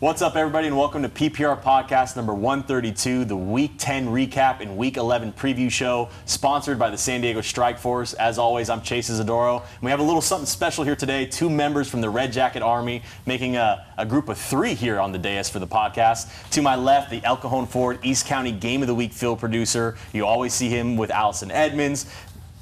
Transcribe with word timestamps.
What's 0.00 0.22
up, 0.22 0.34
everybody, 0.34 0.66
and 0.66 0.78
welcome 0.78 1.02
to 1.02 1.10
PPR 1.10 1.60
Podcast 1.60 2.16
number 2.16 2.32
132, 2.32 3.26
the 3.26 3.36
Week 3.36 3.72
10 3.76 4.08
recap 4.08 4.60
and 4.60 4.78
Week 4.78 4.96
11 4.96 5.34
preview 5.34 5.70
show, 5.70 6.08
sponsored 6.24 6.78
by 6.78 6.88
the 6.88 6.96
San 6.96 7.20
Diego 7.20 7.42
Strike 7.42 7.78
Force. 7.78 8.14
As 8.14 8.38
always, 8.38 8.70
I'm 8.70 8.80
Chase 8.80 9.10
Izidoro. 9.10 9.62
We 9.82 9.90
have 9.90 10.00
a 10.00 10.02
little 10.02 10.22
something 10.22 10.46
special 10.46 10.84
here 10.84 10.96
today. 10.96 11.26
Two 11.26 11.50
members 11.50 11.86
from 11.86 12.00
the 12.00 12.08
Red 12.08 12.32
Jacket 12.32 12.62
Army 12.62 13.02
making 13.26 13.56
a, 13.56 13.86
a 13.98 14.06
group 14.06 14.30
of 14.30 14.38
three 14.38 14.72
here 14.72 14.98
on 14.98 15.12
the 15.12 15.18
dais 15.18 15.50
for 15.50 15.58
the 15.58 15.66
podcast. 15.66 16.30
To 16.52 16.62
my 16.62 16.76
left, 16.76 17.10
the 17.10 17.22
El 17.22 17.36
Cajon 17.36 17.66
Ford 17.66 17.98
East 18.02 18.24
County 18.24 18.52
Game 18.52 18.80
of 18.80 18.88
the 18.88 18.94
Week 18.94 19.12
field 19.12 19.38
producer. 19.38 19.98
You 20.14 20.24
always 20.24 20.54
see 20.54 20.70
him 20.70 20.96
with 20.96 21.10
Allison 21.10 21.50
Edmonds. 21.50 22.06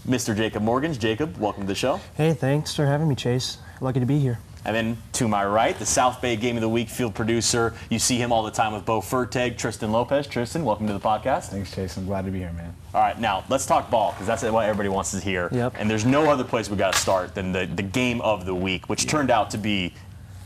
Mr. 0.09 0.37
Jacob 0.37 0.65
Morgans. 0.65 0.99
Jacob, 0.99 1.37
welcome 1.37 1.63
to 1.63 1.69
the 1.69 1.77
show. 1.77 2.01
Hey, 2.17 2.33
thanks 2.33 2.75
for 2.75 2.87
having 2.87 3.07
me, 3.07 3.15
Chase. 3.15 3.59
Lucky 3.81 4.01
to 4.01 4.07
be 4.07 4.19
here. 4.19 4.41
And 4.69 4.77
then 4.77 4.99
to 5.15 5.27
my 5.29 5.47
right, 5.47 5.79
the 5.79 5.87
South 5.87 6.21
Bay 6.21 6.37
Game 6.37 6.59
of 6.59 6.61
the 6.61 6.69
Week 6.69 6.91
field 6.91 7.15
producer. 7.15 7.73
You 7.89 7.99
see 7.99 8.19
him 8.19 8.33
all 8.33 8.43
the 8.43 8.51
time 8.51 8.75
with 8.75 8.85
Bo 8.85 9.01
Furtag, 9.01 9.57
Tristan 9.57 9.93
Lopez. 9.93 10.27
Tristan, 10.27 10.63
welcome 10.63 10.87
to 10.89 10.93
the 10.93 11.01
podcast. 11.01 11.47
Thanks, 11.47 11.75
Chase. 11.75 11.97
I'm 11.97 12.05
glad 12.05 12.27
to 12.27 12.31
be 12.31 12.41
here, 12.41 12.53
man. 12.53 12.77
All 12.93 13.01
right, 13.01 13.19
now 13.19 13.45
let's 13.49 13.65
talk 13.65 13.91
ball 13.91 14.13
because 14.13 14.27
that's 14.27 14.43
what 14.43 14.67
everybody 14.67 14.91
wants 14.91 15.13
to 15.13 15.21
hear. 15.21 15.49
Yep. 15.53 15.77
And 15.79 15.91
there's 15.91 16.05
no 16.05 16.31
other 16.31 16.45
place 16.45 16.69
we 16.69 16.77
got 16.77 16.93
to 16.93 16.99
start 16.99 17.35
than 17.35 17.51
the, 17.51 17.65
the 17.65 17.83
game 17.83 18.21
of 18.21 18.45
the 18.45 18.55
week, 18.55 18.91
which 18.91 19.07
turned 19.07 19.31
out 19.31 19.49
to 19.53 19.57
be 19.57 19.95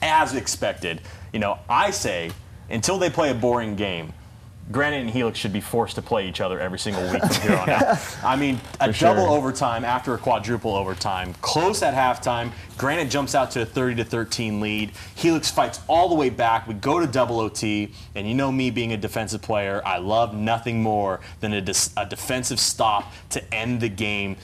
as 0.03 0.37
expected. 0.37 1.01
You 1.33 1.41
know, 1.41 1.59
I 1.69 1.91
say 1.91 2.31
until 2.71 2.99
they 2.99 3.11
play 3.11 3.31
a 3.31 3.35
boring 3.35 3.75
game, 3.75 4.13
Granite 4.71 5.01
and 5.01 5.11
Helix 5.11 5.39
should 5.39 5.53
be 5.53 5.61
forced 5.61 5.97
to 5.97 6.03
play 6.03 6.29
each 6.29 6.41
other 6.41 6.61
every 6.61 6.79
single 6.79 7.03
week 7.11 7.23
from 7.23 7.43
here 7.43 7.57
on 7.57 7.69
out. 7.69 8.17
I 8.25 8.37
mean, 8.37 8.61
a 8.81 8.87
For 8.87 8.93
sure. 8.93 9.15
double 9.15 9.31
overtime 9.33 9.85
after 9.85 10.15
a 10.15 10.19
quadruple 10.19 10.75
overtime, 10.75 11.35
close 11.43 11.83
at 11.83 11.95
halftime. 11.95 12.53
Granite 12.79 13.11
jumps 13.11 13.35
out 13.35 13.51
to 13.53 13.63
a 13.63 13.67
30 13.67 13.97
to 13.97 14.05
13 14.05 14.61
lead. 14.61 14.93
Helix 15.15 15.51
fights 15.51 15.81
all 15.89 16.09
the 16.09 16.15
way 16.15 16.31
back. 16.31 16.67
We 16.69 16.75
go 16.75 17.01
to 17.01 17.07
double 17.07 17.41
OT, 17.41 17.93
and 18.15 18.27
you 18.27 18.35
know 18.35 18.51
me 18.53 18.71
being 18.71 18.93
a 18.93 18.97
defensive 18.97 19.43
player, 19.43 19.83
I 19.85 19.99
love 19.99 20.35
nothing 20.35 20.83
more 20.83 21.21
than 21.41 21.53
a, 21.53 21.61
dis- 21.61 21.93
a 21.97 22.07
defensive 22.07 22.61
stop 22.61 23.13
to 23.31 23.55
end 23.55 23.81
the 23.81 23.89
game. 23.89 24.37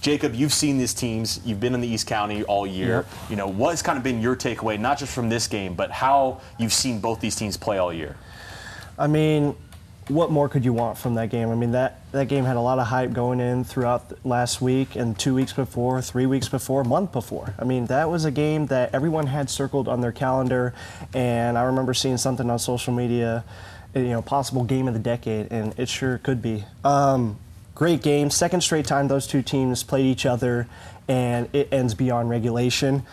Jacob, 0.00 0.34
you've 0.34 0.52
seen 0.52 0.78
these 0.78 0.92
teams. 0.94 1.40
You've 1.44 1.60
been 1.60 1.74
in 1.74 1.80
the 1.80 1.86
East 1.88 2.08
County 2.08 2.42
all 2.44 2.66
year. 2.66 2.88
Yep. 2.96 3.30
You 3.30 3.36
know 3.36 3.46
what's 3.46 3.82
kind 3.82 3.96
of 3.96 4.02
been 4.02 4.20
your 4.20 4.34
takeaway, 4.34 4.78
not 4.78 4.98
just 4.98 5.14
from 5.14 5.28
this 5.28 5.46
game, 5.46 5.74
but 5.74 5.90
how 5.92 6.40
you've 6.58 6.72
seen 6.72 7.00
both 7.00 7.20
these 7.20 7.36
teams 7.36 7.56
play 7.56 7.78
all 7.78 7.92
year. 7.92 8.16
I 8.98 9.06
mean, 9.06 9.54
what 10.08 10.30
more 10.30 10.48
could 10.48 10.64
you 10.64 10.72
want 10.72 10.98
from 10.98 11.14
that 11.14 11.30
game? 11.30 11.50
I 11.50 11.54
mean, 11.54 11.72
that, 11.72 12.00
that 12.12 12.28
game 12.28 12.44
had 12.44 12.56
a 12.56 12.60
lot 12.60 12.78
of 12.78 12.86
hype 12.86 13.12
going 13.12 13.40
in 13.40 13.64
throughout 13.64 14.12
last 14.24 14.60
week 14.60 14.96
and 14.96 15.18
two 15.18 15.34
weeks 15.34 15.52
before, 15.52 16.02
three 16.02 16.26
weeks 16.26 16.48
before, 16.48 16.84
month 16.84 17.12
before. 17.12 17.54
I 17.58 17.64
mean, 17.64 17.86
that 17.86 18.10
was 18.10 18.24
a 18.24 18.30
game 18.30 18.66
that 18.66 18.94
everyone 18.94 19.26
had 19.26 19.48
circled 19.48 19.88
on 19.88 20.00
their 20.00 20.12
calendar, 20.12 20.74
and 21.14 21.56
I 21.56 21.62
remember 21.64 21.94
seeing 21.94 22.16
something 22.16 22.50
on 22.50 22.58
social 22.58 22.92
media, 22.92 23.44
you 23.94 24.02
know, 24.02 24.22
possible 24.22 24.64
game 24.64 24.88
of 24.88 24.94
the 24.94 25.00
decade, 25.00 25.50
and 25.52 25.78
it 25.78 25.88
sure 25.88 26.18
could 26.18 26.42
be. 26.42 26.64
Um, 26.84 27.38
great 27.74 28.02
game, 28.02 28.30
second 28.30 28.62
straight 28.62 28.86
time 28.86 29.08
those 29.08 29.26
two 29.26 29.42
teams 29.42 29.82
played 29.82 30.06
each 30.06 30.26
other, 30.26 30.66
and 31.08 31.48
it 31.52 31.68
ends 31.72 31.94
beyond 31.94 32.28
regulation. 32.28 33.04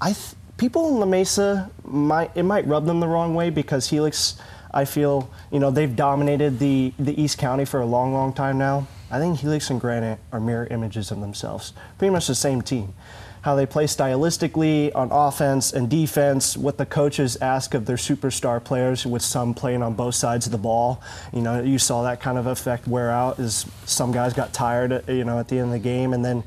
I 0.00 0.12
th- 0.12 0.34
people 0.56 0.88
in 0.88 1.00
La 1.00 1.06
Mesa 1.06 1.70
might 1.84 2.30
it 2.36 2.44
might 2.44 2.66
rub 2.66 2.86
them 2.86 3.00
the 3.00 3.08
wrong 3.08 3.34
way 3.34 3.50
because 3.50 3.90
Helix, 3.90 4.36
I 4.74 4.84
feel 4.84 5.30
you 5.50 5.58
know 5.58 5.70
they've 5.70 5.94
dominated 5.94 6.58
the 6.58 6.92
the 6.98 7.20
East 7.20 7.38
County 7.38 7.64
for 7.64 7.80
a 7.80 7.86
long, 7.86 8.12
long 8.12 8.32
time 8.32 8.58
now. 8.58 8.86
I 9.10 9.18
think 9.18 9.40
Helix 9.40 9.68
and 9.68 9.80
Granite 9.80 10.18
are 10.32 10.40
mirror 10.40 10.66
images 10.70 11.10
of 11.10 11.20
themselves, 11.20 11.74
pretty 11.98 12.10
much 12.10 12.26
the 12.26 12.34
same 12.34 12.62
team. 12.62 12.94
How 13.42 13.56
they 13.56 13.66
play 13.66 13.84
stylistically 13.84 14.94
on 14.94 15.10
offense 15.10 15.72
and 15.72 15.90
defense, 15.90 16.56
what 16.56 16.78
the 16.78 16.86
coaches 16.86 17.36
ask 17.42 17.74
of 17.74 17.86
their 17.86 17.96
superstar 17.96 18.62
players, 18.62 19.04
with 19.04 19.20
some 19.20 19.52
playing 19.52 19.82
on 19.82 19.94
both 19.94 20.14
sides 20.14 20.46
of 20.46 20.52
the 20.52 20.58
ball. 20.58 21.02
You 21.32 21.42
know, 21.42 21.60
you 21.60 21.78
saw 21.78 22.04
that 22.04 22.20
kind 22.20 22.38
of 22.38 22.46
effect 22.46 22.86
wear 22.86 23.10
out 23.10 23.38
as 23.38 23.66
some 23.84 24.12
guys 24.12 24.32
got 24.32 24.52
tired, 24.52 25.06
you 25.08 25.24
know, 25.24 25.38
at 25.38 25.48
the 25.48 25.58
end 25.58 25.66
of 25.66 25.72
the 25.72 25.78
game, 25.80 26.14
and 26.14 26.24
then 26.24 26.44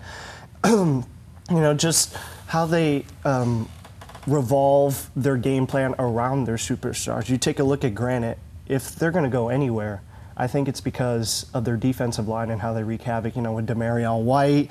you 0.66 1.05
know, 1.49 1.73
just 1.75 2.16
how 2.47 2.66
they 2.66 3.05
um, 3.25 3.69
revolve 4.27 5.09
their 5.15 5.37
game 5.37 5.67
plan 5.67 5.95
around 5.99 6.45
their 6.45 6.57
superstars. 6.57 7.29
You 7.29 7.37
take 7.37 7.59
a 7.59 7.63
look 7.63 7.83
at 7.83 7.93
Granite, 7.93 8.39
if 8.67 8.95
they're 8.95 9.11
going 9.11 9.23
to 9.23 9.29
go 9.29 9.49
anywhere, 9.49 10.01
I 10.37 10.47
think 10.47 10.67
it's 10.67 10.81
because 10.81 11.45
of 11.53 11.63
their 11.63 11.77
defensive 11.77 12.27
line 12.27 12.49
and 12.49 12.59
how 12.59 12.73
they 12.73 12.83
wreak 12.83 13.03
havoc, 13.03 13.35
you 13.35 13.41
know, 13.41 13.53
with 13.53 13.67
Demarion 13.67 14.23
White, 14.23 14.69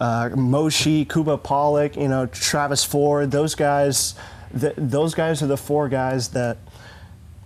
uh, 0.00 0.30
Moshi, 0.34 1.04
Kuba 1.04 1.38
Pollock, 1.38 1.96
you 1.96 2.08
know, 2.08 2.26
Travis 2.26 2.84
Ford, 2.84 3.30
those 3.30 3.54
guys, 3.54 4.14
th- 4.58 4.74
those 4.76 5.14
guys 5.14 5.42
are 5.42 5.46
the 5.46 5.56
four 5.56 5.88
guys 5.88 6.28
that 6.28 6.58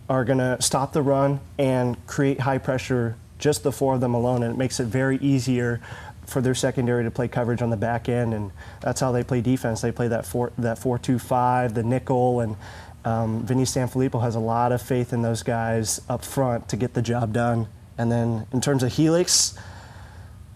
are 0.08 0.24
going 0.24 0.38
to 0.38 0.56
stop 0.60 0.94
the 0.94 1.02
run 1.02 1.40
and 1.58 2.06
create 2.06 2.40
high 2.40 2.56
pressure, 2.56 3.16
just 3.38 3.62
the 3.62 3.72
four 3.72 3.94
of 3.94 4.00
them 4.00 4.14
alone, 4.14 4.42
and 4.42 4.54
it 4.54 4.56
makes 4.56 4.80
it 4.80 4.86
very 4.86 5.18
easier 5.18 5.80
for 6.28 6.40
their 6.40 6.54
secondary 6.54 7.04
to 7.04 7.10
play 7.10 7.26
coverage 7.26 7.62
on 7.62 7.70
the 7.70 7.76
back 7.76 8.08
end, 8.08 8.34
and 8.34 8.50
that's 8.80 9.00
how 9.00 9.12
they 9.12 9.24
play 9.24 9.40
defense. 9.40 9.80
They 9.80 9.92
play 9.92 10.08
that 10.08 10.26
four 10.26 10.52
that 10.58 10.78
four 10.78 10.98
two 10.98 11.18
five, 11.18 11.74
the 11.74 11.82
nickel, 11.82 12.40
and 12.40 12.56
um, 13.04 13.44
Vinny 13.46 13.64
Sanfilippo 13.64 14.20
has 14.20 14.34
a 14.34 14.40
lot 14.40 14.72
of 14.72 14.82
faith 14.82 15.12
in 15.12 15.22
those 15.22 15.42
guys 15.42 16.00
up 16.08 16.24
front 16.24 16.68
to 16.68 16.76
get 16.76 16.94
the 16.94 17.02
job 17.02 17.32
done. 17.32 17.66
And 17.96 18.12
then 18.12 18.46
in 18.52 18.60
terms 18.60 18.82
of 18.82 18.92
Helix, 18.92 19.58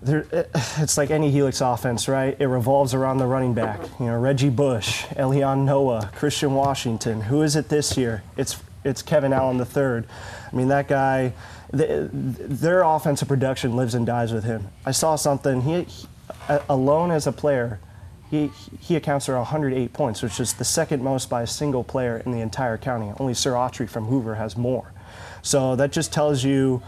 there, 0.02 0.26
it's 0.78 0.98
like 0.98 1.10
any 1.10 1.30
Helix 1.30 1.60
offense, 1.60 2.08
right? 2.08 2.36
It 2.38 2.46
revolves 2.46 2.94
around 2.94 3.18
the 3.18 3.26
running 3.26 3.54
back. 3.54 3.80
You 3.98 4.06
know, 4.06 4.18
Reggie 4.18 4.50
Bush, 4.50 5.04
Elion 5.16 5.64
Noah, 5.64 6.10
Christian 6.14 6.54
Washington. 6.54 7.22
Who 7.22 7.42
is 7.42 7.56
it 7.56 7.68
this 7.68 7.96
year? 7.96 8.22
It's 8.36 8.60
it's 8.84 9.00
Kevin 9.00 9.32
Allen 9.32 9.58
III. 9.58 10.06
I 10.52 10.56
mean, 10.56 10.68
that 10.68 10.88
guy. 10.88 11.32
The, 11.72 12.10
their 12.12 12.82
offensive 12.82 13.28
production 13.28 13.76
lives 13.76 13.94
and 13.94 14.06
dies 14.06 14.32
with 14.32 14.44
him. 14.44 14.68
I 14.84 14.90
saw 14.90 15.16
something. 15.16 15.62
He, 15.62 15.84
he 15.84 16.06
alone 16.68 17.10
as 17.10 17.26
a 17.26 17.32
player, 17.32 17.80
he 18.30 18.50
he 18.80 18.96
accounts 18.96 19.26
for 19.26 19.36
108 19.36 19.92
points, 19.92 20.22
which 20.22 20.40
is 20.40 20.54
the 20.54 20.64
second 20.64 21.02
most 21.02 21.28
by 21.28 21.42
a 21.42 21.46
single 21.46 21.84
player 21.84 22.22
in 22.24 22.32
the 22.32 22.40
entire 22.40 22.78
county. 22.78 23.12
Only 23.18 23.34
Sir 23.34 23.52
Autry 23.52 23.88
from 23.88 24.06
Hoover 24.06 24.34
has 24.36 24.56
more. 24.56 24.92
So 25.42 25.76
that 25.76 25.92
just 25.92 26.12
tells 26.12 26.44
you 26.44 26.82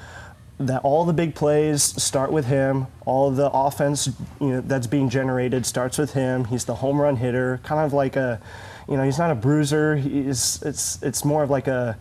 that 0.58 0.82
all 0.84 1.04
the 1.04 1.12
big 1.12 1.34
plays 1.34 1.82
start 1.82 2.30
with 2.30 2.46
him. 2.46 2.86
All 3.04 3.30
the 3.30 3.50
offense 3.50 4.08
you 4.40 4.48
know, 4.48 4.60
that's 4.60 4.86
being 4.86 5.08
generated 5.08 5.66
starts 5.66 5.98
with 5.98 6.12
him. 6.12 6.44
He's 6.44 6.64
the 6.64 6.76
home 6.76 7.00
run 7.00 7.16
hitter, 7.16 7.60
kind 7.64 7.84
of 7.84 7.92
like 7.92 8.16
a, 8.16 8.40
you 8.88 8.96
know, 8.96 9.02
he's 9.02 9.18
not 9.18 9.30
a 9.30 9.34
bruiser. 9.34 9.96
He's 9.96 10.62
it's 10.62 11.02
it's 11.02 11.24
more 11.24 11.42
of 11.42 11.50
like 11.50 11.66
a 11.66 11.98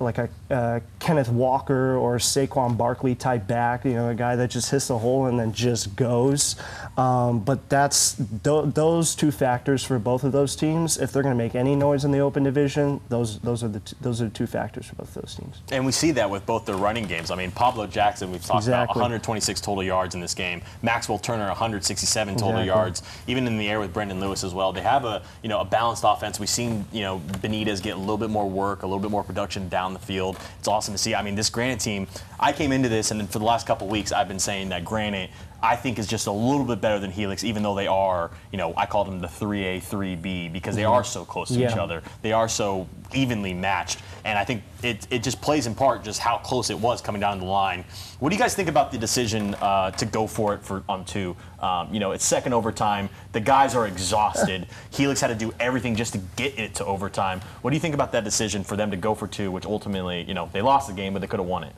like 0.00 0.18
a 0.18 0.28
uh, 0.50 0.80
Kenneth 0.98 1.28
Walker 1.28 1.96
or 1.96 2.16
Saquon 2.16 2.76
Barkley 2.76 3.14
type 3.14 3.46
back, 3.46 3.84
you 3.84 3.92
know, 3.92 4.08
a 4.10 4.14
guy 4.14 4.34
that 4.36 4.50
just 4.50 4.70
hits 4.70 4.88
the 4.88 4.98
hole 4.98 5.26
and 5.26 5.38
then 5.38 5.52
just 5.52 5.94
goes. 5.94 6.56
Um, 6.96 7.40
but 7.40 7.68
that's 7.68 8.14
th- 8.14 8.74
those 8.74 9.14
two 9.14 9.30
factors 9.30 9.84
for 9.84 9.98
both 9.98 10.24
of 10.24 10.32
those 10.32 10.56
teams. 10.56 10.98
If 10.98 11.12
they're 11.12 11.22
going 11.22 11.36
to 11.36 11.42
make 11.42 11.54
any 11.54 11.76
noise 11.76 12.04
in 12.04 12.10
the 12.10 12.18
open 12.18 12.42
division, 12.42 13.00
those 13.08 13.38
those 13.40 13.62
are 13.62 13.68
the 13.68 13.80
t- 13.80 13.96
those 14.00 14.20
are 14.20 14.24
the 14.24 14.30
two 14.30 14.46
factors 14.46 14.86
for 14.86 14.96
both 14.96 15.14
of 15.16 15.22
those 15.22 15.34
teams. 15.36 15.60
And 15.70 15.86
we 15.86 15.92
see 15.92 16.10
that 16.12 16.28
with 16.28 16.44
both 16.44 16.66
their 16.66 16.76
running 16.76 17.04
games. 17.06 17.30
I 17.30 17.36
mean, 17.36 17.50
Pablo 17.52 17.86
Jackson, 17.86 18.30
we've 18.32 18.44
talked 18.44 18.66
about 18.66 18.88
126 18.88 19.60
total 19.60 19.82
yards 19.82 20.14
in 20.14 20.20
this 20.20 20.34
game. 20.34 20.62
Maxwell 20.82 21.18
Turner, 21.18 21.46
167 21.46 22.34
total 22.34 22.48
Exactly. 22.50 22.66
yards. 22.66 23.02
Even 23.26 23.46
in 23.46 23.58
the 23.58 23.68
air 23.68 23.80
with 23.80 23.92
Brendan 23.92 24.20
Lewis 24.20 24.44
as 24.44 24.52
well. 24.54 24.72
They 24.72 24.82
have 24.82 25.04
a 25.04 25.22
you 25.42 25.48
know 25.48 25.60
a 25.60 25.64
balanced 25.64 26.04
offense. 26.06 26.40
We've 26.40 26.48
seen 26.48 26.84
you 26.92 27.02
know 27.02 27.20
Benitez 27.40 27.82
get 27.82 27.94
a 27.96 27.98
little 28.00 28.18
bit 28.18 28.30
more 28.30 28.48
work, 28.48 28.82
a 28.82 28.86
little 28.86 29.00
bit 29.00 29.10
more 29.10 29.22
production 29.24 29.68
down 29.68 29.83
the 29.92 29.98
field. 29.98 30.38
It's 30.58 30.68
awesome 30.68 30.94
to 30.94 30.98
see. 30.98 31.14
I 31.14 31.22
mean, 31.22 31.34
this 31.34 31.50
Granite 31.50 31.80
team. 31.80 32.06
I 32.40 32.52
came 32.52 32.72
into 32.72 32.88
this, 32.88 33.10
and 33.10 33.20
then 33.20 33.26
for 33.26 33.38
the 33.38 33.44
last 33.44 33.66
couple 33.66 33.86
of 33.86 33.90
weeks, 33.90 34.12
I've 34.12 34.28
been 34.28 34.38
saying 34.38 34.70
that 34.70 34.84
Granite. 34.84 35.30
I 35.62 35.76
think 35.76 35.98
is 35.98 36.06
just 36.06 36.26
a 36.26 36.32
little 36.32 36.64
bit 36.64 36.82
better 36.82 36.98
than 36.98 37.10
Helix, 37.10 37.42
even 37.42 37.62
though 37.62 37.74
they 37.74 37.86
are, 37.86 38.30
you 38.52 38.58
know, 38.58 38.74
I 38.76 38.84
called 38.84 39.06
them 39.06 39.20
the 39.20 39.28
3A, 39.28 39.82
3B 39.82 40.52
because 40.52 40.76
they 40.76 40.82
mm-hmm. 40.82 40.92
are 40.92 41.04
so 41.04 41.24
close 41.24 41.48
to 41.48 41.64
each 41.64 41.78
other. 41.78 42.02
They 42.20 42.32
are 42.32 42.50
so 42.50 42.86
evenly 43.14 43.54
matched. 43.54 44.02
And 44.24 44.38
I 44.38 44.44
think 44.44 44.62
it, 44.82 45.06
it 45.10 45.22
just 45.22 45.40
plays 45.42 45.66
in 45.66 45.74
part 45.74 46.02
just 46.02 46.18
how 46.18 46.38
close 46.38 46.70
it 46.70 46.78
was 46.78 47.02
coming 47.02 47.20
down 47.20 47.38
the 47.38 47.44
line. 47.44 47.84
What 48.20 48.30
do 48.30 48.36
you 48.36 48.40
guys 48.40 48.54
think 48.54 48.70
about 48.70 48.90
the 48.90 48.96
decision 48.96 49.54
uh, 49.56 49.90
to 49.92 50.06
go 50.06 50.26
for 50.26 50.54
it 50.54 50.62
for 50.62 50.82
on 50.88 51.04
two? 51.04 51.36
Um, 51.60 51.92
you 51.92 52.00
know, 52.00 52.12
it's 52.12 52.24
second 52.24 52.54
overtime. 52.54 53.10
The 53.32 53.40
guys 53.40 53.74
are 53.74 53.86
exhausted. 53.86 54.66
Helix 54.90 55.20
had 55.20 55.28
to 55.28 55.34
do 55.34 55.52
everything 55.60 55.94
just 55.94 56.14
to 56.14 56.18
get 56.36 56.58
it 56.58 56.74
to 56.76 56.86
overtime. 56.86 57.42
What 57.60 57.70
do 57.70 57.76
you 57.76 57.80
think 57.80 57.94
about 57.94 58.12
that 58.12 58.24
decision 58.24 58.64
for 58.64 58.76
them 58.76 58.90
to 58.90 58.96
go 58.96 59.14
for 59.14 59.28
two, 59.28 59.50
which 59.50 59.66
ultimately, 59.66 60.22
you 60.22 60.34
know, 60.34 60.48
they 60.52 60.62
lost 60.62 60.88
the 60.88 60.94
game, 60.94 61.12
but 61.12 61.18
they 61.20 61.28
could 61.28 61.40
have 61.40 61.48
won 61.48 61.64
it? 61.64 61.74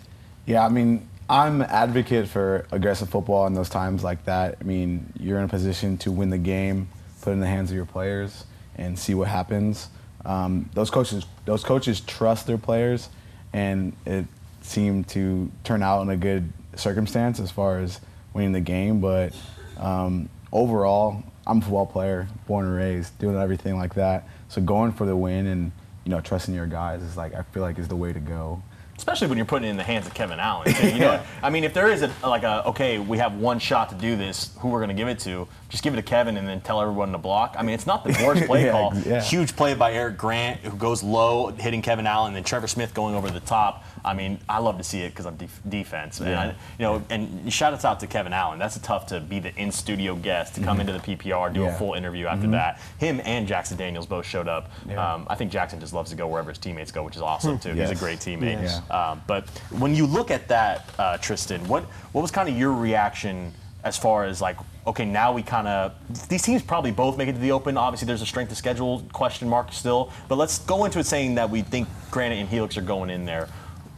Yeah, 0.47 0.65
I 0.65 0.69
mean, 0.69 1.09
I'm 1.29 1.63
an 1.63 1.71
advocate 1.71 2.29
for 2.29 2.67
aggressive 2.71 3.09
football 3.09 3.49
in 3.49 3.55
those 3.55 3.69
times 3.69 4.05
like 4.05 4.25
that. 4.27 4.59
I 4.61 4.65
mean, 4.65 5.13
you're 5.19 5.39
in 5.39 5.45
a 5.45 5.49
position 5.49 5.99
to 5.99 6.13
win 6.13 6.31
the 6.31 6.39
game, 6.39 6.89
put 7.21 7.31
it 7.31 7.35
in 7.35 7.41
the 7.41 7.49
hands 7.49 7.71
of 7.71 7.77
your 7.77 7.87
players, 7.87 8.45
and 8.77 8.97
see 8.97 9.15
what 9.15 9.27
happens. 9.27 9.89
Um, 10.27 10.69
those 10.75 10.91
coaches, 10.91 11.25
those 11.45 11.65
coaches 11.65 12.01
trust 12.01 12.47
their 12.47 12.59
players, 12.59 13.09
and 13.53 13.95
it 14.05 14.27
seemed 14.61 15.09
to 15.09 15.51
turn 15.65 15.83
out 15.83 16.03
in 16.03 16.11
a 16.11 16.17
good 16.17 16.53
circumstance 16.75 17.41
as 17.41 17.51
far 17.51 17.79
as 17.79 18.01
winning 18.35 18.53
the 18.53 18.61
game. 18.61 19.01
But 19.01 19.35
um, 19.79 20.29
overall, 20.53 21.23
I'm 21.47 21.59
a 21.59 21.61
football 21.61 21.87
player, 21.87 22.27
born 22.47 22.67
and 22.67 22.75
raised, 22.75 23.17
doing 23.19 23.37
everything 23.37 23.79
like 23.79 23.95
that. 23.95 24.29
So 24.49 24.61
going 24.61 24.93
for 24.93 25.07
the 25.07 25.17
win 25.17 25.47
and 25.47 25.73
you 26.05 26.11
know, 26.11 26.21
trusting 26.21 26.55
your 26.55 26.67
guys 26.67 27.03
is 27.03 27.17
like 27.17 27.35
I 27.35 27.43
feel 27.43 27.63
like 27.63 27.79
is 27.79 27.89
the 27.89 27.97
way 27.97 28.13
to 28.13 28.21
go. 28.21 28.63
Especially 28.97 29.29
when 29.29 29.37
you're 29.37 29.47
putting 29.47 29.69
it 29.69 29.71
in 29.71 29.77
the 29.77 29.83
hands 29.83 30.07
of 30.07 30.15
Kevin 30.15 30.41
Allen. 30.41 30.73
Too. 30.75 30.89
You 30.89 30.99
know, 31.01 31.23
I 31.43 31.51
mean, 31.51 31.65
if 31.65 31.75
there 31.75 31.89
is 31.91 32.03
a 32.03 32.11
like 32.23 32.43
a 32.43 32.65
okay, 32.69 32.99
we 32.99 33.19
have 33.19 33.35
one 33.35 33.59
shot 33.59 33.89
to 33.91 33.95
do 33.95 34.17
this, 34.17 34.51
who 34.61 34.69
we're 34.69 34.79
going 34.81 34.89
to 34.89 34.95
give 34.95 35.09
it 35.09 35.19
to? 35.21 35.47
Just 35.69 35.83
give 35.83 35.93
it 35.95 35.97
to 35.97 36.03
Kevin 36.03 36.37
and 36.37 36.47
then 36.47 36.61
tell 36.61 36.81
everyone 36.81 37.13
to 37.13 37.19
block. 37.19 37.57
I 37.59 37.63
mean, 37.63 37.75
it's 37.75 37.87
not 37.87 38.05
the 38.05 38.11
worst 38.25 38.45
play 38.47 38.65
Yeah, 38.67 38.71
call. 38.73 38.95
yeah. 39.05 39.21
Huge 39.21 39.57
play 39.57 39.75
by 39.75 39.93
Eric 39.93 40.17
Grant, 40.17 40.61
who 40.61 40.77
goes 40.77 41.03
low, 41.03 41.49
hitting 41.49 41.83
Kevin 41.83 42.07
Allen, 42.07 42.29
and 42.29 42.37
then 42.37 42.45
Trevor 42.45 42.69
Smith 42.69 42.95
going 42.95 43.15
over 43.15 43.31
the 43.31 43.41
top. 43.41 43.85
I 44.07 44.15
mean, 44.15 44.39
I 44.49 44.59
love 44.61 44.79
to 44.79 44.85
see 44.85 45.01
it 45.01 45.11
because 45.11 45.27
I'm 45.27 45.37
def- 45.37 45.61
defense. 45.69 46.21
And 46.21 46.35
I, 46.35 46.47
you 46.47 46.55
know, 46.79 47.03
and 47.11 47.53
shout 47.53 47.73
outs 47.75 47.85
out 47.85 47.99
to 48.01 48.07
Kevin 48.07 48.33
Allen. 48.33 48.59
That's 48.59 48.79
tough 48.79 49.07
to 49.09 49.21
be 49.21 49.41
the 49.41 49.55
in 49.57 49.73
studio 49.73 50.15
guest 50.15 50.55
to 50.55 50.63
come 50.63 50.79
into 50.81 50.93
the 50.93 51.01
PPR, 51.01 51.53
do 51.53 51.65
a 51.65 51.67
Mm-hmm. 51.67 51.79
Full 51.79 51.95
interview 51.95 52.27
after 52.27 52.47
that. 52.53 52.81
Him 52.99 53.21
and 53.25 53.47
Jackson 53.49 53.77
Daniels 53.77 54.07
both 54.07 54.25
showed 54.25 54.47
up. 54.49 54.71
Yeah. 54.89 55.15
Um, 55.15 55.27
I 55.29 55.35
think 55.35 55.51
Jackson 55.51 55.81
just 55.81 55.93
loves 55.93 56.11
to 56.11 56.17
go 56.17 56.29
wherever 56.29 56.51
his 56.51 56.59
teammates 56.59 56.93
go, 56.93 57.03
which 57.03 57.17
is 57.17 57.23
awesome 57.23 57.59
too. 57.59 57.75
He's 57.75 57.91
a 57.91 57.95
great 57.97 58.21
teammate. 58.21 58.63
Yes. 58.63 58.81
Um, 58.91 59.21
but 59.27 59.49
when 59.79 59.95
you 59.95 60.07
look 60.07 60.31
at 60.31 60.47
that, 60.49 60.89
uh, 60.99 61.19
Tristan, 61.19 61.67
what 61.67 61.83
what 62.13 62.23
was 62.23 62.31
kind 62.31 62.49
of 62.49 62.57
your 62.57 62.73
reaction 62.73 63.53
as 63.85 63.97
far 63.97 64.25
as 64.25 64.41
like, 64.41 64.57
okay, 64.87 65.05
now 65.05 65.33
we 65.33 65.43
kind 65.43 65.69
of 65.69 65.93
these 66.29 66.43
teams 66.43 66.63
probably 66.63 66.91
both 66.93 67.17
make 67.19 67.29
it 67.29 67.33
to 67.35 67.39
the 67.39 67.53
Open. 67.53 67.77
Obviously, 67.77 68.07
there's 68.07 68.23
a 68.23 68.27
strength 68.27 68.51
of 68.53 68.57
schedule 68.57 69.03
question 69.13 69.49
mark 69.49 69.73
still, 69.73 70.11
but 70.29 70.37
let's 70.39 70.59
go 70.61 70.85
into 70.85 70.99
it 71.01 71.07
saying 71.07 71.35
that 71.35 71.51
we 71.51 71.63
think 71.63 71.89
Granite 72.11 72.39
and 72.39 72.49
Helix 72.49 72.77
are 72.77 72.83
going 72.83 73.11
in 73.11 73.25
there. 73.25 73.49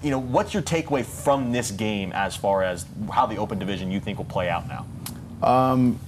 You 0.03 0.11
know, 0.13 0.19
what's 0.21 0.55
your 0.55 0.63
takeaway 0.63 1.05
from 1.05 1.51
this 1.51 1.73
game 1.73 2.13
as 2.13 2.37
far 2.37 2.63
as 2.63 2.87
how 3.13 3.27
the 3.27 3.37
Open 3.37 3.59
Division 3.59 3.91
you 3.91 3.99
think 3.99 4.19
will 4.19 4.25
play 4.25 4.49
out 4.49 4.69
now? 4.69 4.87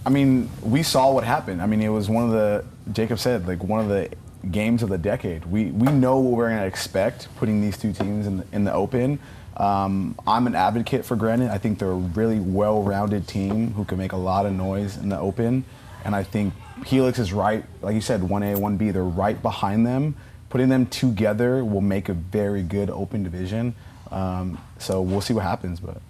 I 0.06 0.10
mean, 0.10 0.48
we 0.62 0.82
saw 0.82 1.12
what 1.12 1.24
happened. 1.24 1.60
I 1.60 1.66
mean, 1.66 1.80
it 1.80 1.88
was 1.88 2.08
one 2.08 2.24
of 2.24 2.30
the 2.30 2.64
Jacob 2.92 3.18
said 3.18 3.46
like 3.48 3.62
one 3.64 3.80
of 3.80 3.88
the 3.88 4.10
games 4.50 4.82
of 4.82 4.88
the 4.88 4.98
decade. 4.98 5.44
We 5.46 5.66
we 5.66 5.90
know 5.90 6.18
what 6.18 6.32
we're 6.36 6.48
going 6.48 6.60
to 6.60 6.66
expect 6.66 7.28
putting 7.36 7.60
these 7.60 7.76
two 7.76 7.92
teams 7.92 8.26
in 8.26 8.38
the, 8.38 8.46
in 8.52 8.64
the 8.64 8.72
open. 8.72 9.18
Um, 9.56 10.16
I'm 10.26 10.46
an 10.46 10.54
advocate 10.54 11.04
for 11.04 11.16
Granite. 11.16 11.50
I 11.50 11.58
think 11.58 11.78
they're 11.78 11.90
a 11.90 11.94
really 11.94 12.40
well-rounded 12.40 13.28
team 13.28 13.74
who 13.74 13.84
can 13.84 13.98
make 13.98 14.12
a 14.12 14.16
lot 14.16 14.46
of 14.46 14.52
noise 14.52 14.96
in 14.96 15.10
the 15.10 15.18
open, 15.18 15.64
and 16.04 16.14
I 16.14 16.22
think 16.22 16.54
Helix 16.86 17.18
is 17.18 17.32
right. 17.32 17.64
Like 17.82 17.94
you 17.94 18.00
said, 18.00 18.22
1A, 18.22 18.56
1B, 18.56 18.92
they're 18.92 19.04
right 19.04 19.40
behind 19.42 19.86
them. 19.86 20.16
Putting 20.50 20.68
them 20.68 20.86
together 20.86 21.64
will 21.64 21.80
make 21.80 22.08
a 22.08 22.14
very 22.14 22.62
good 22.62 22.90
open 22.90 23.22
division. 23.22 23.74
Um, 24.10 24.58
so 24.78 25.00
we'll 25.00 25.20
see 25.20 25.32
what 25.32 25.44
happens, 25.44 25.80
but. 25.80 26.00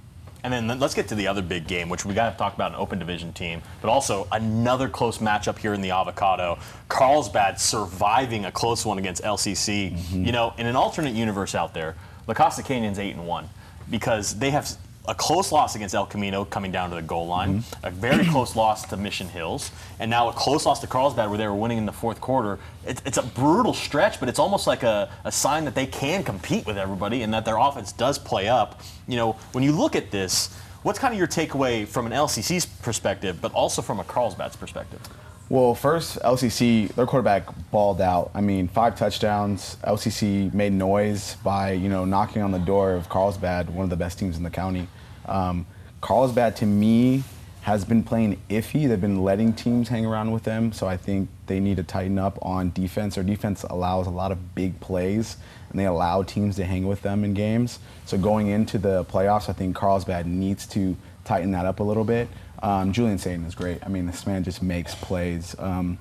And 0.43 0.53
then 0.53 0.79
let's 0.79 0.95
get 0.95 1.07
to 1.09 1.15
the 1.15 1.27
other 1.27 1.43
big 1.43 1.67
game, 1.67 1.91
which 1.91 2.07
we 2.07 2.15
got 2.15 2.33
to 2.33 2.39
talk 2.39 2.55
about 2.55 2.71
an 2.73 2.79
open 2.79 2.99
division 2.99 3.31
team, 3.35 3.61
but 3.83 3.91
also 3.91 4.27
another 4.33 4.89
close 4.89 5.19
matchup 5.19 5.59
here 5.59 5.75
in 5.75 5.83
the 5.83 5.91
Avocado. 5.91 6.59
Carlsbad 6.89 7.61
surviving 7.61 8.47
a 8.47 8.51
close 8.51 8.87
one 8.87 8.97
against 8.97 9.23
LCC. 9.23 9.99
You 10.11 10.33
know, 10.33 10.55
in 10.57 10.67
an 10.67 10.77
alternate 10.77 11.13
universe 11.13 11.55
out 11.55 11.75
there, 11.75 11.95
La 12.27 12.33
Costa 12.33 12.63
Canyon's 12.63 12.99
eight 12.99 13.15
and 13.15 13.27
one 13.27 13.51
because 13.91 14.39
they 14.39 14.51
have 14.51 14.71
a 15.11 15.15
close 15.15 15.51
loss 15.51 15.75
against 15.75 15.93
El 15.93 16.07
Camino 16.07 16.45
coming 16.45 16.71
down 16.71 16.89
to 16.89 16.95
the 16.95 17.03
goal 17.03 17.27
line, 17.27 17.63
mm-hmm. 17.63 17.87
a 17.87 17.91
very 17.91 18.25
close 18.27 18.55
loss 18.55 18.87
to 18.87 18.97
Mission 18.97 19.29
Hills, 19.29 19.73
and 19.99 20.09
now 20.09 20.29
a 20.29 20.33
close 20.33 20.65
loss 20.65 20.79
to 20.81 20.87
Carlsbad 20.87 21.29
where 21.29 21.37
they 21.37 21.49
were 21.49 21.55
winning 21.55 21.79
in 21.79 21.85
the 21.85 21.93
fourth 21.93 22.21
quarter. 22.21 22.61
It's, 22.87 23.03
it's 23.05 23.19
a 23.19 23.23
brutal 23.23 23.75
stretch, 23.75 24.21
but 24.21 24.29
it's 24.29 24.39
almost 24.39 24.69
like 24.69 24.85
a, 24.85 25.11
a 25.25 25.33
sign 25.33 25.65
that 25.65 25.75
they 25.75 25.87
can 25.87 26.23
compete 26.23 26.65
with 26.65 26.79
everybody 26.79 27.23
and 27.23 27.35
that 27.35 27.45
their 27.45 27.57
offense 27.57 27.91
does 27.91 28.21
play 28.21 28.49
up. 28.49 28.81
You 29.09 29.17
know, 29.17 29.33
when 29.51 29.65
you 29.65 29.73
look 29.73 29.97
at 29.97 30.13
this, 30.13 30.57
what's 30.85 31.01
kind 31.01 31.13
of 31.13 31.19
your 31.19 31.29
takeaway 31.29 31.89
from 31.89 32.07
an 32.07 32.13
LCC's 32.13 32.65
perspective, 32.65 33.41
but 33.43 33.53
also 33.53 33.83
from 33.83 33.99
a 33.99 34.05
Carlsbad's 34.05 34.55
perspective? 34.55 35.01
Well, 35.49 35.75
first, 35.75 36.21
LCC, 36.21 36.95
their 36.95 37.07
quarterback 37.07 37.49
balled 37.73 38.01
out. 38.01 38.31
I 38.33 38.41
mean, 38.41 38.69
five 38.69 38.97
touchdowns. 38.97 39.77
LCC 39.83 40.55
made 40.55 40.73
noise 40.73 41.35
by, 41.43 41.73
you 41.73 41.89
know, 41.89 42.05
knocking 42.05 42.43
on 42.43 42.53
the 42.53 42.61
door 42.61 42.93
of 42.93 43.09
Carlsbad, 43.09 43.69
one 43.75 43.83
of 43.83 43.91
the 43.91 43.97
best 43.97 44.21
teams 44.21 44.37
in 44.37 44.45
the 44.45 44.51
county. 44.51 44.87
Um, 45.31 45.67
Carlsbad, 46.01 46.57
to 46.57 46.67
me, 46.67 47.23
has 47.63 47.85
been 47.85 48.03
playing 48.03 48.41
iffy. 48.49 48.89
They've 48.89 49.01
been 49.01 49.23
letting 49.23 49.53
teams 49.53 49.89
hang 49.89 50.07
around 50.07 50.33
with 50.33 50.45
them, 50.45 50.73
so 50.73 50.87
I 50.87 50.97
think 50.97 51.29
they 51.47 51.61
need 51.61 51.77
to 51.77 51.83
tighten 51.83 52.19
up 52.19 52.39
on 52.43 52.73
defense. 52.73 53.15
Their 53.17 53.25
defense 53.25 53.65
allows 53.65 54.07
a 54.07 54.11
lot 54.11 54.33
of 54.33 54.55
big 54.55 54.81
plays, 54.81 55.37
and 55.71 55.79
they 55.79 55.87
allow 55.87 56.23
teams 56.23 56.57
to 56.57 56.65
hang 56.65 56.87
with 56.87 57.03
them 57.03 57.23
in 57.23 57.35
games. 57.35 57.79
So 58.07 58.17
going 58.17 58.49
into 58.49 58.79
the 58.79 59.05
playoffs, 59.05 59.49
I 59.49 59.53
think 59.53 59.77
Carlsbad 59.77 60.27
needs 60.27 60.67
to 60.69 60.97
tighten 61.25 61.51
that 61.53 61.67
up 61.67 61.81
a 61.81 61.83
little 61.83 62.05
bit. 62.05 62.29
Um, 62.63 62.93
Julian 62.93 63.19
Sayin 63.19 63.45
is 63.45 63.55
great. 63.55 63.85
I 63.85 63.89
mean, 63.89 64.07
this 64.07 64.27
man 64.27 64.43
just 64.43 64.63
makes 64.63 64.95
plays. 64.95 65.55
Um, 65.59 65.99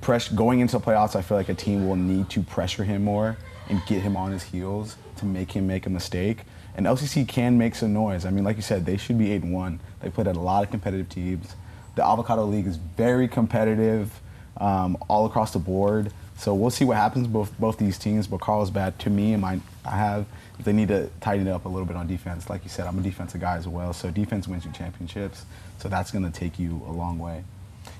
press, 0.00 0.28
going 0.28 0.60
into 0.60 0.78
the 0.78 0.84
playoffs, 0.84 1.16
I 1.16 1.22
feel 1.22 1.36
like 1.36 1.48
a 1.48 1.54
team 1.54 1.88
will 1.88 1.96
need 1.96 2.28
to 2.30 2.42
pressure 2.42 2.84
him 2.84 3.04
more 3.04 3.36
and 3.68 3.80
get 3.86 4.02
him 4.02 4.16
on 4.16 4.32
his 4.32 4.42
heels 4.42 4.96
to 5.16 5.24
make 5.24 5.52
him 5.52 5.66
make 5.66 5.86
a 5.86 5.90
mistake. 5.90 6.40
And 6.76 6.86
LCC 6.86 7.26
can 7.26 7.56
make 7.56 7.74
some 7.74 7.92
noise. 7.92 8.24
I 8.24 8.30
mean, 8.30 8.44
like 8.44 8.56
you 8.56 8.62
said, 8.62 8.84
they 8.84 8.96
should 8.96 9.18
be 9.18 9.32
eight 9.32 9.42
and 9.42 9.52
one. 9.52 9.80
They 10.00 10.10
played 10.10 10.26
at 10.26 10.36
a 10.36 10.40
lot 10.40 10.64
of 10.64 10.70
competitive 10.70 11.08
teams. 11.08 11.54
The 11.94 12.04
Avocado 12.04 12.44
League 12.44 12.66
is 12.66 12.76
very 12.76 13.28
competitive 13.28 14.20
um, 14.56 14.96
all 15.08 15.26
across 15.26 15.52
the 15.52 15.58
board. 15.58 16.12
So 16.36 16.52
we'll 16.52 16.70
see 16.70 16.84
what 16.84 16.96
happens 16.96 17.28
both 17.28 17.56
both 17.58 17.78
these 17.78 17.96
teams. 17.96 18.26
But 18.26 18.40
Carlsbad, 18.40 18.98
to 19.00 19.10
me, 19.10 19.32
and 19.34 19.42
my, 19.42 19.60
I 19.84 19.96
have 19.96 20.26
they 20.60 20.72
need 20.72 20.88
to 20.88 21.08
tighten 21.20 21.46
it 21.46 21.50
up 21.50 21.64
a 21.64 21.68
little 21.68 21.86
bit 21.86 21.96
on 21.96 22.06
defense. 22.06 22.48
Like 22.48 22.64
you 22.64 22.70
said, 22.70 22.86
I'm 22.86 22.98
a 22.98 23.02
defensive 23.02 23.40
guy 23.40 23.56
as 23.56 23.66
well. 23.66 23.92
So 23.92 24.10
defense 24.10 24.46
wins 24.46 24.64
you 24.64 24.72
championships. 24.72 25.44
So 25.78 25.88
that's 25.88 26.10
going 26.10 26.24
to 26.24 26.30
take 26.30 26.58
you 26.58 26.82
a 26.86 26.92
long 26.92 27.18
way. 27.18 27.44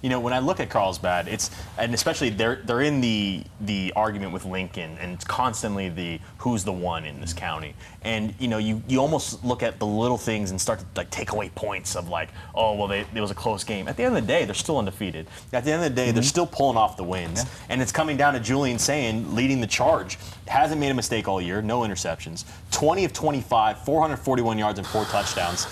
You 0.02 0.10
know, 0.10 0.20
when 0.20 0.32
I 0.32 0.38
look 0.38 0.60
at 0.60 0.70
Carlsbad, 0.70 1.28
it's 1.28 1.50
and 1.78 1.94
especially 1.94 2.30
they're 2.30 2.56
they're 2.64 2.82
in 2.82 3.00
the 3.00 3.42
the 3.60 3.92
argument 3.96 4.32
with 4.32 4.44
Lincoln, 4.44 4.96
and 5.00 5.12
it's 5.12 5.24
constantly 5.24 5.88
the 5.88 6.20
who's 6.38 6.64
the 6.64 6.72
one 6.72 7.04
in 7.04 7.20
this 7.20 7.30
mm-hmm. 7.30 7.38
county. 7.38 7.74
And 8.02 8.34
you 8.38 8.48
know, 8.48 8.58
you 8.58 8.82
you 8.86 8.98
almost 8.98 9.44
look 9.44 9.62
at 9.62 9.78
the 9.78 9.86
little 9.86 10.18
things 10.18 10.50
and 10.50 10.60
start 10.60 10.80
to 10.80 10.86
like 10.96 11.10
take 11.10 11.32
away 11.32 11.50
points 11.54 11.96
of 11.96 12.08
like, 12.08 12.28
oh 12.54 12.74
well, 12.74 12.88
they, 12.88 13.00
it 13.00 13.20
was 13.20 13.30
a 13.30 13.34
close 13.34 13.64
game. 13.64 13.88
At 13.88 13.96
the 13.96 14.04
end 14.04 14.16
of 14.16 14.22
the 14.22 14.26
day, 14.26 14.44
they're 14.44 14.54
still 14.54 14.78
undefeated. 14.78 15.26
At 15.52 15.64
the 15.64 15.72
end 15.72 15.84
of 15.84 15.90
the 15.90 15.94
day, 15.94 16.10
they're 16.10 16.22
mm-hmm. 16.22 16.28
still 16.28 16.46
pulling 16.46 16.76
off 16.76 16.96
the 16.96 17.04
wins, 17.04 17.44
and 17.68 17.80
it's 17.80 17.92
coming 17.92 18.16
down 18.16 18.34
to 18.34 18.40
Julian 18.40 18.78
Sayin 18.78 19.34
leading 19.34 19.60
the 19.60 19.66
charge. 19.66 20.18
Hasn't 20.46 20.80
made 20.80 20.90
a 20.90 20.94
mistake 20.94 21.28
all 21.28 21.40
year, 21.40 21.62
no 21.62 21.80
interceptions, 21.80 22.44
20 22.70 23.06
of 23.06 23.12
25, 23.12 23.84
441 23.84 24.58
yards 24.58 24.78
and 24.78 24.86
four 24.86 25.04
touchdowns 25.06 25.66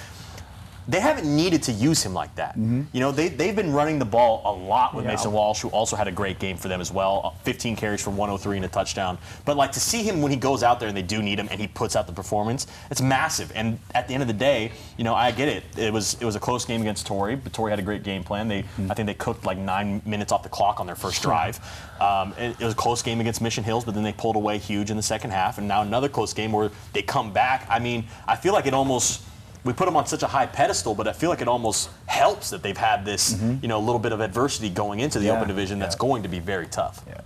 they 0.88 1.00
haven't 1.00 1.26
needed 1.34 1.62
to 1.64 1.72
use 1.72 2.02
him 2.02 2.12
like 2.12 2.34
that. 2.34 2.56
You 2.56 2.86
know, 2.94 3.12
they, 3.12 3.28
they've 3.28 3.54
been 3.54 3.72
running 3.72 3.98
the 3.98 4.04
ball 4.04 4.42
a 4.44 4.52
lot 4.52 4.94
with 4.94 5.04
Yeah. 5.04 5.12
Mason 5.12 5.32
Walsh, 5.32 5.60
who 5.60 5.68
also 5.68 5.94
had 5.96 6.08
a 6.08 6.12
great 6.12 6.38
game 6.38 6.56
for 6.56 6.68
them 6.68 6.80
as 6.80 6.90
well. 6.92 7.20
uh, 7.24 7.30
15 7.44 7.76
carries 7.76 8.00
for 8.02 8.10
103 8.10 8.56
and 8.56 8.64
a 8.64 8.68
touchdown. 8.68 9.16
But 9.44 9.56
like 9.56 9.72
to 9.72 9.80
see 9.80 10.02
him 10.02 10.22
when 10.22 10.30
he 10.32 10.36
goes 10.36 10.62
out 10.62 10.80
there 10.80 10.88
and 10.88 10.96
they 10.96 11.02
do 11.02 11.22
need 11.22 11.38
him 11.38 11.48
and 11.50 11.60
he 11.60 11.68
puts 11.68 11.94
out 11.94 12.06
the 12.06 12.12
performance, 12.12 12.66
it's 12.90 13.00
massive. 13.00 13.52
And 13.54 13.78
at 13.94 14.08
the 14.08 14.14
end 14.14 14.22
of 14.22 14.26
the 14.26 14.34
day, 14.34 14.72
you 14.96 15.04
know, 15.04 15.14
I 15.14 15.30
get 15.30 15.48
it. 15.48 15.64
It 15.76 15.92
was 15.92 16.14
it 16.20 16.24
was 16.24 16.34
a 16.36 16.40
close 16.40 16.64
game 16.64 16.80
against 16.80 17.06
Torrey, 17.06 17.36
but 17.36 17.52
Torrey 17.52 17.70
had 17.70 17.78
a 17.78 17.82
great 17.82 18.02
game 18.02 18.24
plan. 18.24 18.48
They 18.48 18.64
I 18.90 18.94
think 18.94 19.06
they 19.06 19.14
cooked 19.14 19.44
like 19.46 19.58
nine 19.58 20.02
minutes 20.04 20.32
off 20.32 20.42
the 20.42 20.48
clock 20.48 20.80
on 20.80 20.86
their 20.86 20.96
first 20.96 21.22
drive. 21.22 21.60
Um, 22.00 22.34
it, 22.36 22.56
it 22.60 22.64
was 22.64 22.72
a 22.74 22.76
close 22.76 23.02
game 23.02 23.20
against 23.20 23.40
Mission 23.40 23.62
Hills, 23.62 23.84
but 23.84 23.94
then 23.94 24.02
they 24.02 24.12
pulled 24.12 24.34
away 24.34 24.58
huge 24.58 24.90
in 24.90 24.96
the 24.96 25.02
second 25.02 25.30
half. 25.30 25.58
And 25.58 25.68
now 25.68 25.82
another 25.82 26.08
close 26.08 26.32
game 26.32 26.50
where 26.50 26.70
they 26.92 27.02
come 27.02 27.32
back. 27.32 27.66
I 27.70 27.78
mean, 27.78 28.04
I 28.26 28.34
feel 28.34 28.52
like 28.52 28.66
it 28.66 28.74
almost 28.74 29.22
we 29.64 29.72
put 29.72 29.86
them 29.86 29.96
on 29.96 30.06
such 30.06 30.22
a 30.22 30.26
high 30.26 30.46
pedestal, 30.46 30.94
but 30.94 31.06
I 31.06 31.12
feel 31.12 31.30
like 31.30 31.40
it 31.40 31.48
almost 31.48 31.90
helps 32.06 32.50
that 32.50 32.62
they've 32.62 32.76
had 32.76 33.04
this, 33.04 33.34
mm-hmm. 33.34 33.58
you 33.62 33.68
know, 33.68 33.78
little 33.78 34.00
bit 34.00 34.12
of 34.12 34.20
adversity 34.20 34.68
going 34.68 35.00
into 35.00 35.18
the 35.18 35.26
Yeah, 35.26 35.36
open 35.36 35.48
division 35.48 35.78
that's 35.78 35.94
yeah. 35.94 36.00
going 36.00 36.22
to 36.24 36.28
be 36.28 36.40
very 36.40 36.66
tough. 36.66 37.04
Yeah. 37.06 37.20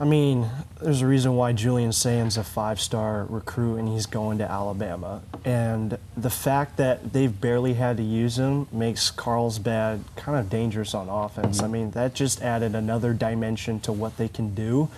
I 0.00 0.04
mean, 0.04 0.50
there's 0.80 1.00
a 1.00 1.06
reason 1.06 1.36
why 1.36 1.52
Julian 1.52 1.90
Sayin's 1.90 2.36
a 2.36 2.42
five-star 2.42 3.24
recruit 3.28 3.76
and 3.76 3.88
he's 3.88 4.06
going 4.06 4.38
to 4.38 4.50
Alabama. 4.50 5.22
And 5.44 5.96
the 6.16 6.30
fact 6.30 6.76
that 6.78 7.12
they've 7.12 7.40
barely 7.40 7.74
had 7.74 7.98
to 7.98 8.02
use 8.02 8.36
him 8.36 8.66
makes 8.72 9.10
Carlsbad 9.10 10.02
kind 10.16 10.38
of 10.38 10.50
dangerous 10.50 10.92
on 10.92 11.08
offense. 11.08 11.58
Mm-hmm. 11.58 11.64
I 11.64 11.68
mean, 11.68 11.90
that 11.92 12.14
just 12.14 12.42
added 12.42 12.74
another 12.74 13.14
dimension 13.14 13.78
to 13.80 13.92
what 13.92 14.16
they 14.16 14.28
can 14.28 14.54
do. 14.54 14.88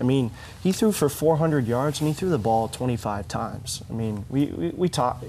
I 0.00 0.02
mean, 0.02 0.30
he 0.62 0.72
threw 0.72 0.92
for 0.92 1.08
400 1.08 1.66
yards 1.66 2.00
and 2.00 2.08
he 2.08 2.14
threw 2.14 2.30
the 2.30 2.38
ball 2.38 2.68
25 2.68 3.28
times. 3.28 3.82
I 3.88 3.92
mean, 3.92 4.24
we 4.30 4.46
we, 4.46 4.68
we 4.70 4.88
talked 4.88 5.24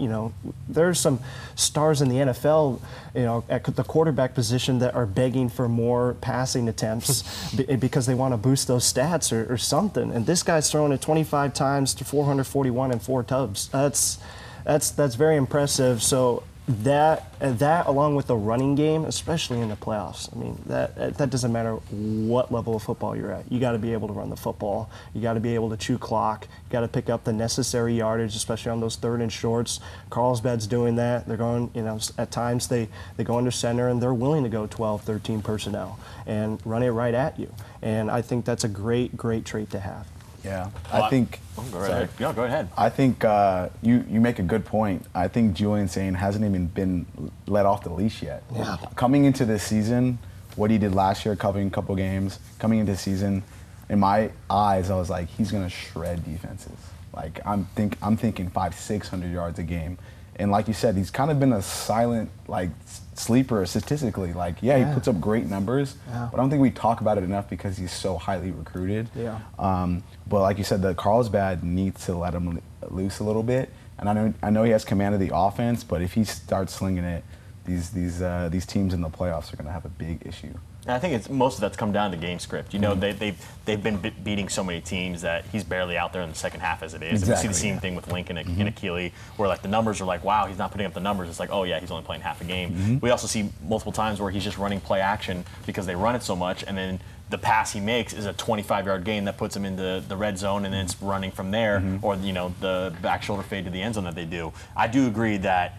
you 0.00 0.08
know, 0.08 0.32
there's 0.68 0.98
some 0.98 1.20
stars 1.54 2.00
in 2.00 2.08
the 2.08 2.16
NFL, 2.16 2.80
you 3.14 3.22
know, 3.22 3.44
at 3.48 3.64
the 3.64 3.84
quarterback 3.84 4.34
position 4.34 4.78
that 4.78 4.94
are 4.94 5.06
begging 5.06 5.48
for 5.48 5.68
more 5.68 6.14
passing 6.20 6.68
attempts 6.68 7.54
because 7.78 8.06
they 8.06 8.14
want 8.14 8.32
to 8.32 8.38
boost 8.38 8.66
those 8.66 8.90
stats 8.90 9.30
or, 9.30 9.52
or 9.52 9.58
something. 9.58 10.10
And 10.10 10.26
this 10.26 10.42
guy's 10.42 10.70
throwing 10.70 10.92
it 10.92 11.02
25 11.02 11.52
times 11.52 11.94
to 11.94 12.04
441 12.04 12.92
and 12.92 13.02
four 13.02 13.22
tubs. 13.22 13.68
That's 13.68 14.18
that's 14.64 14.90
that's 14.90 15.14
very 15.14 15.36
impressive. 15.36 16.02
So 16.02 16.42
that 16.70 17.26
that 17.40 17.86
along 17.86 18.14
with 18.14 18.26
the 18.26 18.36
running 18.36 18.74
game, 18.74 19.04
especially 19.04 19.60
in 19.60 19.70
the 19.70 19.76
playoffs. 19.76 20.34
I 20.34 20.38
mean, 20.38 20.62
that 20.66 21.16
that 21.18 21.30
doesn't 21.30 21.52
matter 21.52 21.74
what 21.74 22.52
level 22.52 22.76
of 22.76 22.82
football 22.82 23.16
you're 23.16 23.32
at. 23.32 23.50
You 23.50 23.58
got 23.58 23.72
to 23.72 23.78
be 23.78 23.92
able 23.92 24.08
to 24.08 24.14
run 24.14 24.30
the 24.30 24.36
football. 24.36 24.90
You 25.14 25.20
got 25.20 25.34
to 25.34 25.40
be 25.40 25.54
able 25.54 25.70
to 25.70 25.76
chew 25.76 25.98
clock. 25.98 26.46
You 26.46 26.72
got 26.72 26.80
to 26.80 26.88
pick 26.88 27.08
up 27.08 27.24
the 27.24 27.32
necessary 27.32 27.94
yardage, 27.94 28.36
especially 28.36 28.70
on 28.70 28.80
those 28.80 28.96
third 28.96 29.20
and 29.20 29.32
shorts. 29.32 29.80
Carlsbad's 30.10 30.66
doing 30.66 30.96
that. 30.96 31.26
They're 31.26 31.36
going, 31.36 31.70
you 31.74 31.82
know, 31.82 31.98
at 32.18 32.30
times 32.30 32.68
they, 32.68 32.88
they 33.16 33.24
go 33.24 33.38
under 33.38 33.50
center 33.50 33.88
and 33.88 34.02
they're 34.02 34.14
willing 34.14 34.44
to 34.44 34.50
go 34.50 34.66
12, 34.66 35.02
13 35.02 35.42
personnel 35.42 35.98
and 36.26 36.60
run 36.64 36.82
it 36.82 36.90
right 36.90 37.14
at 37.14 37.38
you. 37.38 37.52
And 37.82 38.10
I 38.10 38.22
think 38.22 38.44
that's 38.44 38.64
a 38.64 38.68
great, 38.68 39.16
great 39.16 39.44
trait 39.44 39.70
to 39.70 39.80
have. 39.80 40.06
Yeah, 40.44 40.70
Well, 40.92 41.02
I 41.04 41.10
think. 41.10 41.40
Oh, 41.58 41.62
go 41.70 41.78
right 41.78 41.86
sorry. 41.86 42.02
ahead. 42.04 42.08
Yeah, 42.18 42.32
go 42.32 42.44
ahead. 42.44 42.68
I 42.76 42.88
think 42.88 43.24
uh, 43.24 43.68
you 43.82 44.04
you 44.08 44.20
make 44.20 44.38
a 44.38 44.42
good 44.42 44.64
point. 44.64 45.04
I 45.14 45.28
think 45.28 45.54
Julian 45.54 45.88
Sayin 45.88 46.14
hasn't 46.14 46.44
even 46.44 46.66
been 46.66 47.06
let 47.46 47.66
off 47.66 47.82
the 47.84 47.92
leash 47.92 48.22
yet. 48.22 48.42
Yeah. 48.54 48.76
Coming 48.96 49.24
into 49.26 49.44
this 49.44 49.62
season, 49.62 50.18
what 50.56 50.70
he 50.70 50.78
did 50.78 50.94
last 50.94 51.24
year, 51.26 51.36
covering 51.36 51.66
a 51.68 51.70
couple 51.70 51.94
games, 51.94 52.38
coming 52.58 52.78
into 52.78 52.92
the 52.92 52.98
season, 52.98 53.42
in 53.90 53.98
my 53.98 54.30
eyes, 54.48 54.90
I 54.90 54.96
was 54.96 55.10
like, 55.10 55.28
he's 55.28 55.50
gonna 55.52 55.68
shred 55.68 56.24
defenses. 56.24 56.78
Like 57.14 57.40
I'm 57.44 57.64
think 57.74 57.96
I'm 58.02 58.16
thinking 58.16 58.48
five, 58.50 58.74
six 58.74 59.08
hundred 59.08 59.32
yards 59.32 59.58
a 59.58 59.62
game. 59.64 59.98
And 60.40 60.50
like 60.50 60.68
you 60.68 60.74
said, 60.74 60.96
he's 60.96 61.10
kind 61.10 61.30
of 61.30 61.38
been 61.38 61.52
a 61.52 61.60
silent 61.62 62.30
like 62.48 62.70
sleeper 63.14 63.64
statistically. 63.66 64.32
Like, 64.32 64.56
yeah, 64.62 64.76
Yeah. 64.76 64.88
he 64.88 64.94
puts 64.94 65.06
up 65.06 65.20
great 65.20 65.46
numbers, 65.48 65.96
Yeah. 66.08 66.28
but 66.30 66.38
I 66.38 66.42
don't 66.42 66.48
think 66.48 66.62
we 66.62 66.70
talk 66.70 67.00
about 67.02 67.18
it 67.18 67.24
enough 67.24 67.48
because 67.50 67.76
he's 67.76 67.92
so 67.92 68.16
highly 68.16 68.50
recruited. 68.50 69.10
Yeah. 69.14 69.38
Um, 69.58 70.02
but 70.26 70.40
like 70.40 70.56
you 70.56 70.64
said, 70.64 70.80
the 70.80 70.94
Carlsbad 70.94 71.62
needs 71.62 72.06
to 72.06 72.14
let 72.14 72.32
him 72.34 72.60
loose 72.88 73.18
a 73.18 73.24
little 73.24 73.42
bit. 73.42 73.70
And 73.98 74.08
I 74.08 74.14
know 74.14 74.32
I 74.42 74.48
know 74.48 74.62
he 74.64 74.70
has 74.70 74.84
command 74.84 75.14
of 75.14 75.20
the 75.20 75.30
offense, 75.34 75.84
but 75.84 76.00
if 76.00 76.14
he 76.14 76.24
starts 76.24 76.72
slinging 76.74 77.04
it, 77.04 77.22
these 77.66 77.90
these 77.90 78.22
uh, 78.22 78.48
these 78.50 78.64
teams 78.64 78.94
in 78.94 79.02
the 79.02 79.10
playoffs 79.10 79.52
are 79.52 79.56
going 79.56 79.66
to 79.66 79.72
have 79.72 79.84
a 79.84 79.90
big 79.90 80.26
issue. 80.26 80.54
And 80.86 80.92
I 80.94 80.98
think 80.98 81.12
it's 81.14 81.28
most 81.28 81.56
of 81.56 81.60
that's 81.60 81.76
come 81.76 81.92
down 81.92 82.10
to 82.10 82.16
game 82.16 82.38
script. 82.38 82.72
You 82.72 82.80
know, 82.80 82.92
Mm-hmm. 82.92 83.00
they, 83.00 83.12
they've 83.12 83.46
they've 83.66 83.82
been 83.82 83.98
be- 83.98 84.10
beating 84.10 84.48
so 84.48 84.64
many 84.64 84.80
teams 84.80 85.20
that 85.22 85.44
he's 85.52 85.62
barely 85.62 85.96
out 85.98 86.12
there 86.12 86.22
in 86.22 86.30
the 86.30 86.34
second 86.34 86.60
half 86.60 86.82
as 86.82 86.94
it 86.94 87.02
is. 87.02 87.22
And 87.22 87.30
we 87.30 87.36
see 87.36 87.48
the 87.48 87.54
same 87.54 87.68
yeah. 87.68 87.72
Mm-hmm. 87.74 87.80
thing 87.80 87.94
with 87.96 88.10
Lincoln 88.10 88.38
and, 88.38 88.48
and 88.58 88.74
Akili, 88.74 89.12
where 89.36 89.46
like 89.48 89.60
the 89.62 89.68
numbers 89.68 90.00
are 90.00 90.06
like, 90.06 90.24
wow, 90.24 90.46
he's 90.46 90.56
not 90.58 90.70
putting 90.72 90.86
up 90.86 90.94
the 90.94 91.00
numbers. 91.00 91.28
It's 91.28 91.38
like, 91.38 91.50
oh 91.52 91.64
yeah, 91.64 91.80
he's 91.80 91.90
only 91.90 92.04
playing 92.04 92.22
half 92.22 92.40
a 92.40 92.44
game. 92.44 92.70
Mm-hmm. 92.72 92.98
We 93.00 93.10
also 93.10 93.26
see 93.26 93.50
multiple 93.68 93.92
times 93.92 94.20
where 94.20 94.30
he's 94.30 94.42
just 94.44 94.56
running 94.56 94.80
play 94.80 95.00
action 95.00 95.44
because 95.66 95.84
they 95.86 95.94
run 95.94 96.14
it 96.16 96.22
so 96.22 96.34
much, 96.34 96.64
and 96.66 96.76
then 96.76 97.00
the 97.28 97.38
pass 97.38 97.72
he 97.72 97.78
makes 97.78 98.12
is 98.12 98.26
a 98.26 98.32
25-yard 98.34 99.04
gain 99.04 99.24
that 99.26 99.36
puts 99.38 99.54
him 99.54 99.64
into 99.64 100.02
the 100.08 100.16
red 100.16 100.36
zone, 100.36 100.64
and 100.64 100.74
then 100.74 100.84
it's 100.86 101.00
running 101.00 101.30
from 101.30 101.50
there, 101.52 101.78
Mm-hmm. 101.80 102.04
or 102.04 102.16
you 102.16 102.32
know 102.32 102.52
the 102.60 102.92
back 103.02 103.22
shoulder 103.22 103.42
fade 103.44 103.66
to 103.66 103.70
the 103.70 103.82
end 103.82 103.94
zone 103.96 104.04
that 104.04 104.14
they 104.16 104.24
do. 104.24 104.52
I 104.74 104.88
do 104.88 105.06
agree 105.06 105.36
that 105.36 105.78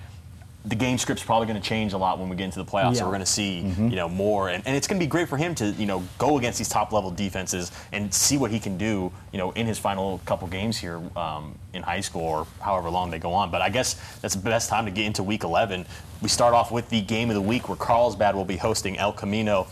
the 0.64 0.76
game 0.76 0.98
script's 1.00 1.24
probably 1.24 1.48
going 1.48 1.60
to 1.60 1.68
change 1.68 1.94
a 1.94 1.98
lot 1.98 2.20
when 2.20 2.30
we 2.30 2.36
get 2.36 2.44
into 2.44 2.60
the 2.60 2.66
playoffs. 2.66 2.98
So 2.98 3.06
we're 3.06 3.12
going 3.12 3.22
to 3.22 3.26
see, 3.26 3.62
you 3.90 3.96
know, 3.96 4.08
more, 4.08 4.50
and, 4.50 4.62
and 4.68 4.76
it's 4.76 4.86
going 4.88 5.00
to 5.00 5.04
be 5.04 5.10
great 5.10 5.28
for 5.28 5.36
him 5.38 5.56
to, 5.56 5.72
you 5.72 5.88
know, 5.88 6.04
go 6.20 6.38
against 6.38 6.60
these 6.60 6.70
top 6.70 6.92
level 6.92 7.10
defenses 7.10 7.72
and 7.92 8.14
see 8.14 8.38
what 8.38 8.52
he 8.52 8.60
can 8.60 8.78
do, 8.78 9.12
you 9.32 9.40
know, 9.40 9.52
in 9.54 9.66
his 9.66 9.80
final 9.80 10.20
couple 10.26 10.48
games 10.48 10.78
here 10.78 11.02
um, 11.18 11.58
in 11.74 11.82
high 11.82 12.02
school 12.02 12.22
or 12.22 12.48
however 12.60 12.92
long 12.92 13.10
they 13.10 13.18
go 13.18 13.34
on. 13.34 13.50
But 13.50 13.64
I 13.64 13.70
guess 13.70 13.96
that's 14.22 14.36
the 14.36 14.42
best 14.44 14.70
time 14.70 14.86
to 14.86 14.92
get 14.92 15.06
into 15.06 15.24
Week 15.24 15.44
11. 15.44 15.84
We 16.22 16.30
start 16.30 16.54
off 16.54 16.72
with 16.72 16.90
the 16.90 17.02
game 17.02 17.30
of 17.32 17.36
the 17.36 17.42
week 17.42 17.68
where 17.68 17.78
Carlsbad 17.78 18.36
will 18.36 18.46
be 18.46 18.58
hosting 18.58 19.00
El 19.00 19.14
Camino. 19.14 19.66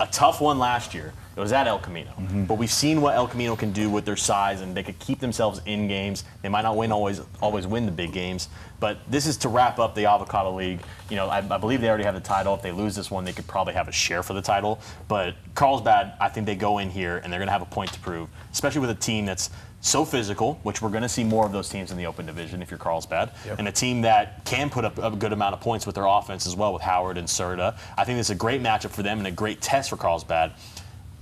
A 0.00 0.06
tough 0.06 0.40
one 0.40 0.58
last 0.58 0.94
year. 0.94 1.12
It 1.34 1.40
was 1.40 1.52
at 1.52 1.66
El 1.66 1.78
Camino. 1.78 2.10
Mm-hmm. 2.10 2.44
But 2.44 2.58
we've 2.58 2.70
seen 2.70 3.00
what 3.00 3.14
El 3.14 3.26
Camino 3.26 3.56
can 3.56 3.72
do 3.72 3.88
with 3.88 4.04
their 4.04 4.16
size, 4.16 4.60
and 4.60 4.76
they 4.76 4.82
could 4.82 4.98
keep 4.98 5.18
themselves 5.18 5.60
in 5.64 5.88
games. 5.88 6.24
They 6.42 6.48
might 6.48 6.62
not 6.62 6.76
win 6.76 6.92
always 6.92 7.20
always 7.40 7.66
win 7.66 7.86
the 7.86 7.92
big 7.92 8.12
games, 8.12 8.48
but 8.80 8.98
this 9.10 9.26
is 9.26 9.36
to 9.38 9.48
wrap 9.48 9.78
up 9.78 9.94
the 9.94 10.06
Avocado 10.06 10.54
League. 10.54 10.80
You 11.08 11.16
know, 11.16 11.28
I, 11.28 11.38
I 11.38 11.58
believe 11.58 11.80
they 11.80 11.88
already 11.88 12.04
have 12.04 12.14
the 12.14 12.20
title. 12.20 12.54
If 12.54 12.62
they 12.62 12.72
lose 12.72 12.94
this 12.94 13.10
one, 13.10 13.24
they 13.24 13.32
could 13.32 13.46
probably 13.46 13.74
have 13.74 13.88
a 13.88 13.92
share 13.92 14.22
for 14.22 14.34
the 14.34 14.42
title. 14.42 14.80
But 15.08 15.36
Carlsbad, 15.54 16.14
I 16.20 16.28
think 16.28 16.46
they 16.46 16.56
go 16.56 16.78
in 16.78 16.90
here 16.90 17.18
and 17.18 17.32
they're 17.32 17.40
going 17.40 17.48
to 17.48 17.52
have 17.52 17.62
a 17.62 17.66
point 17.66 17.92
to 17.92 18.00
prove, 18.00 18.28
especially 18.52 18.80
with 18.80 18.90
a 18.90 18.94
team 18.94 19.24
that's 19.24 19.50
so 19.82 20.04
physical, 20.04 20.60
which 20.62 20.80
we're 20.80 20.90
going 20.90 21.02
to 21.02 21.08
see 21.08 21.24
more 21.24 21.44
of 21.44 21.50
those 21.50 21.68
teams 21.68 21.90
in 21.90 21.96
the 21.96 22.06
Open 22.06 22.24
Division 22.24 22.62
if 22.62 22.70
you're 22.70 22.78
Carlsbad, 22.78 23.32
and 23.58 23.66
a 23.66 23.72
team 23.72 24.02
that 24.02 24.44
can 24.44 24.70
put 24.70 24.84
up 24.84 24.96
a 24.98 25.10
good 25.10 25.32
amount 25.32 25.54
of 25.54 25.60
points 25.60 25.86
with 25.86 25.96
their 25.96 26.06
offense 26.06 26.46
as 26.46 26.54
well 26.54 26.72
with 26.72 26.82
Howard 26.82 27.18
and 27.18 27.26
Serta. 27.26 27.76
I 27.98 28.04
think 28.04 28.20
it's 28.20 28.30
a 28.30 28.34
great 28.34 28.62
matchup 28.62 28.90
for 28.90 29.02
them 29.02 29.18
and 29.18 29.26
a 29.26 29.32
great 29.32 29.60
test 29.60 29.90
for 29.90 29.96
Carlsbad. 29.96 30.52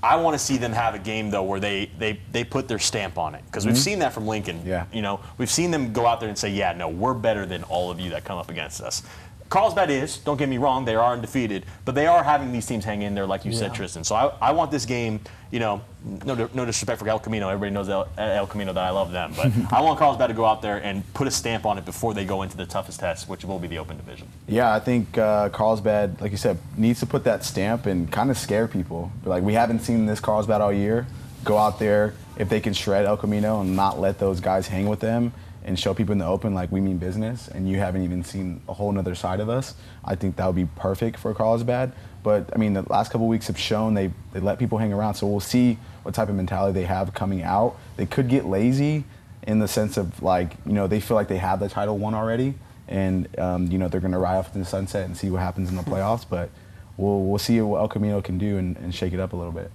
I 0.02 0.16
want 0.16 0.34
to 0.34 0.38
see 0.38 0.56
them 0.56 0.72
have 0.72 0.94
a 0.94 0.98
game 0.98 1.30
though 1.30 1.42
where 1.42 1.60
they 1.60 1.90
they, 1.98 2.18
they 2.32 2.44
put 2.44 2.68
their 2.68 2.78
stamp 2.78 3.18
on 3.18 3.34
it 3.34 3.44
because 3.46 3.66
we've 3.66 3.74
mm-hmm. 3.74 3.82
seen 3.82 3.98
that 3.98 4.12
from 4.12 4.26
Lincoln. 4.26 4.62
Yeah. 4.64 4.86
You 4.92 5.02
know, 5.02 5.20
we've 5.36 5.50
seen 5.50 5.70
them 5.70 5.92
go 5.92 6.06
out 6.06 6.20
there 6.20 6.28
and 6.28 6.38
say, 6.38 6.50
"Yeah, 6.50 6.72
no, 6.72 6.88
we're 6.88 7.14
better 7.14 7.44
than 7.44 7.62
all 7.64 7.90
of 7.90 8.00
you 8.00 8.10
that 8.10 8.24
come 8.24 8.38
up 8.38 8.50
against 8.50 8.80
us." 8.80 9.02
Carlsbad 9.50 9.90
is. 9.90 10.18
Don't 10.18 10.36
get 10.36 10.48
me 10.48 10.58
wrong; 10.58 10.84
they 10.84 10.94
are 10.94 11.12
undefeated, 11.12 11.66
but 11.84 11.96
they 11.96 12.06
are 12.06 12.22
having 12.22 12.52
these 12.52 12.64
teams 12.66 12.84
hang 12.84 13.02
in 13.02 13.16
there, 13.16 13.26
like 13.26 13.44
you 13.44 13.52
said, 13.52 13.74
Tristan. 13.74 14.04
So 14.04 14.14
I, 14.14 14.32
I 14.40 14.52
want 14.52 14.70
this 14.70 14.86
game. 14.86 15.20
You 15.50 15.58
know, 15.58 15.80
no 16.24 16.48
no 16.54 16.64
disrespect 16.64 17.00
for 17.00 17.08
El 17.08 17.18
Camino. 17.18 17.48
Everybody 17.48 17.74
knows 17.74 17.88
El, 17.88 18.08
El 18.16 18.46
Camino 18.46 18.72
that 18.72 18.84
I 18.84 18.90
love 18.90 19.10
them, 19.10 19.32
but 19.36 19.50
I 19.72 19.80
want 19.80 19.98
Carlsbad 19.98 20.28
to 20.28 20.34
go 20.34 20.44
out 20.44 20.62
there 20.62 20.76
and 20.76 21.02
put 21.14 21.26
a 21.26 21.30
stamp 21.32 21.66
on 21.66 21.76
it 21.78 21.84
before 21.84 22.14
they 22.14 22.24
go 22.24 22.42
into 22.42 22.56
the 22.56 22.64
toughest 22.64 23.00
test, 23.00 23.28
which 23.28 23.44
will 23.44 23.58
be 23.58 23.66
the 23.66 23.78
Open 23.78 23.96
Division. 23.96 24.28
Yeah, 24.46 24.72
I 24.72 24.78
think 24.78 25.18
uh, 25.18 25.48
Carlsbad, 25.48 26.20
like 26.20 26.30
you 26.30 26.38
said, 26.38 26.56
needs 26.76 27.00
to 27.00 27.06
put 27.06 27.24
that 27.24 27.42
stamp 27.44 27.86
and 27.86 28.10
kind 28.10 28.30
of 28.30 28.38
scare 28.38 28.68
people. 28.68 29.10
Like 29.24 29.42
we 29.42 29.54
haven't 29.54 29.80
seen 29.80 30.06
this 30.06 30.20
Carlsbad 30.20 30.60
all 30.60 30.72
year. 30.72 31.08
Go 31.42 31.58
out 31.58 31.80
there 31.80 32.14
if 32.36 32.48
they 32.48 32.60
can 32.60 32.72
shred 32.72 33.04
El 33.04 33.16
Camino 33.16 33.62
and 33.62 33.74
not 33.74 33.98
let 33.98 34.20
those 34.20 34.38
guys 34.38 34.68
hang 34.68 34.88
with 34.88 35.00
them 35.00 35.32
and 35.64 35.78
show 35.78 35.92
people 35.94 36.12
in 36.12 36.18
the 36.18 36.26
open 36.26 36.54
like 36.54 36.72
we 36.72 36.80
mean 36.80 36.98
business. 36.98 37.48
And 37.48 37.68
you 37.68 37.78
haven't 37.78 38.02
even 38.02 38.24
seen 38.24 38.62
a 38.68 38.74
whole 38.74 38.92
nother 38.92 39.14
side 39.14 39.40
of 39.40 39.48
us. 39.48 39.74
I 40.04 40.14
think 40.14 40.36
that 40.36 40.46
would 40.46 40.56
be 40.56 40.68
perfect 40.76 41.18
for 41.18 41.34
Carlsbad. 41.34 41.92
But 42.22 42.50
I 42.54 42.58
mean, 42.58 42.74
the 42.74 42.82
last 42.82 43.10
couple 43.10 43.28
weeks 43.28 43.46
have 43.46 43.58
shown 43.58 43.94
they 43.94 44.10
they 44.32 44.40
let 44.40 44.58
people 44.58 44.78
hang 44.78 44.92
around. 44.92 45.14
So 45.14 45.26
we'll 45.26 45.40
see 45.40 45.78
what 46.02 46.14
type 46.14 46.28
of 46.28 46.34
mentality 46.34 46.80
they 46.80 46.86
have 46.86 47.12
coming 47.14 47.42
out. 47.42 47.76
They 47.96 48.06
could 48.06 48.28
get 48.28 48.46
lazy 48.46 49.04
in 49.46 49.58
the 49.58 49.68
sense 49.68 49.96
of 49.96 50.22
like 50.22 50.56
you 50.66 50.72
know 50.72 50.86
they 50.86 51.00
feel 51.00 51.16
like 51.16 51.28
they 51.28 51.38
have 51.38 51.60
the 51.60 51.68
title 51.68 51.96
won 51.96 52.14
already 52.14 52.54
and 52.90 53.28
um, 53.38 53.66
you 53.68 53.78
know 53.78 53.88
they're 53.88 54.00
going 54.00 54.12
to 54.12 54.18
ride 54.18 54.36
off 54.36 54.54
in 54.54 54.60
the 54.60 54.66
sunset 54.66 55.06
and 55.06 55.16
see 55.16 55.30
what 55.30 55.40
happens 55.40 55.70
in 55.70 55.76
the 55.76 55.82
playoffs. 55.90 56.26
But 56.28 56.50
we'll 56.96 57.22
we'll 57.22 57.38
see 57.38 57.60
what 57.62 57.78
El 57.78 57.88
Camino 57.88 58.20
can 58.20 58.36
do 58.36 58.58
and, 58.58 58.76
and 58.78 58.94
shake 58.94 59.12
it 59.12 59.20
up 59.20 59.32
a 59.32 59.36
little 59.36 59.52
bit. 59.52 59.70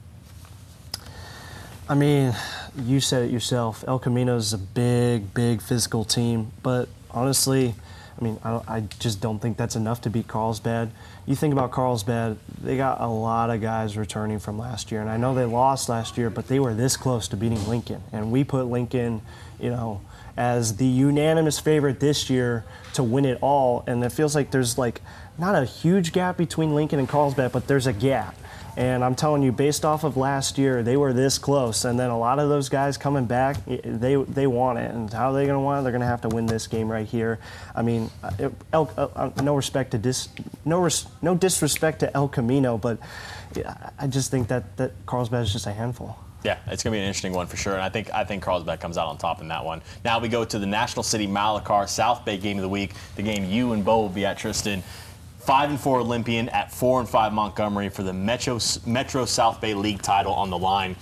I 1.87 1.95
mean, 1.95 2.35
you 2.77 2.99
said 2.99 3.23
it 3.23 3.31
yourself. 3.31 3.83
El 3.87 3.99
Camino 3.99 4.35
is 4.35 4.53
a 4.53 4.57
big, 4.57 5.33
big 5.33 5.61
physical 5.61 6.03
team, 6.03 6.51
but 6.63 6.89
honestly, 7.11 7.75
I 8.19 8.23
mean, 8.23 8.39
I, 8.43 8.61
I 8.67 8.79
just 8.99 9.21
don't 9.21 9.39
think 9.39 9.57
that's 9.57 9.75
enough 9.75 10.01
to 10.01 10.09
beat 10.09 10.27
Carlsbad. 10.27 10.91
You 11.25 11.35
think 11.35 11.53
about 11.53 11.71
Carlsbad, 11.71 12.37
they 12.61 12.77
got 12.77 13.01
a 13.01 13.07
lot 13.07 13.49
of 13.49 13.61
guys 13.61 13.97
returning 13.97 14.39
from 14.39 14.57
last 14.57 14.91
year, 14.91 15.01
and 15.01 15.09
I 15.09 15.17
know 15.17 15.33
they 15.33 15.45
lost 15.45 15.89
last 15.89 16.17
year, 16.17 16.29
but 16.29 16.47
they 16.47 16.59
were 16.59 16.73
this 16.73 16.97
close 16.97 17.27
to 17.29 17.37
beating 17.37 17.67
Lincoln, 17.67 18.03
and 18.11 18.31
we 18.31 18.43
put 18.43 18.67
Lincoln, 18.67 19.21
you 19.59 19.69
know, 19.69 20.01
as 20.37 20.77
the 20.77 20.85
unanimous 20.85 21.59
favorite 21.59 21.99
this 21.99 22.29
year 22.29 22.65
to 22.93 23.03
win 23.03 23.25
it 23.25 23.37
all, 23.41 23.83
and 23.87 24.03
it 24.03 24.11
feels 24.11 24.35
like 24.35 24.51
there's 24.51 24.77
like 24.77 25.01
not 25.37 25.55
a 25.55 25.65
huge 25.65 26.11
gap 26.11 26.37
between 26.37 26.73
Lincoln 26.75 26.99
and 26.99 27.09
Carlsbad, 27.09 27.51
but 27.51 27.67
there's 27.67 27.87
a 27.87 27.93
gap. 27.93 28.35
And 28.77 29.05
I'm 29.05 29.15
telling 29.15 29.41
you, 29.41 29.53
based 29.53 29.85
off 29.85 30.03
of 30.03 30.17
last 30.17 30.57
year, 30.57 30.83
they 30.83 30.97
were 30.97 31.13
this 31.13 31.37
close. 31.37 31.85
And 31.85 31.97
then 31.97 32.09
a 32.09 32.17
lot 32.17 32.39
of 32.39 32.49
those 32.49 32.67
guys 32.67 32.97
coming 32.97 33.25
back, 33.25 33.63
they 33.65 34.15
they 34.15 34.47
want 34.47 34.79
it. 34.79 34.91
And 34.91 35.11
how 35.11 35.31
are 35.31 35.33
they 35.33 35.45
going 35.45 35.55
to 35.55 35.61
want 35.61 35.79
it? 35.79 35.83
They're 35.83 35.93
going 35.93 36.01
to 36.01 36.07
have 36.07 36.21
to 36.21 36.27
win 36.27 36.45
this 36.45 36.67
game 36.67 36.91
right 36.91 37.07
here. 37.07 37.39
I 37.73 37.81
mean, 37.81 38.09
uh, 38.21 38.49
El, 38.73 38.91
uh, 38.97 39.07
uh, 39.15 39.31
no 39.41 39.55
respect 39.55 39.91
to 39.91 39.97
dis, 39.97 40.27
no 40.65 40.79
res, 40.79 41.07
no 41.21 41.35
disrespect 41.35 42.01
to 42.01 42.13
El 42.13 42.27
Camino, 42.27 42.77
but 42.77 42.99
I 43.97 44.07
just 44.07 44.29
think 44.29 44.49
that 44.49 44.75
that 44.75 44.91
Carlsbad 45.05 45.43
is 45.43 45.53
just 45.53 45.67
a 45.67 45.71
handful. 45.71 46.17
Yeah, 46.43 46.59
it's 46.67 46.83
going 46.83 46.91
to 46.91 46.97
be 46.97 47.01
an 47.01 47.07
interesting 47.07 47.33
one 47.33 47.47
for 47.47 47.57
sure, 47.57 47.73
and 47.73 47.81
I 47.81 47.89
think 47.89 48.13
I 48.13 48.23
think 48.25 48.43
Carlsbad 48.43 48.79
comes 48.81 48.97
out 48.97 49.07
on 49.07 49.17
top 49.17 49.41
in 49.41 49.47
that 49.47 49.63
one. 49.63 49.81
Now 50.03 50.19
we 50.19 50.27
go 50.27 50.43
to 50.43 50.59
the 50.59 50.67
National 50.67 51.01
City 51.01 51.25
Malabar 51.27 51.87
South 51.87 52.25
Bay 52.25 52.37
game 52.37 52.57
of 52.57 52.61
the 52.61 52.69
week, 52.69 52.93
the 53.15 53.23
game 53.23 53.45
you 53.45 53.71
and 53.71 53.85
Bo 53.85 54.01
will 54.01 54.09
be 54.09 54.25
at, 54.25 54.37
Tristan. 54.37 54.83
Five 55.45 55.69
and 55.69 55.79
four 55.79 55.99
Olympian 55.99 56.49
at 56.49 56.73
four 56.73 56.99
and 56.99 57.07
five 57.07 57.31
Montgomery 57.31 57.89
for 57.89 58.01
the 58.01 58.11
Metro 58.11 58.57
Metro 58.87 59.25
South 59.25 59.61
Bay 59.61 59.75
League 59.75 60.01
title 60.01 60.33
on 60.33 60.49
the 60.49 60.57
line. 60.57 60.95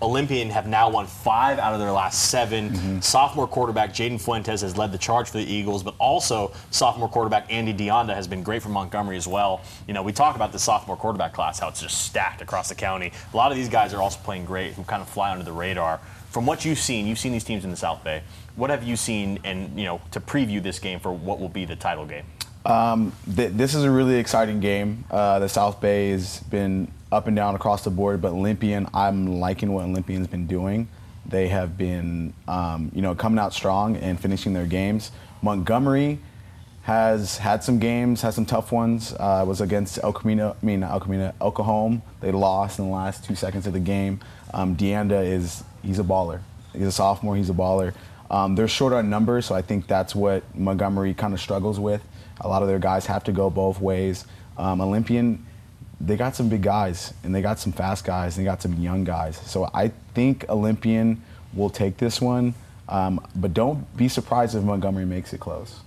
Olympian 0.00 0.48
have 0.48 0.66
now 0.66 0.88
won 0.88 1.06
five 1.06 1.58
out 1.58 1.74
of 1.74 1.80
their 1.80 1.92
last 1.92 2.30
7 2.30 2.70
mm-hmm. 2.70 3.00
Sophomore 3.00 3.46
quarterback 3.46 3.90
Jaden 3.90 4.18
Fuentes 4.18 4.62
has 4.62 4.74
led 4.78 4.90
the 4.90 4.96
charge 4.96 5.28
for 5.28 5.36
the 5.36 5.44
Eagles, 5.44 5.82
but 5.82 5.94
also 5.98 6.50
sophomore 6.70 7.10
quarterback 7.10 7.52
Andy 7.52 7.74
Dionda 7.74 8.14
has 8.14 8.26
been 8.26 8.42
great 8.42 8.62
for 8.62 8.70
Montgomery 8.70 9.18
as 9.18 9.28
well. 9.28 9.60
You 9.86 9.92
know, 9.92 10.02
we 10.02 10.12
talk 10.12 10.34
about 10.34 10.52
the 10.52 10.58
sophomore 10.58 10.96
quarterback 10.96 11.34
class, 11.34 11.58
how 11.58 11.68
it's 11.68 11.82
just 11.82 12.06
stacked 12.06 12.40
across 12.40 12.70
the 12.70 12.74
county. 12.74 13.12
A 13.34 13.36
lot 13.36 13.52
of 13.52 13.58
these 13.58 13.68
guys 13.68 13.92
are 13.92 14.00
also 14.00 14.18
playing 14.20 14.46
great, 14.46 14.72
who 14.72 14.82
kind 14.84 15.02
of 15.02 15.10
fly 15.10 15.30
under 15.30 15.44
the 15.44 15.52
radar. 15.52 16.00
From 16.30 16.46
what 16.46 16.64
you've 16.64 16.78
seen, 16.78 17.06
you've 17.06 17.18
seen 17.18 17.32
these 17.32 17.44
teams 17.44 17.64
in 17.64 17.70
the 17.70 17.76
South 17.76 18.02
Bay. 18.02 18.22
What 18.56 18.70
have 18.70 18.82
you 18.82 18.96
seen, 18.96 19.40
and 19.44 19.78
you 19.78 19.84
know, 19.84 20.00
to 20.12 20.20
preview 20.20 20.62
this 20.62 20.78
game 20.78 21.00
for 21.00 21.12
what 21.12 21.38
will 21.38 21.50
be 21.50 21.66
the 21.66 21.76
title 21.76 22.06
game? 22.06 22.24
Th- 22.64 23.52
this 23.52 23.74
is 23.74 23.84
a 23.84 23.90
really 23.90 24.16
exciting 24.16 24.60
game. 24.60 25.04
Uh, 25.10 25.38
the 25.38 25.48
South 25.48 25.80
Bay 25.80 26.10
has 26.10 26.40
been 26.40 26.90
up 27.12 27.26
and 27.26 27.36
down 27.36 27.54
across 27.54 27.84
the 27.84 27.90
board, 27.90 28.20
but 28.20 28.32
Olympian, 28.32 28.86
I'm 28.94 29.40
liking 29.40 29.72
what 29.72 29.84
Olympian's 29.84 30.26
been 30.28 30.46
doing. 30.46 30.88
They 31.26 31.48
have 31.48 31.76
been, 31.76 32.34
um, 32.48 32.90
you 32.94 33.02
know, 33.02 33.14
coming 33.14 33.38
out 33.38 33.52
strong 33.52 33.96
and 33.96 34.18
finishing 34.18 34.52
their 34.52 34.66
games. 34.66 35.12
Montgomery 35.42 36.18
has 36.82 37.38
had 37.38 37.62
some 37.62 37.78
games, 37.78 38.22
had 38.22 38.34
some 38.34 38.46
tough 38.46 38.72
ones. 38.72 39.12
Uh, 39.18 39.44
was 39.46 39.60
against 39.60 39.98
El 40.02 40.12
Camino, 40.12 40.56
I 40.60 40.66
mean 40.66 40.82
El 40.82 41.00
Camino, 41.00 41.32
El 41.40 41.52
Cajon. 41.52 42.02
They 42.20 42.32
lost 42.32 42.78
in 42.78 42.86
the 42.86 42.90
last 42.90 43.24
two 43.24 43.34
seconds 43.34 43.66
of 43.66 43.72
the 43.72 43.80
game. 43.80 44.20
Um, 44.52 44.76
Deanda 44.76 45.24
is 45.24 45.62
he's 45.82 45.98
a 45.98 46.04
baller. 46.04 46.40
He's 46.72 46.86
a 46.86 46.92
sophomore. 46.92 47.36
He's 47.36 47.50
a 47.50 47.54
baller. 47.54 47.94
Um, 48.30 48.54
they're 48.54 48.68
short 48.68 48.92
on 48.92 49.10
numbers, 49.10 49.46
so 49.46 49.54
I 49.54 49.62
think 49.62 49.88
that's 49.88 50.14
what 50.14 50.42
Montgomery 50.56 51.14
kind 51.14 51.34
of 51.34 51.40
struggles 51.40 51.80
with. 51.80 52.02
A 52.40 52.48
lot 52.48 52.62
of 52.62 52.68
their 52.68 52.78
guys 52.78 53.06
have 53.06 53.24
to 53.24 53.32
go 53.32 53.50
both 53.50 53.80
ways. 53.80 54.24
Um, 54.56 54.80
Olympian, 54.80 55.44
they 56.00 56.16
got 56.16 56.34
some 56.36 56.48
big 56.48 56.62
guys, 56.62 57.12
and 57.22 57.34
they 57.34 57.42
got 57.42 57.58
some 57.58 57.72
fast 57.72 58.04
guys, 58.04 58.36
and 58.36 58.44
they 58.44 58.50
got 58.50 58.62
some 58.62 58.74
young 58.74 59.04
guys. 59.04 59.36
So 59.36 59.68
I 59.74 59.92
think 60.14 60.44
Olympian 60.48 61.22
will 61.52 61.70
take 61.70 61.98
this 61.98 62.20
one, 62.20 62.54
um, 62.88 63.24
but 63.34 63.52
don't 63.52 63.96
be 63.96 64.08
surprised 64.08 64.54
if 64.54 64.62
Montgomery 64.62 65.04
makes 65.04 65.32
it 65.32 65.40
close. 65.40 65.80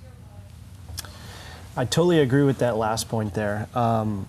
I 1.76 1.86
totally 1.86 2.20
agree 2.20 2.44
with 2.44 2.60
that 2.60 2.78
last 2.78 3.10
point 3.10 3.34
there. 3.34 3.68
Um, 3.74 4.28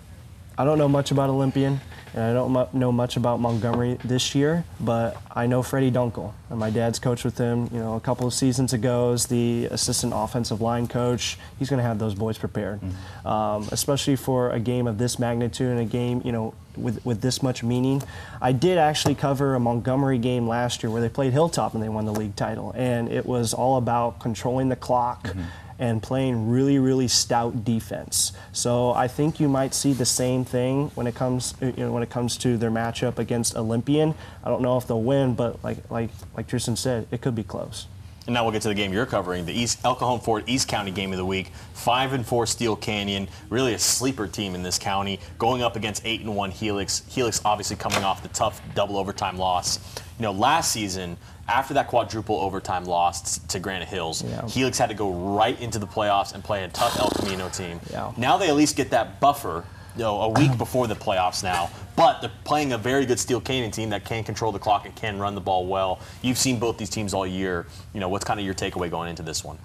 I 0.56 0.64
don't 0.64 0.78
know 0.78 0.88
much 0.88 1.10
about 1.10 1.30
Olympian, 1.30 1.80
and 2.14 2.22
I 2.22 2.32
don't 2.32 2.52
mu- 2.52 2.66
know 2.72 2.92
much 2.92 3.16
about 3.16 3.40
Montgomery 3.40 3.98
this 4.04 4.36
year, 4.36 4.64
but 4.78 5.16
I 5.34 5.46
know 5.46 5.64
Freddie 5.64 5.90
Dunkel. 5.90 6.32
And 6.48 6.60
my 6.60 6.70
dad's 6.70 7.00
coached 7.00 7.24
with 7.24 7.36
him, 7.38 7.68
you 7.72 7.80
know, 7.80 7.94
a 7.96 8.00
couple 8.00 8.24
of 8.24 8.32
seasons 8.32 8.72
ago 8.72 9.12
as 9.12 9.26
the 9.26 9.66
assistant 9.72 10.12
offensive 10.14 10.60
line 10.60 10.86
coach. 10.86 11.38
He's 11.58 11.68
going 11.68 11.78
to 11.78 11.82
have 11.84 11.98
those 11.98 12.14
boys 12.14 12.38
prepared, 12.38 12.80
um, 13.24 13.68
especially 13.72 14.14
for 14.14 14.50
a 14.50 14.60
game 14.60 14.86
of 14.86 14.96
this 14.96 15.18
magnitude 15.18 15.70
and 15.70 15.80
a 15.80 15.84
game, 15.84 16.22
you 16.24 16.30
know, 16.30 16.54
with, 16.76 17.04
with 17.04 17.20
this 17.20 17.42
much 17.42 17.64
meaning. 17.64 18.00
I 18.40 18.52
did 18.52 18.78
actually 18.78 19.16
cover 19.16 19.56
a 19.56 19.60
Montgomery 19.60 20.18
game 20.18 20.46
last 20.46 20.84
year 20.84 20.90
where 20.90 21.00
they 21.00 21.08
played 21.08 21.32
Hilltop 21.32 21.74
and 21.74 21.82
they 21.82 21.88
won 21.88 22.04
the 22.04 22.12
league 22.12 22.36
title, 22.36 22.72
and 22.76 23.08
it 23.08 23.26
was 23.26 23.54
all 23.54 23.76
about 23.76 24.20
controlling 24.20 24.68
the 24.68 24.76
clock 24.76 25.34
and 25.78 26.02
playing 26.02 26.48
really, 26.48 26.78
really 26.78 27.08
stout 27.08 27.64
defense. 27.64 28.32
So 28.52 28.92
I 28.92 29.08
think 29.08 29.40
you 29.40 29.48
might 29.48 29.74
see 29.74 29.92
the 29.92 30.04
same 30.04 30.44
thing 30.44 30.90
when 30.94 31.06
it 31.06 31.14
comes, 31.14 31.54
you 31.60 31.72
know, 31.76 31.92
when 31.92 32.02
it 32.02 32.10
comes 32.10 32.36
to 32.38 32.56
their 32.56 32.70
matchup 32.70 33.18
against 33.18 33.56
Olympian. 33.56 34.14
I 34.44 34.48
don't 34.48 34.62
know 34.62 34.76
if 34.76 34.86
they'll 34.86 35.02
win, 35.02 35.34
but 35.34 35.62
like 35.64 35.90
like 35.90 36.10
like 36.36 36.46
Tristan 36.46 36.76
said, 36.76 37.06
it 37.10 37.20
could 37.20 37.34
be 37.34 37.44
close. 37.44 37.86
And 38.26 38.32
now 38.32 38.44
we'll 38.44 38.52
get 38.52 38.62
to 38.62 38.68
the 38.68 38.74
game 38.74 38.90
you're 38.90 39.04
covering, 39.04 39.44
the 39.44 39.52
East 39.52 39.80
El 39.84 39.94
Cajon 39.94 40.18
Ford 40.20 40.44
East 40.46 40.66
County 40.66 40.90
game 40.90 41.12
of 41.12 41.18
the 41.18 41.26
week. 41.26 41.52
Five 41.74 42.14
and 42.14 42.24
four 42.24 42.46
Steel 42.46 42.74
Canyon, 42.74 43.28
really 43.50 43.74
a 43.74 43.78
sleeper 43.78 44.26
team 44.26 44.54
in 44.54 44.62
this 44.62 44.78
county, 44.78 45.20
going 45.38 45.62
up 45.62 45.76
against 45.76 46.06
eight 46.06 46.22
and 46.22 46.34
one 46.34 46.50
Helix. 46.50 47.02
Helix 47.08 47.42
obviously 47.44 47.76
coming 47.76 48.02
off 48.02 48.22
the 48.22 48.28
tough 48.28 48.62
double 48.74 48.96
overtime 48.96 49.36
loss. 49.36 49.78
You 50.18 50.22
know, 50.22 50.32
last 50.32 50.72
season 50.72 51.18
after 51.48 51.74
that 51.74 51.88
quadruple 51.88 52.36
overtime 52.40 52.84
loss 52.84 53.38
to 53.38 53.58
Granite 53.58 53.88
Hills, 53.88 54.22
Yeah. 54.22 54.46
Helix 54.48 54.78
had 54.78 54.88
to 54.88 54.94
go 54.94 55.10
right 55.10 55.60
into 55.60 55.78
the 55.78 55.86
playoffs 55.86 56.34
and 56.34 56.42
play 56.42 56.64
a 56.64 56.68
tough 56.68 56.98
El 56.98 57.10
Camino 57.10 57.48
team. 57.48 57.80
Yeah. 57.90 58.12
Now 58.16 58.36
they 58.36 58.48
at 58.48 58.56
least 58.56 58.76
get 58.76 58.90
that 58.90 59.20
buffer. 59.20 59.64
You 59.96 60.02
know, 60.02 60.22
a 60.22 60.28
week 60.28 60.58
before 60.58 60.88
the 60.88 60.96
playoffs 60.96 61.44
now, 61.44 61.70
but 61.94 62.20
they're 62.20 62.32
playing 62.42 62.72
a 62.72 62.78
very 62.78 63.06
good 63.06 63.20
Steel 63.20 63.40
Canyon 63.40 63.70
team 63.70 63.90
that 63.90 64.04
can 64.04 64.24
control 64.24 64.50
the 64.50 64.58
clock 64.58 64.86
and 64.86 64.96
can 64.96 65.20
run 65.20 65.36
the 65.36 65.40
ball 65.40 65.66
well. 65.66 66.00
You've 66.20 66.36
seen 66.36 66.58
both 66.58 66.78
these 66.78 66.90
teams 66.90 67.14
all 67.14 67.24
year. 67.24 67.66
You 67.92 68.00
know, 68.00 68.08
what's 68.08 68.24
kind 68.24 68.40
of 68.40 68.44
your 68.44 68.54
takeaway 68.56 68.90
going 68.90 69.08
into 69.08 69.22
this 69.22 69.44
one? 69.44 69.56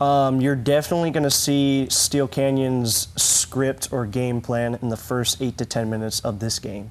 Um, 0.00 0.40
you're 0.40 0.56
definitely 0.56 1.10
going 1.12 1.22
to 1.24 1.30
see 1.30 1.86
Steel 1.90 2.26
Canyon's 2.26 3.06
script 3.22 3.90
or 3.92 4.04
game 4.04 4.40
plan 4.40 4.78
in 4.82 4.88
the 4.88 4.96
first 4.96 5.40
eight 5.40 5.58
to 5.58 5.64
ten 5.64 5.88
minutes 5.90 6.18
of 6.20 6.40
this 6.40 6.58
game. 6.58 6.90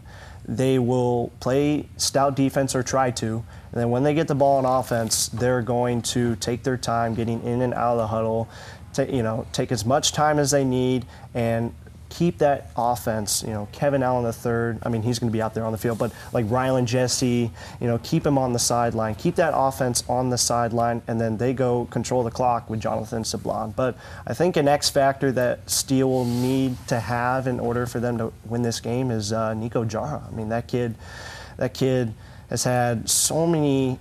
They 0.50 0.80
will 0.80 1.32
play 1.40 1.88
stout 1.98 2.36
defense 2.36 2.74
or 2.76 2.82
try 2.82 3.12
to, 3.12 3.28
and 3.72 3.82
then 3.82 3.92
when 3.92 4.02
they 4.02 4.16
get 4.16 4.28
the 4.28 4.34
ball 4.34 4.58
on 4.58 4.66
offense, 4.66 5.28
they're 5.28 5.62
going 5.62 6.02
to 6.02 6.36
take 6.38 6.64
their 6.64 6.78
time 6.78 7.14
getting 7.14 7.44
in 7.44 7.62
and 7.62 7.72
out 7.74 7.94
of 7.94 7.98
the 8.00 8.08
huddle. 8.08 8.50
ta- 8.94 9.04
you 9.04 9.22
know, 9.22 9.46
take 9.54 9.72
as 9.72 9.86
much 9.86 10.12
time 10.12 10.40
as 10.40 10.50
they 10.50 10.64
need 10.64 11.06
and 11.36 11.72
keep 12.10 12.40
that 12.40 12.72
offense, 12.76 13.44
you 13.44 13.54
know, 13.54 13.68
Kevin 13.72 14.04
Allen 14.04 14.26
III, 14.26 14.80
I 14.84 14.90
mean, 14.90 15.02
he's 15.02 15.20
going 15.20 15.32
to 15.32 15.34
be 15.34 15.42
out 15.42 15.54
there 15.54 15.64
on 15.64 15.72
the 15.72 15.78
field, 15.78 15.98
but 15.98 16.12
like 16.34 16.46
Rylan 16.46 16.86
Jesse, 16.86 17.52
you 17.80 17.88
know, 17.88 18.00
keep 18.04 18.26
him 18.26 18.38
on 18.38 18.54
the 18.54 18.60
sideline, 18.60 19.16
keep 19.16 19.36
that 19.36 19.54
offense 19.56 20.04
on 20.10 20.30
the 20.30 20.38
sideline, 20.38 21.02
and 21.08 21.22
then 21.22 21.38
they 21.38 21.54
go 21.54 21.86
control 21.86 22.24
the 22.24 22.32
clock 22.32 22.70
with 22.70 22.80
Jonathan 22.80 23.24
Sablon. 23.24 23.76
But 23.76 23.96
I 24.26 24.34
think 24.34 24.58
an 24.58 24.68
X 24.68 24.90
factor 24.90 25.32
that 25.34 25.70
Steele 25.70 26.10
will 26.10 26.26
need 26.26 26.76
to 26.88 27.00
have 27.00 27.48
in 27.48 27.60
order 27.60 27.86
for 27.86 28.00
them 28.00 28.18
to 28.18 28.34
win 28.46 28.64
this 28.64 28.80
game 28.80 29.12
is 29.12 29.32
uh, 29.32 29.54
Nico 29.54 29.86
Jara. 29.86 30.24
I 30.28 30.36
mean, 30.36 30.50
that 30.50 30.68
kid, 30.68 30.96
that 31.58 31.74
kid 31.74 32.14
has 32.50 32.64
had 32.64 33.10
so 33.10 33.46
many 33.46 34.00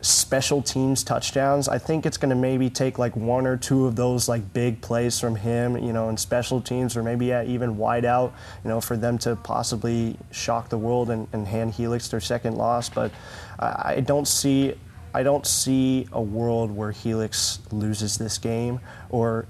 special 0.00 0.62
teams 0.62 1.02
touchdowns. 1.02 1.68
I 1.68 1.78
think 1.78 2.06
it's 2.06 2.16
going 2.16 2.30
to 2.30 2.36
maybe 2.36 2.70
take 2.70 2.98
like 2.98 3.16
one 3.16 3.46
or 3.46 3.56
two 3.56 3.86
of 3.86 3.96
those 3.96 4.28
like 4.28 4.52
big 4.52 4.80
plays 4.80 5.18
from 5.18 5.36
him, 5.36 5.76
you 5.78 5.92
know, 5.92 6.08
in 6.08 6.16
special 6.16 6.60
teams 6.60 6.96
or 6.96 7.02
maybe 7.02 7.32
at 7.32 7.46
even 7.46 7.76
wide 7.76 8.04
out, 8.04 8.34
you 8.62 8.68
know, 8.68 8.80
for 8.80 8.96
them 8.96 9.18
to 9.18 9.36
possibly 9.36 10.16
shock 10.30 10.68
the 10.68 10.78
world 10.78 11.10
and, 11.10 11.26
and 11.32 11.48
hand 11.48 11.74
Helix 11.74 12.08
their 12.08 12.20
second 12.20 12.56
loss. 12.56 12.88
But 12.88 13.10
I, 13.58 13.94
I 13.96 14.00
don't 14.00 14.28
see. 14.28 14.74
I 15.14 15.22
don't 15.22 15.46
see 15.46 16.06
a 16.12 16.20
world 16.20 16.70
where 16.70 16.90
Helix 16.90 17.60
loses 17.72 18.18
this 18.18 18.36
game, 18.36 18.80
or, 19.08 19.46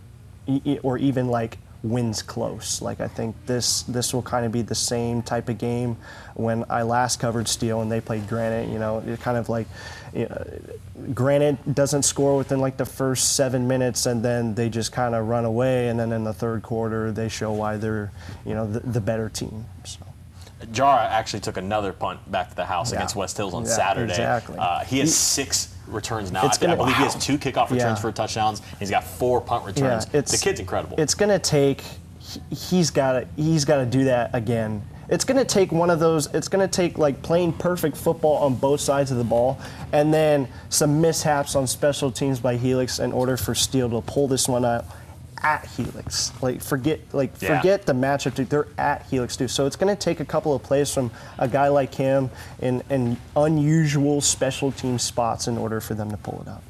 or 0.85 0.97
even 0.97 1.27
like 1.27 1.59
wins 1.89 2.23
close. 2.23 2.83
Like 2.83 3.01
I 3.01 3.09
think 3.09 3.35
this 3.47 3.83
this 3.83 4.13
will 4.13 4.23
kind 4.23 4.45
of 4.47 4.53
be 4.53 4.63
the 4.63 4.75
same 4.75 5.23
type 5.23 5.49
of 5.49 5.59
game 5.59 5.97
when 6.35 6.65
I 6.69 6.83
last 6.83 7.21
covered 7.21 7.49
Steel 7.49 7.81
and 7.83 7.91
they 7.91 8.01
played 8.01 8.29
Granite. 8.29 8.69
You 8.69 8.79
know, 8.79 8.99
it 9.07 9.21
kind 9.21 9.37
of 9.39 9.49
like 9.49 9.67
you 10.15 10.29
know, 10.29 10.45
Granite 11.15 11.75
doesn't 11.75 12.03
score 12.03 12.37
within 12.37 12.61
like 12.61 12.77
the 12.77 12.87
first 12.87 13.37
seven 13.37 13.67
minutes, 13.69 14.07
and 14.07 14.23
then 14.25 14.55
they 14.55 14.69
just 14.69 14.93
kind 14.93 15.15
of 15.15 15.27
run 15.29 15.45
away, 15.45 15.89
and 15.89 15.99
then 15.99 16.13
in 16.13 16.25
the 16.25 16.33
third 16.33 16.63
quarter 16.63 17.13
they 17.13 17.29
show 17.29 17.53
why 17.53 17.77
they're 17.77 18.11
you 18.45 18.55
know 18.55 18.67
the, 18.71 18.81
the 18.81 19.01
better 19.01 19.29
team. 19.29 19.65
So. 19.85 19.99
Jara 20.73 21.05
actually 21.05 21.41
took 21.41 21.59
another 21.59 21.93
punt 21.93 22.19
back 22.33 22.49
to 22.51 22.57
the 22.57 22.65
house 22.65 22.91
Yeah. 22.91 22.99
against 22.99 23.15
West 23.15 23.37
Hills 23.37 23.53
on 23.53 23.65
Yeah, 23.65 23.71
Saturday. 23.71 24.13
exactly. 24.13 24.57
Uh, 24.59 24.81
he 24.85 25.01
has 25.01 25.09
He- 25.11 25.13
six 25.13 25.75
returns 25.87 26.31
now. 26.33 26.43
I, 26.43 26.57
gonna- 26.59 26.73
I 26.73 26.77
believe 26.77 26.97
he 26.97 27.03
has 27.03 27.15
wow. 27.15 27.21
two 27.21 27.39
kickoff 27.39 27.71
returns 27.71 27.81
Yeah. 27.81 27.95
for 27.97 28.13
touchdowns. 28.13 28.63
He's 28.79 28.91
got 28.91 29.05
four 29.05 29.41
punt 29.41 29.65
returns. 29.65 30.07
it's 30.13 30.33
the 30.33 30.39
kid's 30.45 30.61
incredible. 30.61 30.97
It's 30.99 31.15
gonna 31.15 31.39
take. 31.39 31.83
he- 32.19 32.41
He's 32.55 32.91
got 32.91 33.13
to. 33.13 33.27
He's 33.37 33.65
got 33.65 33.77
to 33.77 33.87
do 33.87 34.05
that 34.05 34.35
again. 34.35 34.83
It's 35.09 35.25
gonna 35.25 35.45
take 35.45 35.71
one 35.71 35.89
of 35.91 36.01
those. 36.01 36.27
It's 36.35 36.49
gonna 36.49 36.67
take 36.67 36.99
like 36.99 37.23
playing 37.23 37.53
perfect 37.53 37.97
football 37.97 38.39
on 38.39 38.57
both 38.57 38.81
sides 38.81 39.13
of 39.13 39.19
the 39.19 39.25
ball, 39.25 39.57
and 39.93 40.13
then 40.13 40.49
some 40.69 41.01
mishaps 41.01 41.55
on 41.55 41.69
special 41.69 42.11
teams 42.11 42.41
by 42.41 42.57
Helix 42.57 42.99
in 42.99 43.13
order 43.13 43.37
for 43.37 43.55
Steele 43.55 43.89
to 43.91 44.01
pull 44.01 44.27
this 44.27 44.49
one 44.49 44.65
out 44.65 44.85
at 45.43 45.65
Helix. 45.67 46.33
Like 46.43 46.61
forget, 46.63 47.01
like 47.13 47.33
Yeah. 47.41 47.57
forget 47.59 47.87
the 47.87 47.93
matchup. 47.93 48.35
dude. 48.35 48.51
They're 48.51 48.69
at 48.79 49.03
Helix 49.07 49.37
too. 49.37 49.49
So 49.49 49.67
it's 49.67 49.77
gonna 49.77 49.97
take 49.97 50.21
a 50.21 50.25
couple 50.25 50.55
of 50.55 50.63
plays 50.63 50.93
from 50.93 51.11
a 51.39 51.49
guy 51.49 51.69
like 51.69 51.95
him 51.95 52.31
in, 52.61 52.83
in 52.91 53.17
unusual 53.37 54.21
special 54.21 54.73
team 54.73 54.99
spots 54.99 55.47
in 55.49 55.57
order 55.59 55.81
for 55.81 55.95
them 55.95 56.11
to 56.11 56.17
pull 56.17 56.43
it 56.43 56.49
out. 56.49 56.63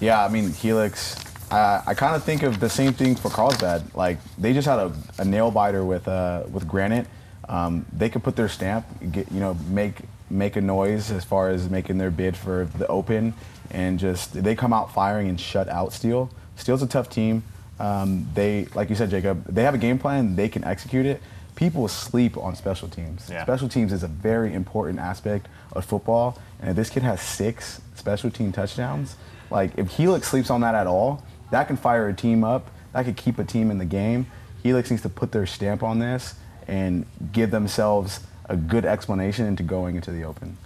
Yeah, 0.00 0.24
I 0.24 0.28
mean 0.28 0.52
Helix. 0.52 1.16
I, 1.50 1.82
I 1.86 1.94
kind 1.94 2.16
of 2.16 2.24
think 2.24 2.42
of 2.42 2.58
the 2.60 2.68
same 2.68 2.92
thing 2.92 3.14
for 3.14 3.30
Carlsbad. 3.30 3.94
Like 3.94 4.18
they 4.36 4.52
just 4.52 4.66
had 4.66 4.78
a, 4.78 4.92
a 5.18 5.24
nail 5.24 5.50
biter 5.50 5.84
with 5.84 6.06
uh, 6.08 6.44
with 6.50 6.66
Granite. 6.68 7.06
Um, 7.48 7.86
they 7.92 8.08
could 8.08 8.24
put 8.24 8.34
their 8.34 8.48
stamp, 8.48 8.84
get, 9.12 9.30
you 9.30 9.38
know, 9.40 9.54
make 9.68 10.00
make 10.28 10.56
a 10.56 10.60
noise 10.60 11.12
as 11.12 11.24
far 11.24 11.50
as 11.50 11.70
making 11.70 11.98
their 11.98 12.10
bid 12.10 12.36
for 12.36 12.68
the 12.78 12.86
Open, 12.88 13.32
and 13.70 13.98
just 13.98 14.32
they 14.42 14.54
come 14.56 14.72
out 14.72 14.92
firing 14.92 15.28
and 15.28 15.40
shut 15.40 15.68
out 15.68 15.92
Steel. 15.92 16.28
Steel's 16.56 16.82
a 16.82 16.86
tough 16.86 17.08
team. 17.08 17.42
Um, 17.78 18.28
they, 18.34 18.66
like 18.74 18.88
you 18.88 18.96
said, 18.96 19.10
Jacob, 19.10 19.44
they 19.46 19.62
have 19.62 19.74
a 19.74 19.78
game 19.78 19.98
plan. 19.98 20.36
They 20.36 20.48
can 20.48 20.64
execute 20.64 21.06
it. 21.06 21.22
People 21.54 21.88
sleep 21.88 22.36
on 22.36 22.54
special 22.54 22.88
teams. 22.88 23.28
Yeah. 23.30 23.42
Special 23.44 23.68
teams 23.68 23.92
is 23.92 24.02
a 24.02 24.08
very 24.08 24.52
important 24.52 24.98
aspect 24.98 25.48
of 25.72 25.84
football, 25.84 26.38
and 26.60 26.70
if 26.70 26.76
this 26.76 26.90
kid 26.90 27.02
has 27.02 27.20
six 27.20 27.80
special 27.94 28.30
team 28.30 28.52
touchdowns, 28.52 29.16
like 29.50 29.72
if 29.76 29.88
Helix 29.88 30.28
sleeps 30.28 30.50
on 30.50 30.60
that 30.62 30.74
at 30.74 30.86
all, 30.86 31.22
that 31.50 31.66
can 31.66 31.76
fire 31.76 32.08
a 32.08 32.14
team 32.14 32.44
up. 32.44 32.70
That 32.92 33.04
could 33.04 33.16
keep 33.16 33.38
a 33.38 33.44
team 33.44 33.70
in 33.70 33.78
the 33.78 33.84
game. 33.84 34.26
Helix 34.62 34.90
needs 34.90 35.02
to 35.02 35.08
put 35.08 35.32
their 35.32 35.46
stamp 35.46 35.82
on 35.82 35.98
this 35.98 36.34
and 36.66 37.06
give 37.32 37.50
themselves 37.50 38.20
a 38.48 38.56
good 38.56 38.84
explanation 38.84 39.46
into 39.46 39.62
going 39.62 39.96
into 39.96 40.10
the 40.10 40.24
open. 40.24 40.56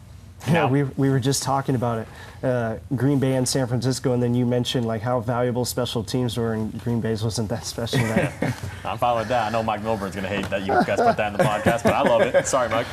Yeah, 0.48 0.66
we, 0.68 0.84
we 0.84 1.10
were 1.10 1.20
just 1.20 1.42
talking 1.42 1.74
about 1.74 1.98
it. 1.98 2.08
Uh, 2.42 2.78
Green 2.96 3.18
Bay 3.18 3.34
and 3.34 3.46
San 3.46 3.66
Francisco, 3.66 4.14
and 4.14 4.22
then 4.22 4.34
you 4.34 4.46
mentioned 4.46 4.86
like 4.86 5.02
how 5.02 5.20
valuable 5.20 5.64
special 5.64 6.02
teams 6.02 6.36
were, 6.36 6.54
and 6.54 6.82
Green 6.82 7.00
Bay's 7.00 7.22
wasn't 7.22 7.48
that 7.50 7.64
special. 7.66 7.98
That 7.98 8.32
I'm 8.84 8.96
fine 8.96 9.18
with 9.18 9.28
that. 9.28 9.48
I 9.48 9.50
know 9.50 9.62
Mike 9.62 9.82
Milburn's 9.82 10.14
going 10.14 10.24
to 10.24 10.30
hate 10.30 10.48
that 10.48 10.62
you 10.62 10.68
guys 10.68 10.98
put 11.00 11.16
that 11.16 11.32
in 11.32 11.36
the 11.36 11.44
podcast, 11.44 11.82
but 11.82 11.92
I 11.92 12.02
love 12.02 12.22
it. 12.22 12.46
Sorry, 12.46 12.68
Mike. 12.70 12.86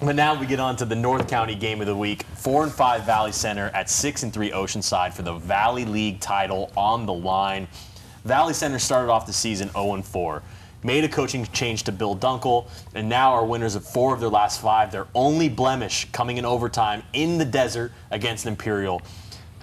But 0.00 0.16
now 0.16 0.38
we 0.38 0.46
get 0.46 0.60
on 0.60 0.76
to 0.76 0.84
the 0.84 0.96
North 0.96 1.28
County 1.28 1.54
game 1.54 1.80
of 1.80 1.86
the 1.86 1.96
week. 1.96 2.24
Four 2.34 2.62
and 2.64 2.72
five 2.72 3.04
Valley 3.04 3.32
Center 3.32 3.70
at 3.74 3.88
six 3.88 4.22
and 4.22 4.32
three 4.32 4.50
Oceanside 4.50 5.12
for 5.12 5.22
the 5.22 5.34
Valley 5.34 5.84
League 5.84 6.20
title 6.20 6.72
on 6.76 7.06
the 7.06 7.12
line. 7.12 7.68
Valley 8.24 8.54
Center 8.54 8.78
started 8.78 9.10
off 9.10 9.26
the 9.26 9.32
season 9.32 9.70
0 9.70 9.94
and 9.94 10.04
4. 10.04 10.42
Made 10.84 11.02
a 11.02 11.08
coaching 11.08 11.46
change 11.46 11.82
to 11.84 11.92
Bill 11.92 12.14
Dunkel, 12.14 12.68
and 12.94 13.08
now 13.08 13.32
are 13.32 13.44
winners 13.44 13.74
of 13.74 13.84
four 13.84 14.14
of 14.14 14.20
their 14.20 14.28
last 14.28 14.60
five. 14.60 14.92
Their 14.92 15.06
only 15.14 15.48
blemish 15.48 16.06
coming 16.12 16.36
in 16.36 16.44
overtime 16.44 17.02
in 17.14 17.38
the 17.38 17.44
desert 17.44 17.90
against 18.10 18.46
Imperial. 18.46 19.00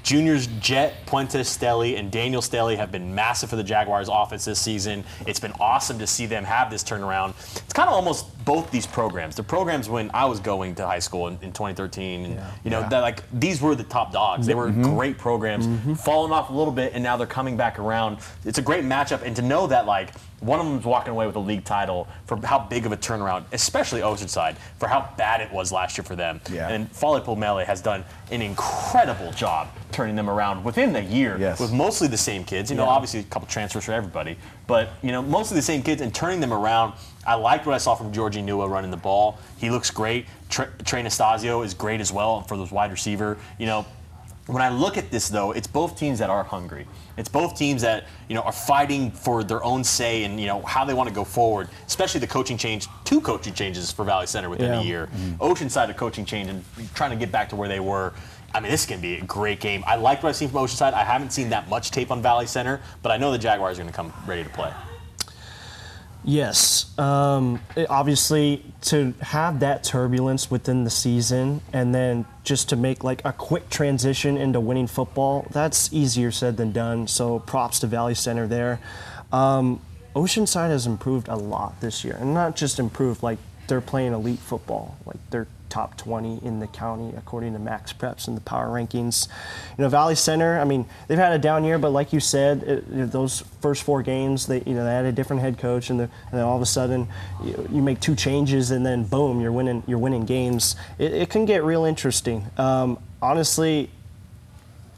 Juniors 0.03 0.47
Jet, 0.59 1.05
Puente 1.05 1.41
Stelly, 1.41 1.99
and 1.99 2.11
Daniel 2.11 2.41
Stelly 2.41 2.75
have 2.75 2.91
been 2.91 3.13
massive 3.13 3.49
for 3.49 3.55
the 3.55 3.63
Jaguars 3.63 4.09
offense 4.11 4.45
this 4.45 4.59
season. 4.59 5.03
It's 5.27 5.39
been 5.39 5.53
awesome 5.59 5.99
to 5.99 6.07
see 6.07 6.25
them 6.25 6.43
have 6.43 6.71
this 6.71 6.83
turnaround. 6.83 7.35
It's 7.63 7.73
kind 7.73 7.87
of 7.87 7.93
almost 7.93 8.25
both 8.43 8.71
these 8.71 8.87
programs. 8.87 9.35
The 9.35 9.43
programs 9.43 9.89
when 9.89 10.09
I 10.13 10.25
was 10.25 10.39
going 10.39 10.73
to 10.75 10.87
high 10.87 10.99
school 10.99 11.27
in, 11.27 11.33
in 11.43 11.51
2013, 11.51 12.25
and, 12.25 12.41
you 12.63 12.71
know, 12.71 12.79
Yeah. 12.79 12.89
that 12.89 12.99
like 13.01 13.23
these 13.31 13.61
were 13.61 13.75
the 13.75 13.83
top 13.83 14.11
dogs. 14.11 14.47
They 14.47 14.55
were 14.55 14.69
mm-hmm. 14.69 14.95
great 14.95 15.17
programs, 15.19 15.67
mm-hmm. 15.67 15.93
falling 15.93 16.33
off 16.33 16.49
a 16.49 16.53
little 16.53 16.73
bit, 16.73 16.93
and 16.93 17.03
now 17.03 17.15
they're 17.15 17.27
coming 17.27 17.55
back 17.55 17.77
around. 17.77 18.17
It's 18.43 18.57
a 18.57 18.63
great 18.63 18.83
matchup, 18.83 19.21
and 19.21 19.35
to 19.35 19.43
know 19.43 19.67
that 19.67 19.85
like 19.85 20.13
one 20.41 20.59
of 20.59 20.65
them's 20.65 20.85
walking 20.85 21.11
away 21.11 21.25
with 21.27 21.35
a 21.35 21.39
league 21.39 21.63
title 21.63 22.07
for 22.25 22.35
how 22.45 22.59
big 22.59 22.85
of 22.85 22.91
a 22.91 22.97
turnaround, 22.97 23.45
especially 23.53 24.01
Oceanside, 24.01 24.55
for 24.79 24.87
how 24.87 25.07
bad 25.15 25.39
it 25.39 25.51
was 25.51 25.71
last 25.71 25.97
year 25.97 26.03
for 26.03 26.15
them. 26.15 26.41
Yeah. 26.51 26.67
And 26.69 26.91
Folly 26.91 27.21
Pomele 27.21 27.63
has 27.65 27.79
done 27.81 28.03
an 28.31 28.41
incredible 28.41 29.31
job 29.31 29.69
turning 29.91 30.15
them 30.15 30.29
around 30.29 30.63
within 30.63 30.93
the 30.93 31.01
year 31.01 31.37
Yes. 31.39 31.59
with 31.59 31.71
mostly 31.71 32.07
the 32.07 32.17
same 32.17 32.43
kids. 32.43 32.69
You 32.71 32.77
know, 32.77 32.85
Yeah. 32.85 32.89
obviously 32.89 33.19
a 33.19 33.23
couple 33.23 33.47
transfers 33.47 33.85
for 33.85 33.93
everybody, 33.93 34.37
but 34.67 34.89
you 35.01 35.11
know, 35.11 35.21
mostly 35.21 35.55
the 35.55 35.61
same 35.61 35.83
kids 35.83 36.01
and 36.01 36.13
turning 36.13 36.39
them 36.39 36.53
around. 36.53 36.93
I 37.25 37.35
liked 37.35 37.65
what 37.67 37.75
I 37.75 37.77
saw 37.77 37.93
from 37.93 38.11
Georgie 38.11 38.41
Nua 38.41 38.67
running 38.69 38.89
the 38.89 38.97
ball. 38.97 39.37
He 39.57 39.69
looks 39.69 39.91
great. 39.91 40.25
Tre 40.49 40.65
Trey 40.85 41.01
Anastasio 41.01 41.61
is 41.61 41.73
great 41.75 42.01
as 42.01 42.11
well 42.11 42.41
for 42.41 42.57
those 42.57 42.71
wide 42.71 42.89
receiver. 42.91 43.37
You 43.59 43.67
know, 43.67 43.85
when 44.47 44.61
I 44.61 44.69
look 44.69 44.97
at 44.97 45.11
this 45.11 45.29
though, 45.29 45.51
it's 45.51 45.67
both 45.67 45.97
teams 45.97 46.19
that 46.19 46.29
are 46.29 46.43
hungry. 46.43 46.87
It's 47.17 47.29
both 47.29 47.57
teams 47.57 47.81
that 47.83 48.05
you 48.27 48.35
know 48.35 48.41
are 48.41 48.51
fighting 48.51 49.11
for 49.11 49.43
their 49.43 49.63
own 49.63 49.83
say 49.83 50.23
and 50.23 50.39
you 50.39 50.47
know 50.47 50.61
how 50.63 50.83
they 50.85 50.93
want 50.93 51.09
to 51.09 51.15
go 51.15 51.23
forward. 51.23 51.69
Especially 51.87 52.19
the 52.19 52.27
coaching 52.27 52.57
change, 52.57 52.87
two 53.03 53.21
coaching 53.21 53.53
changes 53.53 53.91
for 53.91 54.03
Valley 54.03 54.27
Center 54.27 54.49
within 54.49 54.71
Yeah. 54.73 54.79
a 54.81 54.83
year. 54.83 55.07
Mm-hmm. 55.07 55.43
Oceanside 55.43 55.89
a 55.89 55.93
coaching 55.93 56.25
change 56.25 56.49
and 56.49 56.63
trying 56.95 57.11
to 57.11 57.17
get 57.17 57.31
back 57.31 57.49
to 57.49 57.55
where 57.55 57.69
they 57.69 57.79
were. 57.79 58.13
I 58.53 58.59
mean, 58.59 58.71
this 58.71 58.81
is 58.81 58.87
going 58.87 58.99
to 58.99 59.07
be 59.07 59.15
a 59.15 59.23
great 59.23 59.61
game. 59.61 59.81
I 59.87 59.95
liked 59.95 60.23
what 60.23 60.29
I've 60.29 60.35
seen 60.35 60.49
from 60.49 60.59
Oceanside. 60.59 60.93
I 60.93 61.05
haven't 61.05 61.31
seen 61.31 61.49
that 61.49 61.69
much 61.69 61.91
tape 61.91 62.11
on 62.11 62.21
Valley 62.21 62.47
Center, 62.47 62.81
but 63.01 63.11
I 63.11 63.17
know 63.17 63.31
the 63.31 63.37
Jaguars 63.37 63.77
are 63.79 63.83
going 63.83 63.91
to 63.91 63.95
come 63.95 64.11
ready 64.27 64.43
to 64.43 64.49
play. 64.49 64.73
Yes. 66.23 66.97
Um, 66.99 67.59
it- 67.75 67.89
obviously, 67.89 68.63
to 68.81 69.13
have 69.21 69.59
that 69.61 69.83
turbulence 69.83 70.51
within 70.51 70.83
the 70.83 70.89
season 70.89 71.61
and 71.73 71.93
then 71.95 72.25
just 72.43 72.69
to 72.69 72.75
make 72.75 73.03
like 73.03 73.21
a 73.25 73.33
quick 73.33 73.69
transition 73.69 74.37
into 74.37 74.59
winning 74.59 74.87
football, 74.87 75.47
that's 75.51 75.91
easier 75.93 76.31
said 76.31 76.57
than 76.57 76.71
done. 76.71 77.07
So 77.07 77.39
props 77.39 77.79
to 77.79 77.87
Valley 77.87 78.15
Center 78.15 78.47
there. 78.47 78.79
Um, 79.31 79.81
Oceanside 80.15 80.69
has 80.69 80.85
improved 80.85 81.27
a 81.29 81.35
lot 81.37 81.79
this 81.79 82.03
year, 82.03 82.17
and 82.19 82.33
not 82.33 82.55
just 82.55 82.79
improved, 82.79 83.23
like 83.23 83.39
they're 83.67 83.79
playing 83.81 84.13
elite 84.13 84.39
football. 84.39 84.97
Like 85.05 85.17
they're 85.29 85.47
top 85.71 85.97
20 85.97 86.45
in 86.45 86.59
the 86.59 86.67
county 86.67 87.13
according 87.17 87.53
to 87.53 87.59
MaxPreps 87.59 88.27
and 88.27 88.37
the 88.37 88.41
power 88.41 88.67
rankings. 88.67 89.27
You 89.77 89.83
know, 89.83 89.89
Valley 89.89 90.15
Center, 90.15 90.59
I 90.59 90.65
mean, 90.65 90.85
they've 91.07 91.17
had 91.17 91.31
a 91.31 91.39
down 91.39 91.63
year, 91.63 91.79
but 91.79 91.89
like 91.89 92.13
you 92.13 92.19
said, 92.19 92.61
it, 92.63 92.85
you 92.89 92.97
know, 92.97 93.05
those 93.07 93.43
first 93.61 93.81
four 93.83 94.03
games, 94.03 94.45
they 94.45 94.61
you 94.65 94.73
know 94.75 94.83
they 94.83 94.91
had 94.91 95.05
a 95.05 95.11
different 95.11 95.41
head 95.41 95.57
coach, 95.57 95.89
and, 95.89 95.99
the, 95.99 96.03
and 96.03 96.33
then 96.33 96.41
all 96.41 96.55
of 96.55 96.61
a 96.61 96.65
sudden, 96.67 97.07
you, 97.43 97.67
you 97.71 97.81
make 97.81 97.99
two 97.99 98.15
changes, 98.15 98.69
and 98.69 98.85
then 98.85 99.03
boom, 99.05 99.41
you're 99.41 99.51
winning 99.51 99.81
you're 99.87 99.97
winning 99.97 100.25
games. 100.25 100.75
It, 100.99 101.13
it 101.13 101.29
can 101.29 101.45
get 101.45 101.63
real 101.63 101.85
interesting. 101.85 102.45
Um, 102.57 102.99
honestly, 103.21 103.89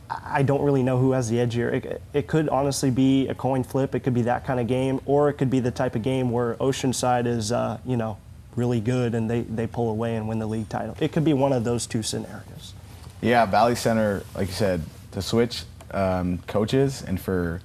I 0.10 0.44
don't 0.44 0.62
really 0.62 0.84
know 0.84 0.98
who 0.98 1.12
has 1.12 1.30
the 1.30 1.40
edge 1.40 1.54
here. 1.54 1.70
It, 1.70 2.02
it 2.14 2.28
could 2.28 2.50
honestly 2.50 2.92
be 2.92 3.28
a 3.28 3.36
coin 3.36 3.64
flip. 3.64 3.96
It 3.96 4.02
could 4.02 4.14
be 4.14 4.24
that 4.24 4.46
kind 4.46 4.60
of 4.60 4.68
game, 4.68 5.00
or 5.06 5.30
it 5.30 5.34
could 5.34 5.50
be 5.50 5.60
the 5.60 5.72
type 5.72 5.96
of 5.96 6.02
game 6.02 6.32
where 6.32 6.56
Oceanside 6.56 7.26
is, 7.26 7.52
uh, 7.52 7.80
you 7.86 7.98
know, 7.98 8.18
really 8.56 8.80
good 8.82 9.16
and 9.16 9.30
they, 9.30 9.42
they 9.42 9.68
pull 9.68 9.90
away 9.90 10.16
and 10.16 10.28
win 10.28 10.40
the 10.40 10.46
league 10.48 10.70
title. 10.70 10.96
It 11.00 11.12
could 11.12 11.24
be 11.24 11.34
one 11.34 11.54
of 11.54 11.64
those 11.64 11.86
two 11.88 12.04
scenarios. 12.04 12.74
Yeah, 13.22 13.46
Valley 13.46 13.76
Center, 13.76 14.24
like 14.36 14.48
you 14.48 14.54
said, 14.54 14.82
to 15.12 15.22
switch 15.22 15.64
um, 15.92 16.40
coaches 16.48 17.02
and 17.06 17.20
for 17.20 17.62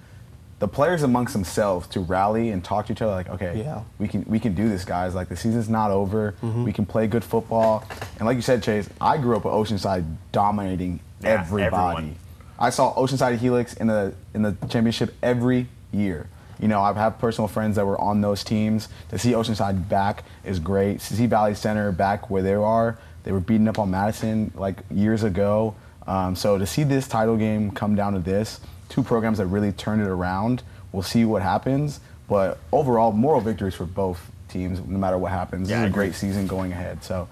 the 0.61 0.69
players 0.69 1.03
amongst 1.05 1.33
themselves 1.35 1.87
to 1.89 2.01
rally 2.01 2.51
and 2.51 2.65
talk 2.65 2.87
to 2.87 2.93
each 2.93 3.01
other, 3.03 3.13
like, 3.13 3.29
okay, 3.29 3.61
Yeah. 3.61 3.83
we 3.99 4.09
can 4.09 4.25
we 4.27 4.41
can 4.41 4.55
do 4.55 4.69
this, 4.69 4.85
guys. 4.85 5.15
Like 5.15 5.29
the 5.29 5.37
season's 5.37 5.69
not 5.69 5.91
over. 5.93 6.35
We 6.43 6.73
can 6.73 6.85
play 6.85 7.07
good 7.07 7.23
football. 7.25 7.85
And 8.19 8.27
like 8.27 8.35
you 8.37 8.43
said, 8.43 8.63
Chase, 8.63 8.89
I 9.01 9.19
grew 9.19 9.37
up 9.37 9.45
with 9.45 9.55
Oceanside 9.55 10.05
dominating 10.33 10.99
Yeah, 11.21 11.41
everybody. 11.41 11.67
everyone. 11.77 12.17
I 12.59 12.71
saw 12.71 12.93
Oceanside 12.95 13.39
Helix 13.39 13.75
in 13.75 13.87
the 13.87 14.15
in 14.35 14.43
the 14.43 14.57
championship 14.69 15.15
every 15.23 15.69
year. 15.93 16.27
You 16.59 16.69
know, 16.69 16.81
I 16.81 16.93
have 16.93 17.19
personal 17.19 17.49
friends 17.49 17.77
that 17.77 17.87
were 17.87 18.01
on 18.01 18.21
those 18.21 18.43
teams. 18.43 18.89
To 19.11 19.19
see 19.19 19.33
Oceanside 19.33 19.89
back 19.89 20.25
is 20.45 20.59
great. 20.59 21.01
To 21.01 21.15
see 21.15 21.27
Valley 21.27 21.55
Center 21.55 21.93
back 21.93 22.31
where 22.31 22.43
they 22.43 22.55
are, 22.55 22.99
they 23.25 23.33
were 23.33 23.41
beating 23.41 23.69
up 23.69 23.79
on 23.79 23.91
Madison 23.91 24.53
like 24.55 24.83
years 24.91 25.23
ago. 25.23 25.75
Um, 26.07 26.35
so 26.35 26.59
to 26.59 26.67
see 26.67 26.85
this 26.85 27.07
title 27.07 27.37
game 27.37 27.71
come 27.71 27.95
down 27.95 28.15
to 28.15 28.19
this, 28.19 28.61
two 28.89 29.03
programs 29.03 29.39
that 29.39 29.47
really 29.47 29.73
turned 29.73 30.01
it 30.01 30.09
around, 30.09 30.63
we'll 30.93 31.03
see 31.03 31.25
what 31.25 31.43
happens. 31.43 32.01
But 32.29 32.59
overall, 32.73 33.13
moral 33.13 33.41
victories 33.41 33.75
for 33.75 33.85
both 33.85 34.31
teams, 34.49 34.81
no 34.81 34.99
matter 34.99 35.19
what 35.19 35.31
happens. 35.31 35.69
Yeah, 35.69 35.81
this 35.81 35.89
is 35.89 35.91
a 35.91 35.95
great 35.95 36.15
season 36.15 36.47
going 36.47 36.73
ahead. 36.73 37.05
So 37.05 37.29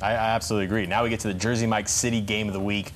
I, 0.00 0.12
I 0.12 0.30
absolutely 0.30 0.66
agree. 0.66 0.86
Now 0.86 1.04
we 1.04 1.10
get 1.10 1.20
to 1.20 1.28
the 1.28 1.34
Jersey 1.34 1.66
Mike 1.66 1.88
City 1.88 2.20
game 2.20 2.48
of 2.48 2.54
the 2.54 2.60
week. 2.60 2.92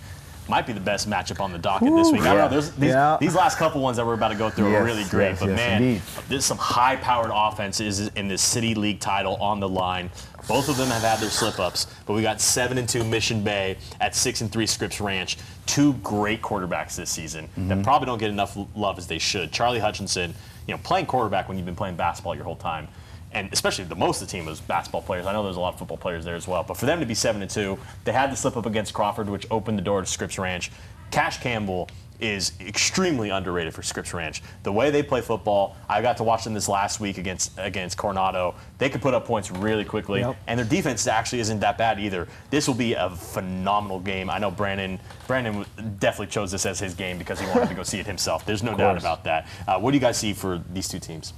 Might 0.49 0.67
be 0.67 0.73
the 0.75 0.81
best 0.81 1.09
matchup 1.09 1.41
on 1.41 1.53
the 1.53 1.59
docket 1.59 1.95
this 1.95 2.13
week. 2.13 2.21
I 2.23 2.35
don't 2.35 2.51
know. 2.51 2.57
Yeah. 2.59 2.71
These, 2.79 2.89
Yeah. 2.91 3.17
these 3.19 3.35
last 3.35 3.57
couple 3.57 3.81
ones 3.81 3.97
that 3.97 4.05
we're 4.07 4.13
about 4.15 4.29
to 4.29 4.35
go 4.35 4.51
through 4.51 4.75
are 4.75 4.85
really 4.85 5.05
great. 5.05 5.31
yes, 5.31 5.41
but 5.41 5.49
yes, 5.49 5.57
man, 5.57 5.83
indeed. 5.83 6.03
there's 6.29 6.45
some 6.45 6.59
high-powered 6.59 7.31
offenses 7.33 8.09
in 8.09 8.29
this 8.29 8.43
City 8.43 8.75
League 8.75 9.01
title 9.01 9.37
on 9.37 9.59
the 9.61 9.69
line. 9.69 10.11
Both 10.47 10.69
of 10.69 10.77
them 10.77 10.89
have 10.89 11.01
had 11.01 11.19
their 11.21 11.31
slip-ups, 11.31 11.87
but 12.05 12.13
we 12.13 12.21
got 12.21 12.43
seven 12.43 12.77
and 12.77 12.87
two 12.87 13.03
Mission 13.05 13.43
Bay 13.43 13.79
at 14.03 14.15
six 14.15 14.43
and 14.43 14.53
three 14.53 14.67
Scripps 14.67 15.01
Ranch. 15.01 15.39
Two 15.65 15.95
great 15.95 16.43
quarterbacks 16.43 16.95
this 16.97 17.09
season 17.09 17.45
Mm-hmm. 17.59 17.69
that 17.69 17.83
probably 17.83 18.05
don't 18.05 18.19
get 18.19 18.29
enough 18.31 18.55
love 18.77 18.99
as 18.99 19.07
they 19.07 19.19
should. 19.19 19.51
Charlie 19.51 19.79
Hutchinson, 19.79 20.35
you 20.67 20.75
know, 20.75 20.81
playing 20.85 21.07
quarterback 21.07 21.49
when 21.49 21.57
you've 21.57 21.65
been 21.67 21.75
playing 21.77 21.97
basketball 21.97 22.35
your 22.35 22.45
whole 22.45 22.57
time 22.57 22.89
and 23.35 23.53
especially 23.53 23.85
the 23.85 23.95
most 23.97 24.23
of 24.23 24.29
the 24.29 24.33
team 24.33 24.47
was 24.47 24.61
basketball 24.61 25.03
players. 25.03 25.27
I 25.27 25.33
know 25.33 25.43
there's 25.43 25.57
a 25.57 25.61
lot 25.61 25.75
of 25.75 25.79
football 25.79 25.97
players 25.99 26.25
there 26.25 26.37
as 26.37 26.47
well, 26.49 26.63
but 26.63 26.77
for 26.77 26.87
them 26.87 27.01
to 27.01 27.07
be 27.07 27.15
seven 27.15 27.43
and 27.43 27.51
two, 27.51 27.79
they 28.05 28.13
had 28.13 28.31
the 28.33 28.37
slip 28.37 28.57
up 28.57 28.67
against 28.67 28.95
Crawford, 28.95 29.29
which 29.29 29.47
opened 29.51 29.77
the 29.79 29.83
door 29.83 30.01
to 30.01 30.07
Scripps 30.07 30.39
Ranch. 30.39 30.71
Cash 31.11 31.39
Campbell 31.41 31.89
is 32.21 32.53
extremely 32.61 33.31
underrated 33.31 33.75
for 33.75 33.83
Scripps 33.83 34.15
Ranch. 34.15 34.41
The 34.63 34.71
way 34.73 34.91
they 34.91 35.03
play 35.03 35.21
football, 35.21 35.77
I 35.89 36.01
got 36.01 36.17
to 36.19 36.23
watch 36.25 36.45
them 36.45 36.55
this 36.55 36.69
last 36.69 37.01
week 37.01 37.19
against 37.19 37.53
against 37.59 37.99
Coronado. 37.99 38.55
They 38.79 38.89
could 38.89 39.03
put 39.03 39.15
up 39.15 39.27
points 39.27 39.51
really 39.51 39.85
quickly, 39.85 40.21
Yep. 40.21 40.37
and 40.47 40.59
their 40.59 40.67
defense 40.67 41.07
actually 41.09 41.41
isn't 41.41 41.59
that 41.61 41.77
bad 41.77 41.99
either. 41.99 42.29
This 42.51 42.69
will 42.69 42.75
be 42.77 42.95
a 42.95 43.11
phenomenal 43.11 43.99
game. 43.99 44.31
I 44.31 44.39
know 44.39 44.51
Brandon 44.53 45.01
Brandon 45.27 45.67
definitely 45.99 46.29
chose 46.29 46.53
this 46.53 46.65
as 46.67 46.79
his 46.79 46.95
game 46.95 47.19
because 47.19 47.41
he 47.41 47.47
wanted 47.49 47.69
to 47.69 47.75
go 47.75 47.83
see 47.83 47.99
it 47.99 48.07
himself. 48.07 48.47
There's 48.47 48.63
no 48.63 48.77
doubt 48.77 48.97
about 48.97 49.25
that. 49.25 49.49
Uh, 49.67 49.79
what 49.81 49.91
do 49.91 49.97
you 49.97 50.01
guys 50.01 50.17
see 50.17 50.33
for 50.33 50.63
these 50.73 50.89
two 50.89 51.01
teams? 51.01 51.33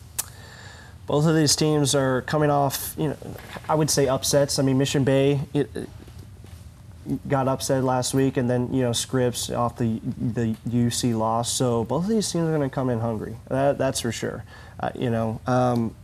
Both 1.06 1.26
of 1.26 1.36
these 1.36 1.54
teams 1.54 1.94
are 1.94 2.22
coming 2.22 2.50
off, 2.50 2.94
you 2.98 3.08
know, 3.08 3.16
I 3.68 3.74
would 3.74 3.90
say 3.90 4.08
upsets. 4.08 4.58
I 4.58 4.62
mean, 4.62 4.76
Mission 4.76 5.04
Bay 5.04 5.40
it, 5.54 5.70
it 5.74 5.88
got 7.28 7.48
upset 7.48 7.84
last 7.84 8.14
week, 8.14 8.36
and 8.36 8.48
then 8.50 8.72
you 8.72 8.82
know 8.82 8.92
Scripps 8.92 9.50
off 9.50 9.76
the 9.76 10.00
the 10.18 10.56
UC 10.68 11.16
loss. 11.16 11.52
So 11.52 11.84
both 11.84 12.04
of 12.04 12.10
these 12.10 12.30
teams 12.30 12.48
are 12.48 12.56
going 12.56 12.68
to 12.68 12.74
come 12.74 12.90
in 12.90 13.00
hungry. 13.00 13.36
That, 13.48 13.78
that's 13.78 14.00
for 14.00 14.12
sure. 14.12 14.44
Uh, 14.80 14.90
you 14.94 15.10
know, 15.10 15.40
um, 15.46 15.94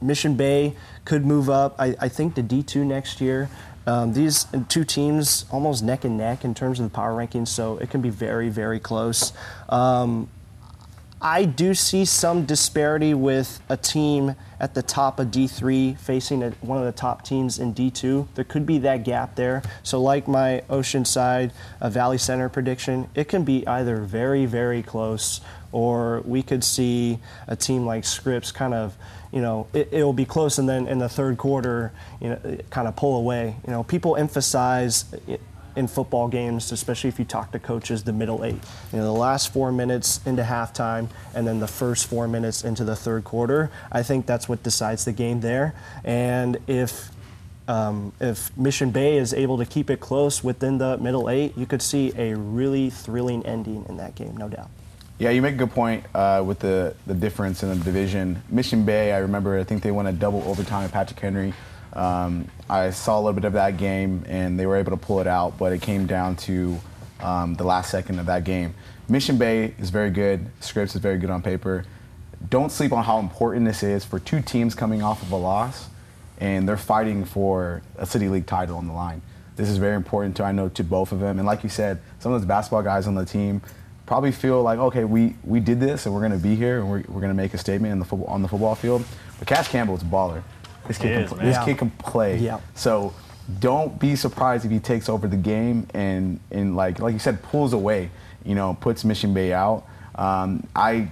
Mission 0.00 0.34
Bay 0.34 0.74
could 1.04 1.24
move 1.24 1.48
up. 1.50 1.74
I, 1.78 1.96
I 2.00 2.08
think 2.08 2.34
to 2.36 2.42
D2 2.42 2.84
next 2.84 3.20
year. 3.20 3.48
Um, 3.86 4.12
these 4.12 4.46
two 4.68 4.84
teams 4.84 5.46
almost 5.50 5.82
neck 5.82 6.04
and 6.04 6.18
neck 6.18 6.44
in 6.44 6.54
terms 6.54 6.78
of 6.78 6.84
the 6.84 6.94
power 6.94 7.14
rankings, 7.14 7.48
so 7.48 7.78
it 7.78 7.88
can 7.88 8.02
be 8.02 8.10
very, 8.10 8.50
very 8.50 8.78
close. 8.78 9.32
Um, 9.70 10.28
I 11.20 11.46
do 11.46 11.74
see 11.74 12.04
some 12.04 12.44
disparity 12.44 13.12
with 13.12 13.60
a 13.68 13.76
team 13.76 14.36
at 14.60 14.74
the 14.74 14.82
top 14.82 15.18
of 15.18 15.28
D3 15.28 15.98
facing 15.98 16.44
a, 16.44 16.50
one 16.60 16.78
of 16.78 16.84
the 16.84 16.92
top 16.92 17.24
teams 17.24 17.58
in 17.58 17.74
D2. 17.74 18.28
There 18.36 18.44
could 18.44 18.64
be 18.64 18.78
that 18.78 19.02
gap 19.02 19.34
there. 19.34 19.62
So, 19.82 20.00
like 20.00 20.28
my 20.28 20.62
Oceanside 20.70 21.50
uh, 21.80 21.90
Valley 21.90 22.18
Center 22.18 22.48
prediction, 22.48 23.08
it 23.16 23.24
can 23.24 23.42
be 23.42 23.66
either 23.66 23.96
very, 23.96 24.46
very 24.46 24.80
close, 24.80 25.40
or 25.72 26.22
we 26.24 26.40
could 26.40 26.62
see 26.62 27.18
a 27.48 27.56
team 27.56 27.84
like 27.84 28.04
Scripps 28.04 28.52
kind 28.52 28.72
of, 28.72 28.96
you 29.32 29.40
know, 29.40 29.66
it, 29.72 29.88
it'll 29.90 30.12
be 30.12 30.24
close, 30.24 30.58
and 30.58 30.68
then 30.68 30.86
in 30.86 30.98
the 30.98 31.08
third 31.08 31.36
quarter, 31.36 31.92
you 32.20 32.28
know, 32.28 32.58
kind 32.70 32.86
of 32.86 32.94
pull 32.94 33.16
away. 33.16 33.56
You 33.66 33.72
know, 33.72 33.82
people 33.82 34.14
emphasize. 34.14 35.04
In 35.78 35.86
football 35.86 36.26
games, 36.26 36.72
especially 36.72 37.06
if 37.06 37.20
you 37.20 37.24
talk 37.24 37.52
to 37.52 37.60
coaches, 37.60 38.02
the 38.02 38.12
middle 38.12 38.44
eight. 38.44 38.58
You 38.92 38.98
know, 38.98 39.04
the 39.04 39.12
last 39.12 39.52
four 39.52 39.70
minutes 39.70 40.20
into 40.26 40.42
halftime 40.42 41.08
and 41.36 41.46
then 41.46 41.60
the 41.60 41.68
first 41.68 42.08
four 42.08 42.26
minutes 42.26 42.64
into 42.64 42.82
the 42.82 42.96
third 42.96 43.22
quarter. 43.22 43.70
I 43.92 44.02
think 44.02 44.26
that's 44.26 44.48
what 44.48 44.64
decides 44.64 45.04
the 45.04 45.12
game 45.12 45.40
there. 45.40 45.76
And 46.02 46.56
if 46.66 47.10
um, 47.68 48.12
if 48.20 48.50
Mission 48.56 48.90
Bay 48.90 49.18
is 49.18 49.32
able 49.32 49.56
to 49.58 49.64
keep 49.64 49.88
it 49.88 50.00
close 50.00 50.42
within 50.42 50.78
the 50.78 50.98
middle 50.98 51.30
eight, 51.30 51.56
you 51.56 51.64
could 51.64 51.82
see 51.82 52.12
a 52.16 52.34
really 52.34 52.90
thrilling 52.90 53.46
ending 53.46 53.86
in 53.88 53.98
that 53.98 54.16
game, 54.16 54.36
no 54.36 54.48
doubt. 54.48 54.70
Yeah, 55.20 55.30
you 55.30 55.42
make 55.42 55.54
a 55.54 55.58
good 55.58 55.70
point 55.70 56.04
uh, 56.12 56.42
with 56.44 56.58
the, 56.58 56.96
the 57.06 57.14
difference 57.14 57.62
in 57.62 57.68
the 57.68 57.84
division. 57.84 58.42
Mission 58.48 58.84
Bay, 58.84 59.12
I 59.12 59.18
remember, 59.18 59.56
I 59.56 59.62
think 59.62 59.84
they 59.84 59.92
won 59.92 60.08
a 60.08 60.12
double 60.12 60.42
overtime 60.42 60.84
at 60.86 60.90
Patrick 60.90 61.20
Henry. 61.20 61.54
Um, 61.92 62.48
I 62.68 62.90
saw 62.90 63.16
a 63.16 63.20
little 63.20 63.32
bit 63.32 63.44
of 63.44 63.54
that 63.54 63.76
game, 63.76 64.24
and 64.28 64.58
they 64.58 64.66
were 64.66 64.76
able 64.76 64.90
to 64.92 64.96
pull 64.96 65.20
it 65.20 65.26
out, 65.26 65.58
but 65.58 65.72
it 65.72 65.80
came 65.82 66.06
down 66.06 66.36
to 66.36 66.78
um, 67.20 67.54
the 67.54 67.64
last 67.64 67.90
second 67.90 68.18
of 68.18 68.26
that 68.26 68.44
game. 68.44 68.74
Mission 69.08 69.38
Bay 69.38 69.74
is 69.78 69.90
very 69.90 70.10
good. 70.10 70.46
Scripps 70.60 70.94
is 70.94 71.00
very 71.00 71.18
good 71.18 71.30
on 71.30 71.42
paper. 71.42 71.84
Don't 72.50 72.70
sleep 72.70 72.92
on 72.92 73.04
how 73.04 73.18
important 73.18 73.64
this 73.64 73.82
is 73.82 74.04
for 74.04 74.18
two 74.20 74.40
teams 74.40 74.74
coming 74.74 75.02
off 75.02 75.22
of 75.22 75.32
a 75.32 75.36
loss. 75.36 75.88
and 76.40 76.68
they're 76.68 76.76
fighting 76.76 77.24
for 77.24 77.82
a 77.96 78.06
city 78.06 78.28
league 78.28 78.46
title 78.46 78.76
on 78.76 78.86
the 78.86 78.92
line. 78.92 79.20
This 79.56 79.68
is 79.68 79.78
very 79.78 79.96
important 79.96 80.36
to 80.36 80.44
I 80.44 80.52
know 80.52 80.68
to 80.68 80.84
both 80.84 81.10
of 81.12 81.20
them. 81.20 81.38
And 81.38 81.46
like 81.46 81.64
you 81.64 81.68
said, 81.68 81.98
some 82.20 82.32
of 82.32 82.40
those 82.40 82.46
basketball 82.46 82.82
guys 82.82 83.06
on 83.06 83.14
the 83.14 83.24
team 83.24 83.60
probably 84.06 84.30
feel 84.32 84.62
like, 84.62 84.78
okay, 84.78 85.04
we, 85.04 85.34
we 85.44 85.60
did 85.60 85.80
this 85.80 86.06
and 86.06 86.14
we're 86.14 86.20
going 86.20 86.32
to 86.32 86.38
be 86.38 86.54
here 86.54 86.78
and 86.78 86.88
we're, 86.88 87.02
we're 87.08 87.20
going 87.20 87.28
to 87.28 87.34
make 87.34 87.54
a 87.54 87.58
statement 87.58 87.92
in 87.92 87.98
the 87.98 88.04
football, 88.04 88.28
on 88.28 88.42
the 88.42 88.48
football 88.48 88.74
field. 88.74 89.04
But 89.38 89.48
Cash 89.48 89.68
Campbell's 89.68 90.02
a 90.02 90.06
baller. 90.06 90.42
This 90.88 90.98
kid, 90.98 91.22
He 91.22 91.28
can, 91.28 91.36
man. 91.38 91.46
this 91.46 91.58
kid 91.64 91.78
can 91.78 91.90
play. 91.92 92.38
Yeah. 92.38 92.60
So 92.74 93.14
don't 93.60 93.98
be 94.00 94.16
surprised 94.16 94.64
if 94.64 94.70
he 94.70 94.78
takes 94.80 95.08
over 95.08 95.28
the 95.28 95.36
game 95.36 95.86
and, 95.94 96.40
and 96.50 96.76
like 96.76 96.98
like 96.98 97.12
you 97.12 97.18
said, 97.18 97.42
pulls 97.42 97.72
away. 97.72 98.10
You 98.44 98.54
know, 98.54 98.76
puts 98.80 99.04
Mission 99.04 99.32
Bay 99.34 99.52
out. 99.52 99.84
Um, 100.14 100.66
I 100.74 101.08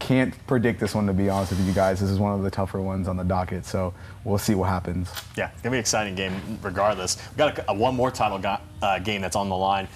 can't 0.00 0.34
predict 0.46 0.80
this 0.80 0.94
one 0.94 1.06
to 1.06 1.12
be 1.12 1.28
honest 1.28 1.52
with 1.52 1.66
you 1.66 1.72
guys. 1.72 2.00
This 2.00 2.08
is 2.10 2.18
one 2.18 2.32
of 2.34 2.42
the 2.42 2.50
tougher 2.50 2.80
ones 2.80 3.06
on 3.06 3.16
the 3.16 3.24
docket. 3.24 3.64
So 3.66 3.92
we'll 4.24 4.38
see 4.38 4.54
what 4.54 4.68
happens. 4.68 5.10
Yeah, 5.36 5.50
it's 5.52 5.62
gonna 5.62 5.72
be 5.72 5.76
an 5.78 5.80
exciting 5.80 6.14
game 6.14 6.34
regardless. 6.62 7.16
We 7.32 7.36
got 7.38 7.58
a, 7.58 7.70
a 7.70 7.74
one 7.74 7.94
more 7.94 8.10
title 8.10 8.38
go- 8.38 8.58
uh, 8.82 8.98
game 8.98 9.20
that's 9.20 9.36
on 9.36 9.48
the 9.48 9.56
line 9.56 9.88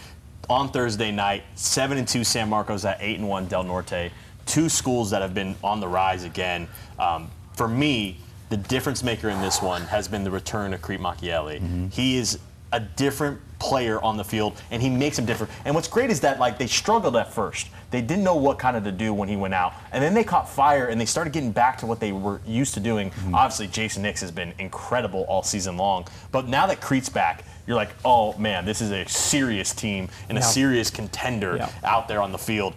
on 0.51 0.69
Thursday 0.71 1.11
night. 1.11 1.43
Seven 1.55 1.97
and 1.99 2.07
two 2.07 2.23
San 2.23 2.49
Marcos 2.51 2.85
at 2.85 2.99
eight 3.01 3.19
and 3.19 3.29
one 3.29 3.47
Del 3.47 3.65
Norte. 3.65 4.11
Two 4.47 4.69
schools 4.69 5.11
that 5.11 5.23
have 5.23 5.33
been 5.33 5.57
on 5.65 5.81
the 5.81 5.89
rise 5.89 6.25
again. 6.25 6.69
Um, 6.99 7.31
for 7.55 7.67
me, 7.67 8.19
the 8.55 8.69
difference 8.69 9.03
maker 9.03 9.31
in 9.31 9.41
this 9.41 9.61
one 9.61 9.83
has 9.83 10.07
been 10.07 10.23
the 10.23 10.31
return 10.31 10.73
of 10.73 10.81
Creep 10.81 11.01
Macchielli. 11.01 11.57
Mm-hmm. 11.61 11.89
He 11.89 12.17
is 12.17 12.39
a 12.71 12.79
different 12.79 13.41
player 13.59 14.01
on 14.01 14.17
the 14.17 14.23
field, 14.23 14.57
and 14.71 14.81
he 14.81 14.89
makes 14.89 15.19
him 15.19 15.27
different. 15.27 15.53
And 15.65 15.75
what's 15.75 15.89
great 15.89 16.09
is 16.09 16.21
that 16.21 16.39
like 16.39 16.57
they 16.57 16.69
struggled 16.69 17.17
at 17.17 17.33
first. 17.33 17.67
They 17.91 18.01
didn't 18.01 18.23
know 18.23 18.37
what 18.37 18.61
kind 18.61 18.77
of 18.77 18.85
to 18.85 18.93
do 18.93 19.13
when 19.13 19.29
he 19.29 19.35
went 19.35 19.55
out, 19.55 19.73
and 19.91 20.01
then 20.01 20.15
they 20.15 20.23
caught 20.23 20.49
fire 20.49 20.87
and 20.87 21.01
they 21.01 21.05
started 21.05 21.33
getting 21.33 21.51
back 21.51 21.79
to 21.79 21.87
what 21.87 21.99
they 21.99 22.13
were 22.13 22.41
used 22.47 22.75
to 22.75 22.81
doing. 22.81 23.11
Mm-hmm. 23.11 23.35
Obviously, 23.35 23.67
Jason 23.67 24.03
Nix 24.05 24.21
has 24.21 24.31
been 24.31 24.55
incredible 24.61 25.23
all 25.25 25.43
season 25.43 25.77
long, 25.77 26.07
but 26.31 26.47
now 26.47 26.65
that 26.69 26.81
Crete's 26.81 27.09
back, 27.09 27.45
you're 27.67 27.75
like, 27.77 27.91
oh 28.05 28.39
man, 28.39 28.65
this 28.65 28.81
is 28.81 28.93
a 28.93 29.05
serious 29.09 29.75
team 29.75 30.09
and 30.29 30.39
a 30.39 30.43
serious 30.43 30.91
contender 30.91 31.57
Yeah. 31.57 31.71
out 31.83 32.07
there 32.07 32.23
on 32.23 32.31
the 32.31 32.39
field. 32.39 32.75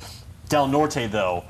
Del 0.49 0.67
Norte, 0.67 1.11
though, 1.11 1.43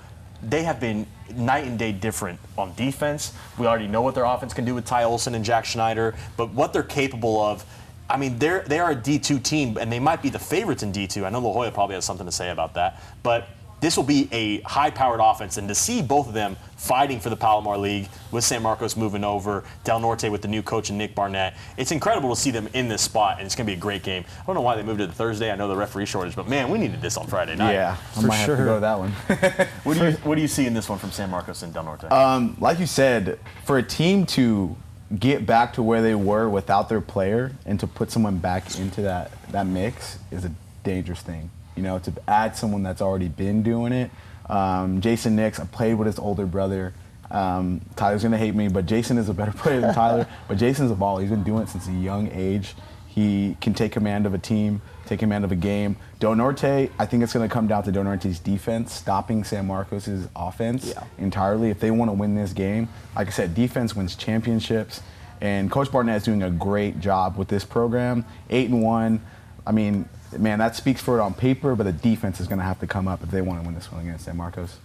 they 0.44 0.64
have 0.64 0.82
been 0.82 1.08
night 1.36 1.66
and 1.66 1.78
day 1.78 1.92
different 1.92 2.40
on 2.58 2.74
defense. 2.76 3.34
We 3.58 3.68
already 3.68 3.88
know 3.88 4.02
what 4.02 4.16
their 4.16 4.26
offense 4.26 4.54
can 4.54 4.66
do 4.66 4.76
with 4.76 4.86
Ty 4.86 5.04
Olson 5.04 5.36
and 5.36 5.44
Jack 5.44 5.66
Schneider, 5.66 6.16
but 6.36 6.52
what 6.52 6.74
they're 6.74 6.84
capable 6.84 7.42
of. 7.42 7.66
I 8.10 8.16
mean, 8.16 8.40
they're 8.40 8.62
they 8.62 8.80
are 8.80 8.92
a 8.92 8.96
D2 8.96 9.44
team, 9.44 9.78
and 9.78 9.92
they 9.92 10.00
might 10.00 10.22
be 10.22 10.30
the 10.30 10.40
favorites 10.40 10.84
in 10.84 10.94
D2. 10.94 11.26
I 11.26 11.30
know 11.30 11.40
La 11.40 11.52
Jolla 11.52 11.72
probably 11.72 11.96
has 11.96 12.06
something 12.06 12.26
to 12.26 12.32
say 12.32 12.50
about 12.52 12.74
that, 12.76 13.02
but 13.22 13.50
this 13.80 13.96
will 13.96 14.04
be 14.04 14.28
a 14.32 14.62
high-powered 14.62 15.20
offense, 15.22 15.58
and 15.58 15.68
to 15.68 15.76
see 15.76 16.02
both 16.02 16.28
of 16.28 16.34
them 16.34 16.58
fighting 16.78 17.20
for 17.20 17.30
the 17.30 17.36
Palomar 17.36 17.78
League 17.78 18.08
with 18.32 18.44
San 18.44 18.64
Marcos 18.64 18.96
moving 18.98 19.24
over, 19.24 19.64
Del 19.84 20.00
Norte 20.00 20.32
with 20.32 20.42
the 20.42 20.48
new 20.48 20.62
coach 20.64 20.90
and 20.90 20.98
Nick 20.98 21.14
Barnett, 21.14 21.56
it's 21.78 21.92
incredible 21.92 22.34
to 22.34 22.40
see 22.40 22.50
them 22.52 22.68
in 22.74 22.88
this 22.88 23.02
spot, 23.02 23.38
and 23.38 23.46
it's 23.46 23.56
going 23.56 23.66
to 23.68 23.72
be 23.72 23.78
a 23.78 23.80
great 23.80 24.04
game. 24.04 24.26
I 24.42 24.46
don't 24.46 24.56
know 24.56 24.62
why 24.62 24.76
they 24.76 24.84
moved 24.84 25.02
it 25.02 25.08
to 25.08 25.14
Thursday. 25.14 25.52
I 25.52 25.56
know 25.56 25.68
the 25.68 25.76
referee 25.76 26.06
shortage, 26.08 26.36
but 26.36 26.48
man, 26.48 26.70
we 26.70 26.78
needed 26.80 27.02
this 27.02 27.18
on 27.18 27.28
Friday 27.28 27.56
night. 27.56 27.74
Yeah, 27.74 27.98
I 28.16 28.22
For 28.22 28.28
might 28.28 28.36
have 28.38 28.48
to 28.50 28.56
sure. 28.56 28.66
go 28.66 28.76
to 28.76 28.80
that 28.82 28.98
one. 29.00 29.12
What 29.84 29.98
do 29.98 30.06
you 30.06 30.12
What 30.24 30.36
do 30.36 30.42
you 30.42 30.48
see 30.48 30.66
in 30.66 30.74
this 30.74 30.90
one 30.90 30.98
from 30.98 31.12
San 31.12 31.30
Marcos 31.30 31.62
and 31.62 31.74
Del 31.74 31.84
Norte? 31.84 32.12
Um, 32.12 32.58
like 32.60 32.80
you 32.80 32.86
said, 32.88 33.40
for 33.64 33.78
a 33.78 33.84
team 33.84 34.26
to 34.28 34.76
get 35.18 35.46
back 35.46 35.74
to 35.74 35.84
where 35.84 36.02
they 36.02 36.16
were 36.16 36.50
without 36.50 36.90
their 36.90 37.00
player 37.02 37.52
and 37.66 37.80
to 37.80 37.88
put 37.88 38.12
someone 38.12 38.38
back 38.40 38.78
into 38.78 39.02
that, 39.04 39.32
that 39.52 39.66
mix 39.66 40.20
is 40.32 40.44
a 40.46 40.52
dangerous 40.84 41.22
thing. 41.22 41.50
You 41.78 41.84
know, 41.84 42.00
to 42.00 42.14
add 42.28 42.56
someone 42.56 42.84
that's 42.84 43.02
already 43.02 43.28
been 43.28 43.64
doing 43.64 43.94
it. 43.94 44.12
Um, 44.50 45.02
Jason 45.02 45.36
Nix, 45.36 45.60
I 45.60 45.66
played 45.66 45.96
with 45.96 46.08
his 46.08 46.20
older 46.20 46.46
brother. 46.46 46.94
Um, 47.30 47.82
Tyler's 47.96 48.24
gonna 48.24 48.38
hate 48.38 48.56
me, 48.56 48.70
but 48.70 48.86
Jason 48.86 49.18
is 49.18 49.30
a 49.30 49.34
better 49.34 49.52
player 49.58 49.82
than 49.82 49.94
Tyler. 49.94 50.28
but 50.48 50.58
Jason's 50.58 50.92
a 50.92 50.96
baller. 50.96 51.22
He's 51.22 51.30
been 51.30 51.44
doing 51.44 51.64
it 51.64 51.70
since 51.70 51.88
a 51.88 51.92
young 51.92 52.30
age. 52.32 52.76
He 53.08 53.58
can 53.62 53.74
take 53.74 53.92
command 53.92 54.26
of 54.28 54.34
a 54.36 54.38
team, 54.38 54.80
take 55.08 55.20
command 55.20 55.44
of 55.44 55.52
a 55.52 55.56
game. 55.56 55.96
Del 56.20 56.36
Norte, 56.36 56.64
I 57.00 57.06
think 57.08 57.24
it's 57.24 57.34
going 57.34 57.48
to 57.50 57.52
come 57.52 57.66
down 57.68 57.82
to 57.84 57.92
Del 57.92 58.04
Norte's 58.04 58.38
defense, 58.38 58.94
stopping 58.94 59.44
San 59.44 59.66
Marcos' 59.66 60.28
offense 60.36 60.90
Yeah. 60.96 61.04
entirely. 61.18 61.72
If 61.72 61.80
they 61.80 61.90
want 61.90 62.10
to 62.10 62.14
win 62.14 62.36
this 62.36 62.54
game, 62.54 62.90
like 63.16 63.26
I 63.28 63.32
said, 63.32 63.56
defense 63.56 63.96
wins 63.96 64.16
championships. 64.16 65.02
And 65.42 65.72
Coach 65.72 65.92
Barnett 65.92 66.18
is 66.18 66.24
doing 66.26 66.44
a 66.44 66.52
great 66.52 67.00
job 67.00 67.38
with 67.38 67.48
this 67.48 67.64
program. 67.66 68.24
Eight 68.52 68.70
and 68.70 68.84
one. 68.84 69.22
I 69.68 69.72
mean, 69.74 70.08
man, 70.38 70.60
that 70.60 70.76
speaks 70.76 71.02
for 71.02 71.20
it 71.20 71.22
on 71.22 71.34
paper, 71.34 71.76
but 71.76 71.84
the 71.84 71.92
defense 71.92 72.40
is 72.40 72.48
going 72.48 72.60
to 72.60 72.66
have 72.66 72.80
to 72.80 72.88
come 72.88 73.08
up 73.08 73.22
if 73.22 73.30
they 73.30 73.42
want 73.42 73.62
to 73.62 73.66
win 73.66 73.76
this 73.76 73.92
one 73.92 74.02
against 74.02 74.26
San 74.26 74.38
Marcos. 74.38 74.78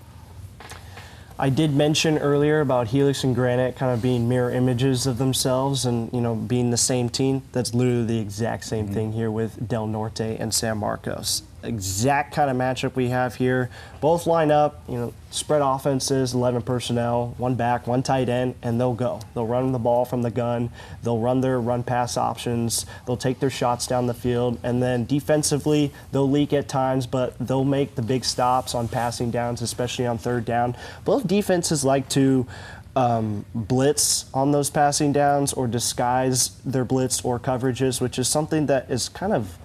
I 1.38 1.49
did 1.49 1.75
mention 1.75 2.18
earlier 2.18 2.61
about 2.61 2.88
Helix 2.88 3.25
and 3.25 3.35
Granite 3.35 3.77
kind 3.77 3.92
of 3.92 4.03
being 4.03 4.29
mirror 4.29 4.51
images 4.51 5.07
of 5.07 5.18
themselves 5.18 5.87
and, 5.87 6.12
you 6.12 6.21
know, 6.21 6.35
being 6.35 6.71
the 6.71 6.77
same 6.77 7.09
team. 7.09 7.42
That's 7.53 7.75
literally 7.75 8.05
the 8.05 8.18
exact 8.18 8.64
same 8.64 8.87
mm-hmm. 8.87 8.95
thing 8.95 9.12
here 9.12 9.31
with 9.31 9.68
Del 9.68 9.87
Norte 9.87 10.21
and 10.21 10.53
San 10.53 10.79
Marcos. 10.79 11.42
Exact 11.62 12.35
kind 12.35 12.51
of 12.51 12.57
matchup 12.57 12.94
we 12.96 13.09
have 13.09 13.35
here. 13.35 13.70
Both 14.01 14.27
line 14.27 14.51
up, 14.51 14.83
you 14.88 14.96
know, 14.96 15.14
spread 15.31 15.62
offenses, 15.62 16.35
11 16.35 16.62
personnel, 16.62 17.35
one 17.38 17.55
back, 17.55 17.87
one 17.87 18.03
tight 18.03 18.29
end, 18.29 18.55
and 18.62 18.81
they'll 18.81 18.94
go. 18.94 19.20
They'll 19.35 19.46
run 19.46 19.72
the 19.72 19.79
ball 19.79 20.05
from 20.05 20.22
the 20.22 20.31
gun. 20.31 20.70
They'll 21.03 21.18
run 21.18 21.40
their 21.40 21.61
run 21.61 21.83
pass 21.83 22.16
options. 22.16 22.85
They'll 23.07 23.16
take 23.16 23.38
their 23.38 23.51
shots 23.51 23.87
down 23.87 24.07
the 24.07 24.14
field. 24.14 24.59
And 24.62 24.83
then 24.83 25.05
defensively, 25.05 25.92
they'll 26.11 26.31
leak 26.31 26.53
at 26.53 26.68
times, 26.68 27.07
but 27.07 27.38
they'll 27.38 27.64
make 27.64 27.94
the 27.94 28.03
big 28.03 28.25
stops 28.25 28.75
on 28.75 28.88
passing 28.88 29.31
downs, 29.31 29.62
especially 29.62 30.07
on 30.07 30.18
third 30.18 30.44
down. 30.44 30.77
Both 31.05 31.27
defenses 31.27 31.85
like 31.85 32.09
to 32.11 32.46
um, 32.94 33.44
blitz 33.55 34.27
on 34.35 34.53
those 34.53 34.70
passing 34.70 35.12
downs 35.12 35.53
or 35.53 35.66
disguise 35.66 36.51
their 36.64 36.85
blitz 36.85 37.25
or 37.25 37.38
coverages, 37.38 38.01
which 38.01 38.18
is 38.18 38.29
something 38.29 38.66
that 38.66 38.90
is 38.90 39.09
kind 39.09 39.33
of 39.33 39.59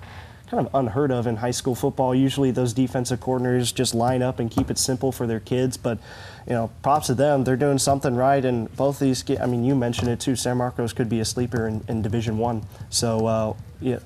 kind 0.49 0.65
of 0.65 0.73
unheard 0.73 1.11
of 1.11 1.27
in 1.27 1.37
high 1.37 1.51
school 1.51 1.75
football. 1.75 2.15
Usually 2.15 2.51
those 2.51 2.73
defensive 2.73 3.19
coordinators 3.19 3.73
just 3.73 3.93
line 3.93 4.21
up 4.21 4.39
and 4.39 4.49
keep 4.49 4.71
it 4.71 4.77
simple 4.77 5.11
for 5.11 5.27
their 5.27 5.39
kids, 5.39 5.77
but 5.77 5.99
you 6.47 6.53
know, 6.53 6.71
props 6.81 7.07
to 7.07 7.13
them. 7.13 7.43
They're 7.43 7.57
doing 7.57 7.77
something 7.77 8.15
right, 8.15 8.43
and 8.43 8.73
both 8.77 8.99
these. 8.99 9.23
I 9.39 9.45
mean, 9.45 9.65
you 9.65 9.75
mentioned 9.75 10.09
it 10.09 10.21
too. 10.21 10.37
San 10.37 10.57
Marcos 10.57 10.93
could 10.93 11.09
be 11.09 11.19
a 11.19 11.25
sleeper 11.25 11.67
in, 11.67 11.83
in 11.89 12.01
Division 12.01 12.37
One, 12.37 12.65
so 12.89 13.25
uh, 13.25 13.53
yeah, 13.81 13.99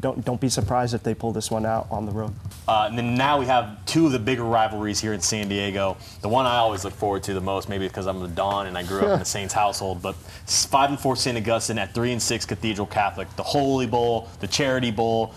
don't 0.00 0.24
don't 0.24 0.40
be 0.40 0.48
surprised 0.48 0.94
if 0.94 1.02
they 1.02 1.12
pull 1.14 1.32
this 1.32 1.50
one 1.50 1.66
out 1.66 1.86
on 1.90 2.06
the 2.06 2.12
road. 2.12 2.32
Uh, 2.66 2.86
and 2.88 2.96
then 2.96 3.14
now 3.14 3.38
we 3.38 3.44
have 3.44 3.84
two 3.84 4.06
of 4.06 4.12
the 4.12 4.18
bigger 4.18 4.44
rivalries 4.44 5.00
here 5.00 5.12
in 5.12 5.20
San 5.20 5.48
Diego. 5.48 5.98
The 6.22 6.28
one 6.28 6.46
I 6.46 6.56
always 6.56 6.82
look 6.84 6.94
forward 6.94 7.22
to 7.24 7.34
the 7.34 7.40
most, 7.42 7.68
maybe 7.68 7.86
because 7.86 8.06
I'm 8.06 8.20
the 8.20 8.28
Don 8.28 8.66
and 8.66 8.78
I 8.78 8.82
grew 8.84 9.00
up 9.00 9.10
in 9.12 9.18
the 9.18 9.24
Saints 9.26 9.52
household, 9.52 10.00
but 10.00 10.14
five 10.14 10.88
and 10.88 10.98
four 10.98 11.14
St. 11.14 11.36
Augustine 11.36 11.78
at 11.78 11.92
three 11.92 12.12
and 12.12 12.22
six 12.22 12.46
Cathedral 12.46 12.86
Catholic, 12.86 13.28
the 13.36 13.42
Holy 13.42 13.86
Bowl, 13.86 14.30
the 14.40 14.48
Charity 14.48 14.90
Bowl. 14.90 15.34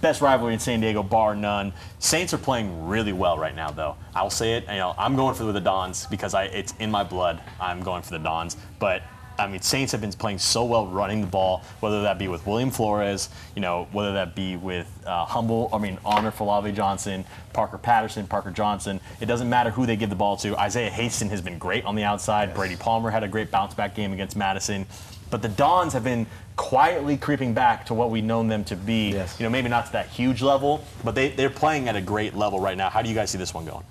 Best 0.00 0.20
rivalry 0.20 0.54
in 0.54 0.60
San 0.60 0.80
Diego, 0.80 1.02
bar 1.02 1.34
none. 1.34 1.72
Saints 1.98 2.32
are 2.32 2.38
playing 2.38 2.86
really 2.86 3.12
well 3.12 3.36
right 3.36 3.54
now, 3.54 3.70
though. 3.70 3.96
I'll 4.14 4.30
say 4.30 4.54
it. 4.54 4.64
You 4.68 4.76
know, 4.76 4.94
I'm 4.96 5.16
going 5.16 5.34
for 5.34 5.44
the 5.44 5.60
Dons 5.60 6.06
because 6.06 6.34
I, 6.34 6.44
it's 6.44 6.72
in 6.78 6.90
my 6.90 7.02
blood. 7.02 7.40
I'm 7.60 7.82
going 7.82 8.02
for 8.02 8.10
the 8.10 8.20
Dons. 8.20 8.56
But 8.78 9.02
I 9.38 9.46
mean, 9.46 9.60
Saints 9.60 9.92
have 9.92 10.00
been 10.00 10.12
playing 10.12 10.38
so 10.38 10.64
well 10.64 10.86
running 10.86 11.20
the 11.20 11.26
ball, 11.26 11.62
whether 11.80 12.02
that 12.02 12.18
be 12.18 12.26
with 12.26 12.44
William 12.46 12.70
Flores, 12.70 13.28
you 13.54 13.62
know, 13.62 13.86
whether 13.92 14.12
that 14.12 14.34
be 14.34 14.56
with 14.56 14.88
uh, 15.06 15.24
Humble, 15.24 15.70
I 15.72 15.78
mean, 15.78 15.98
Honor 16.04 16.32
Falave 16.32 16.74
Johnson, 16.74 17.24
Parker 17.52 17.78
Patterson, 17.78 18.26
Parker 18.26 18.50
Johnson. 18.50 19.00
It 19.20 19.26
doesn't 19.26 19.48
matter 19.48 19.70
who 19.70 19.86
they 19.86 19.96
give 19.96 20.10
the 20.10 20.16
ball 20.16 20.36
to. 20.38 20.56
Isaiah 20.58 20.90
Haston 20.90 21.30
has 21.30 21.40
been 21.40 21.58
great 21.58 21.84
on 21.84 21.94
the 21.94 22.02
outside. 22.02 22.52
Brady 22.52 22.76
Palmer 22.76 23.10
had 23.10 23.22
a 23.22 23.28
great 23.28 23.50
bounce 23.50 23.74
back 23.74 23.94
game 23.94 24.12
against 24.12 24.36
Madison. 24.36 24.86
But 25.30 25.42
the 25.42 25.48
Dons 25.48 25.92
have 25.92 26.04
been 26.04 26.26
quietly 26.56 27.16
creeping 27.16 27.54
back 27.54 27.86
to 27.86 27.94
what 27.94 28.10
we've 28.10 28.24
known 28.24 28.48
them 28.48 28.64
to 28.64 28.76
be. 28.76 29.12
Yes. 29.12 29.38
You 29.38 29.44
know, 29.44 29.50
maybe 29.50 29.68
not 29.68 29.86
to 29.86 29.92
that 29.92 30.08
huge 30.08 30.42
level, 30.42 30.84
but 31.04 31.14
they, 31.14 31.30
they're 31.30 31.50
playing 31.50 31.88
at 31.88 31.96
a 31.96 32.00
great 32.00 32.34
level 32.34 32.60
right 32.60 32.76
now. 32.76 32.90
How 32.90 33.02
do 33.02 33.08
you 33.08 33.14
guys 33.14 33.30
see 33.30 33.38
this 33.38 33.54
one 33.54 33.64
going? 33.64 33.84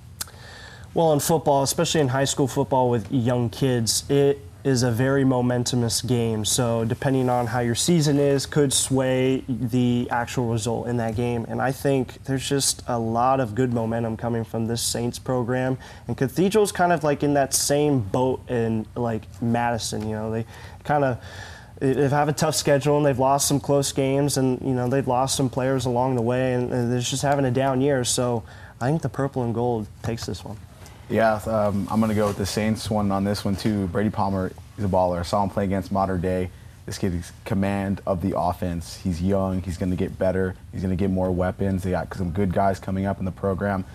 Well, 0.94 1.14
in 1.14 1.20
football, 1.20 1.64
especially 1.64 2.02
in 2.02 2.08
high 2.08 2.26
school 2.26 2.48
football 2.48 2.90
with 2.90 3.12
young 3.12 3.50
kids, 3.50 4.04
it 4.10 4.40
is 4.68 4.84
a 4.84 4.92
very 4.92 5.24
momentumous 5.24 6.02
game. 6.02 6.44
So, 6.44 6.84
depending 6.84 7.30
on 7.30 7.48
how 7.48 7.62
your 7.62 7.74
season 7.74 8.20
is, 8.20 8.46
could 8.46 8.74
sway 8.74 9.46
the 9.48 10.10
actual 10.12 10.52
result 10.52 10.88
in 10.88 10.98
that 10.98 11.16
game. 11.16 11.46
And 11.48 11.62
I 11.62 11.72
think 11.72 12.22
there's 12.26 12.48
just 12.48 12.84
a 12.86 13.00
lot 13.00 13.40
of 13.40 13.56
good 13.56 13.72
momentum 13.72 14.18
coming 14.18 14.44
from 14.44 14.68
this 14.68 14.82
Saints 14.82 15.20
program. 15.20 15.78
And 16.08 16.18
Cathedral's 16.18 16.74
kind 16.74 16.92
of 16.92 17.06
like 17.06 17.24
in 17.24 17.34
that 17.36 17.54
same 17.54 18.02
boat 18.02 18.42
in 18.50 18.86
like 18.94 19.24
Madison. 19.42 20.02
You 20.02 20.16
know, 20.16 20.32
they 20.32 20.46
kind 20.84 21.06
of 21.06 21.24
they 21.80 22.10
have 22.10 22.28
a 22.28 22.34
tough 22.34 22.56
schedule 22.56 22.98
and 22.98 23.06
they've 23.06 23.18
lost 23.18 23.48
some 23.48 23.62
close 23.62 23.94
games 23.94 24.36
and 24.36 24.60
you 24.62 24.74
know 24.74 24.90
they've 24.90 25.08
lost 25.08 25.38
some 25.38 25.50
players 25.50 25.86
along 25.86 26.16
the 26.16 26.22
way 26.22 26.56
and, 26.56 26.72
they're 26.92 27.00
just 27.00 27.22
having 27.22 27.46
a 27.46 27.52
down 27.52 27.80
year. 27.80 28.04
So, 28.04 28.44
I 28.82 28.90
think 28.90 29.02
the 29.02 29.10
purple 29.10 29.44
and 29.44 29.54
gold 29.54 29.88
takes 30.04 30.26
this 30.26 30.44
one. 30.44 30.58
Yeah, 31.10 31.36
um, 31.46 31.88
I'm 31.90 32.02
going 32.02 32.10
to 32.10 32.16
go 32.16 32.28
with 32.28 32.38
the 32.38 32.46
Saints 32.46 32.90
one 32.90 33.12
on 33.12 33.24
this 33.24 33.46
one 33.46 33.56
too. 33.56 33.88
Brady 33.88 34.10
Palmer, 34.10 34.52
he's 34.76 34.84
a 34.84 34.90
baller. 34.90 35.20
I 35.20 35.22
saw 35.22 35.42
him 35.42 35.50
play 35.50 35.64
against 35.64 35.90
Mater 35.90 36.18
Dei. 36.18 36.50
This 36.86 36.98
kid 36.98 37.14
is 37.14 37.32
command 37.46 38.02
of 38.06 38.22
the 38.22 38.38
offense. 38.38 38.98
He's 38.98 39.22
young. 39.22 39.62
He's 39.62 39.78
going 39.78 39.90
to 39.90 39.96
get 39.96 40.20
better. 40.20 40.56
He's 40.74 40.82
going 40.82 40.96
to 40.96 41.02
get 41.02 41.10
more 41.10 41.32
weapons. 41.32 41.84
They 41.84 41.92
got 41.92 42.14
some 42.14 42.32
good 42.32 42.54
guys 42.54 42.80
coming 42.80 43.06
up 43.06 43.20
in 43.20 43.26
the 43.26 43.32
program. 43.32 43.86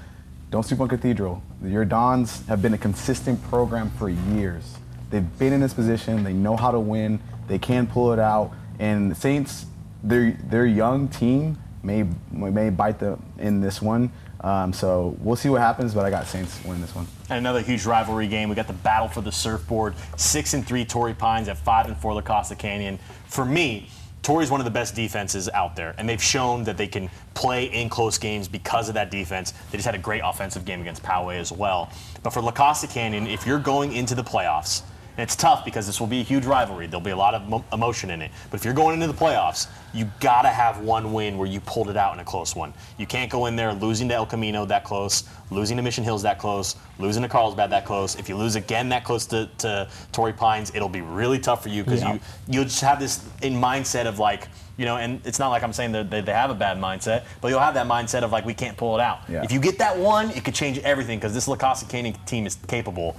Don't 0.51 0.63
sleep 0.63 0.81
on 0.81 0.89
Cathedral. 0.89 1.43
Your 1.63 1.85
Dons 1.85 2.47
have 2.47 2.63
been 2.63 2.75
a 2.75 2.79
consistent 2.79 3.43
program 3.45 3.91
for 3.91 4.09
years. 4.09 4.77
They've 5.11 5.39
been 5.39 5.53
in 5.53 5.61
this 5.61 5.75
position. 5.75 6.25
They 6.25 6.33
know 6.33 6.57
how 6.57 6.71
to 6.71 6.81
win. 6.81 7.21
They 7.47 7.59
can 7.59 7.87
pull 7.87 8.13
it 8.15 8.19
out. 8.19 8.53
And 8.79 9.11
the 9.11 9.15
Saints, 9.15 9.67
their 10.03 10.33
their 10.49 10.67
young 10.67 11.09
team 11.09 11.59
may 11.83 12.07
may 12.31 12.71
bite 12.71 12.99
them 12.99 13.23
in 13.39 13.61
this 13.61 13.83
one. 13.83 14.11
Um, 14.43 14.73
so 14.73 15.17
we'll 15.21 15.37
see 15.37 15.49
what 15.49 15.61
happens, 15.61 15.95
but 15.95 16.05
I 16.05 16.11
got 16.11 16.27
Saints 16.27 16.59
win 16.65 16.81
this 16.81 16.95
one. 16.95 17.07
And 17.31 17.39
another 17.39 17.61
huge 17.61 17.87
rivalry 17.87 18.27
game. 18.27 18.49
We 18.49 18.57
got 18.57 18.67
the 18.67 18.73
battle 18.73 19.09
for 19.09 19.21
the 19.21 19.31
surfboard. 19.31 19.95
Six 20.17 20.55
and 20.55 20.67
three 20.67 20.85
Torrey 20.85 21.15
Pines 21.15 21.49
at 21.49 21.59
five 21.59 21.87
and 21.87 21.97
four 21.97 22.13
La 22.15 22.23
Costa 22.23 22.57
Canyon. 22.57 22.99
For 23.27 23.45
me, 23.45 23.89
Torrey's 24.23 24.51
one 24.51 24.61
of 24.61 24.65
the 24.65 24.71
best 24.71 24.95
defenses 24.95 25.49
out 25.49 25.75
there, 25.75 25.95
and 25.99 26.09
they've 26.09 26.23
shown 26.23 26.63
that 26.65 26.77
they 26.77 26.87
can 26.87 27.11
play 27.35 27.65
in 27.65 27.89
close 27.89 28.19
games 28.19 28.47
because 28.47 28.89
of 28.89 28.95
that 28.95 29.11
defense. 29.11 29.53
They 29.71 29.79
just 29.79 29.87
had 29.87 29.97
a 29.97 29.99
great 29.99 30.23
offensive 30.25 30.65
game 30.65 30.81
against 30.81 31.03
Poway 31.03 31.39
as 31.39 31.51
well. 31.51 31.91
But 32.23 32.31
for 32.31 32.41
La 32.41 32.53
Costa 32.53 32.87
Canyon, 32.87 33.27
if 33.27 33.47
you're 33.47 33.59
going 33.59 33.93
into 33.93 34.15
the 34.15 34.23
playoffs, 34.23 34.83
it's 35.19 35.37
tough 35.37 35.65
because 35.65 35.87
this 35.87 36.01
will 36.01 36.07
be 36.07 36.21
a 36.21 36.25
huge 36.25 36.47
rivalry. 36.47 36.87
There'll 36.87 37.01
be 37.05 37.11
a 37.11 37.17
lot 37.17 37.35
of 37.35 37.47
mo- 37.49 37.65
emotion 37.73 38.11
in 38.11 38.23
it. 38.23 38.31
But 38.51 38.59
if 38.61 38.65
you're 38.65 38.73
going 38.75 38.95
into 38.95 39.07
the 39.07 39.19
playoffs, 39.19 39.67
you 39.93 40.11
got 40.21 40.43
to 40.43 40.49
have 40.49 40.79
one 40.81 41.13
win 41.13 41.37
where 41.37 41.47
you 41.47 41.61
pulled 41.61 41.91
it 41.91 41.97
out 41.99 42.15
in 42.15 42.21
a 42.21 42.25
close 42.25 42.57
one. 42.57 42.73
You 42.97 43.07
can't 43.07 43.31
go 43.31 43.45
in 43.47 43.55
there 43.55 43.75
losing 43.75 44.09
to 44.09 44.15
El 44.15 44.25
Camino 44.25 44.65
that 44.65 44.85
close, 44.85 45.25
losing 45.51 45.77
to 45.77 45.83
Mission 45.83 46.03
Hills 46.03 46.23
that 46.23 46.39
close, 46.39 46.77
losing 46.99 47.23
to 47.23 47.29
Carlsbad 47.29 47.69
that 47.71 47.85
close. 47.85 48.15
If 48.17 48.29
you 48.29 48.37
lose 48.37 48.57
again 48.57 48.89
that 48.89 49.05
close 49.05 49.27
to, 49.27 49.51
to 49.59 49.89
Torrey 50.13 50.33
Pines, 50.33 50.73
it'll 50.75 50.89
be 50.89 51.03
really 51.03 51.39
tough 51.39 51.63
for 51.63 51.69
you 51.69 51.85
because 51.85 52.01
Yeah. 52.01 52.15
you 52.15 52.21
you'll 52.49 52.65
just 52.65 52.81
have 52.81 52.99
this 52.99 53.23
in 53.43 53.55
mindset 53.55 54.07
of 54.07 54.19
like 54.19 54.49
you 54.79 54.87
know, 54.87 54.97
and 54.97 55.21
it's 55.27 55.39
not 55.39 55.51
like 55.51 55.63
I'm 55.63 55.75
saying 55.75 55.93
that 55.93 56.09
they, 56.11 56.23
they 56.23 56.33
have 56.33 56.49
a 56.51 56.55
bad 56.55 56.79
mindset, 56.79 57.25
but 57.43 57.49
you'll 57.49 57.61
have 57.61 57.75
that 57.75 57.87
mindset 57.87 58.23
of 58.23 58.33
like 58.33 58.47
we 58.47 58.55
can't 58.55 58.75
pull 58.79 58.97
it 58.99 59.03
out. 59.03 59.21
Yeah. 59.29 59.45
If 59.45 59.53
you 59.53 59.61
get 59.61 59.79
that 59.79 59.97
one, 59.99 60.31
it 60.31 60.45
could 60.47 60.55
change 60.55 60.79
everything 60.79 61.19
because 61.19 61.35
this 61.35 61.47
La 61.47 61.57
Costa 61.57 61.85
Canyon 61.85 62.17
team 62.25 62.47
is 62.47 62.55
capable. 62.67 63.15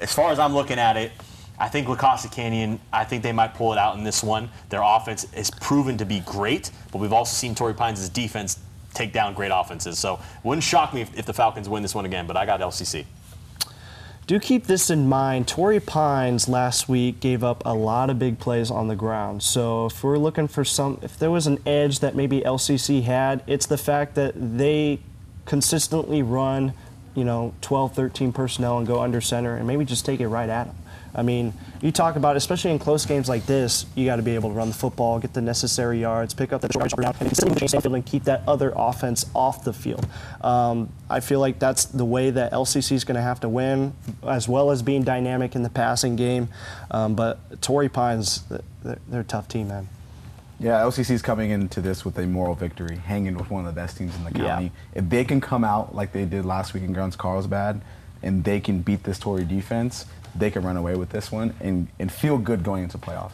As 0.00 0.14
far 0.14 0.32
as 0.32 0.38
I'm 0.38 0.54
looking 0.54 0.78
at 0.78 0.96
it, 0.96 1.12
I 1.58 1.68
think 1.68 1.88
La 1.88 1.96
Costa 1.96 2.28
Canyon, 2.28 2.80
I 2.92 3.04
think 3.04 3.22
they 3.22 3.32
might 3.32 3.54
pull 3.54 3.72
it 3.72 3.78
out 3.78 3.96
in 3.96 4.04
this 4.04 4.22
one. 4.22 4.50
Their 4.70 4.82
offense 4.82 5.26
is 5.34 5.50
proven 5.50 5.96
to 5.98 6.04
be 6.04 6.20
great, 6.20 6.70
but 6.90 6.98
we've 6.98 7.12
also 7.12 7.34
seen 7.34 7.54
Torrey 7.54 7.74
Pines' 7.74 8.08
defense 8.08 8.58
take 8.92 9.12
down 9.12 9.34
great 9.34 9.52
offenses. 9.54 9.98
So 9.98 10.14
it 10.14 10.44
wouldn't 10.44 10.64
shock 10.64 10.92
me 10.92 11.00
if, 11.02 11.16
if 11.16 11.26
the 11.26 11.32
Falcons 11.32 11.68
win 11.68 11.82
this 11.82 11.94
one 11.94 12.06
again, 12.06 12.26
but 12.26 12.36
I 12.36 12.46
got 12.46 12.60
LCC. 12.60 13.04
Do 14.26 14.40
keep 14.40 14.66
this 14.66 14.88
in 14.88 15.06
mind. 15.06 15.46
Torrey 15.46 15.80
Pines 15.80 16.48
last 16.48 16.88
week 16.88 17.20
gave 17.20 17.44
up 17.44 17.62
a 17.66 17.74
lot 17.74 18.08
of 18.08 18.18
big 18.18 18.38
plays 18.38 18.70
on 18.70 18.88
the 18.88 18.96
ground. 18.96 19.42
So 19.42 19.86
if 19.86 20.02
we're 20.02 20.16
looking 20.16 20.48
for 20.48 20.64
some, 20.64 20.98
if 21.02 21.18
there 21.18 21.30
was 21.30 21.46
an 21.46 21.58
edge 21.66 21.98
that 22.00 22.16
maybe 22.16 22.40
LCC 22.40 23.02
had, 23.02 23.42
it's 23.46 23.66
the 23.66 23.76
fact 23.76 24.14
that 24.14 24.32
they 24.34 25.00
consistently 25.44 26.22
run, 26.22 26.72
you 27.14 27.22
know, 27.22 27.52
12, 27.60 27.94
13 27.94 28.32
personnel 28.32 28.78
and 28.78 28.86
go 28.86 29.00
under 29.00 29.20
center 29.20 29.56
and 29.56 29.66
maybe 29.66 29.84
just 29.84 30.06
take 30.06 30.20
it 30.20 30.28
right 30.28 30.48
at 30.48 30.68
them. 30.68 30.76
I 31.14 31.22
mean, 31.22 31.52
you 31.80 31.92
talk 31.92 32.16
about, 32.16 32.36
especially 32.36 32.72
in 32.72 32.78
close 32.78 33.06
games 33.06 33.28
like 33.28 33.46
this, 33.46 33.86
you 33.94 34.04
got 34.04 34.16
to 34.16 34.22
be 34.22 34.34
able 34.34 34.50
to 34.50 34.54
run 34.56 34.68
the 34.68 34.74
football, 34.74 35.18
get 35.20 35.32
the 35.32 35.40
necessary 35.40 36.00
yards, 36.00 36.34
pick 36.34 36.52
up 36.52 36.60
the 36.60 36.68
down, 36.68 36.82
and 36.82 37.14
consistently 37.18 37.58
change 37.60 37.70
the 37.72 37.80
field 37.80 37.94
and 37.94 38.04
keep 38.04 38.24
that 38.24 38.42
other 38.48 38.72
offense 38.74 39.26
off 39.34 39.62
the 39.64 39.72
field. 39.72 40.06
Um, 40.40 40.88
I 41.08 41.20
feel 41.20 41.38
like 41.38 41.58
that's 41.60 41.84
the 41.84 42.04
way 42.04 42.30
that 42.30 42.52
LCC 42.52 42.92
is 42.92 43.04
going 43.04 43.14
to 43.16 43.22
have 43.22 43.40
to 43.40 43.48
win, 43.48 43.92
as 44.26 44.48
well 44.48 44.70
as 44.72 44.82
being 44.82 45.04
dynamic 45.04 45.54
in 45.54 45.62
the 45.62 45.70
passing 45.70 46.16
game. 46.16 46.48
Um, 46.90 47.14
but 47.14 47.60
Torrey 47.62 47.88
Pines, 47.88 48.42
they're, 48.82 48.98
they're 49.08 49.20
a 49.20 49.24
tough 49.24 49.46
team, 49.46 49.68
man. 49.68 49.88
Yeah, 50.58 50.80
LCC 50.80 51.10
is 51.10 51.22
coming 51.22 51.50
into 51.50 51.80
this 51.80 52.04
with 52.04 52.18
a 52.18 52.26
moral 52.26 52.54
victory, 52.54 52.96
hanging 52.96 53.36
with 53.36 53.50
one 53.50 53.66
of 53.66 53.74
the 53.74 53.80
best 53.80 53.98
teams 53.98 54.14
in 54.16 54.24
the 54.24 54.30
Yeah. 54.38 54.54
county. 54.54 54.72
If 54.94 55.08
they 55.10 55.24
can 55.24 55.40
come 55.40 55.62
out 55.64 55.94
like 55.94 56.12
they 56.12 56.24
did 56.24 56.44
last 56.44 56.74
week 56.74 56.82
in 56.84 56.92
Guns 56.92 57.14
Carlsbad, 57.16 57.80
and 58.22 58.42
they 58.42 58.58
can 58.60 58.80
beat 58.80 59.02
this 59.04 59.18
Torrey 59.18 59.44
defense, 59.44 60.06
they 60.36 60.50
can 60.50 60.62
run 60.62 60.76
away 60.76 60.96
with 60.96 61.10
this 61.10 61.30
one 61.30 61.54
and, 61.60 61.88
and 61.98 62.10
feel 62.10 62.38
good 62.38 62.62
going 62.62 62.84
into 62.84 62.98
playoffs. 62.98 63.32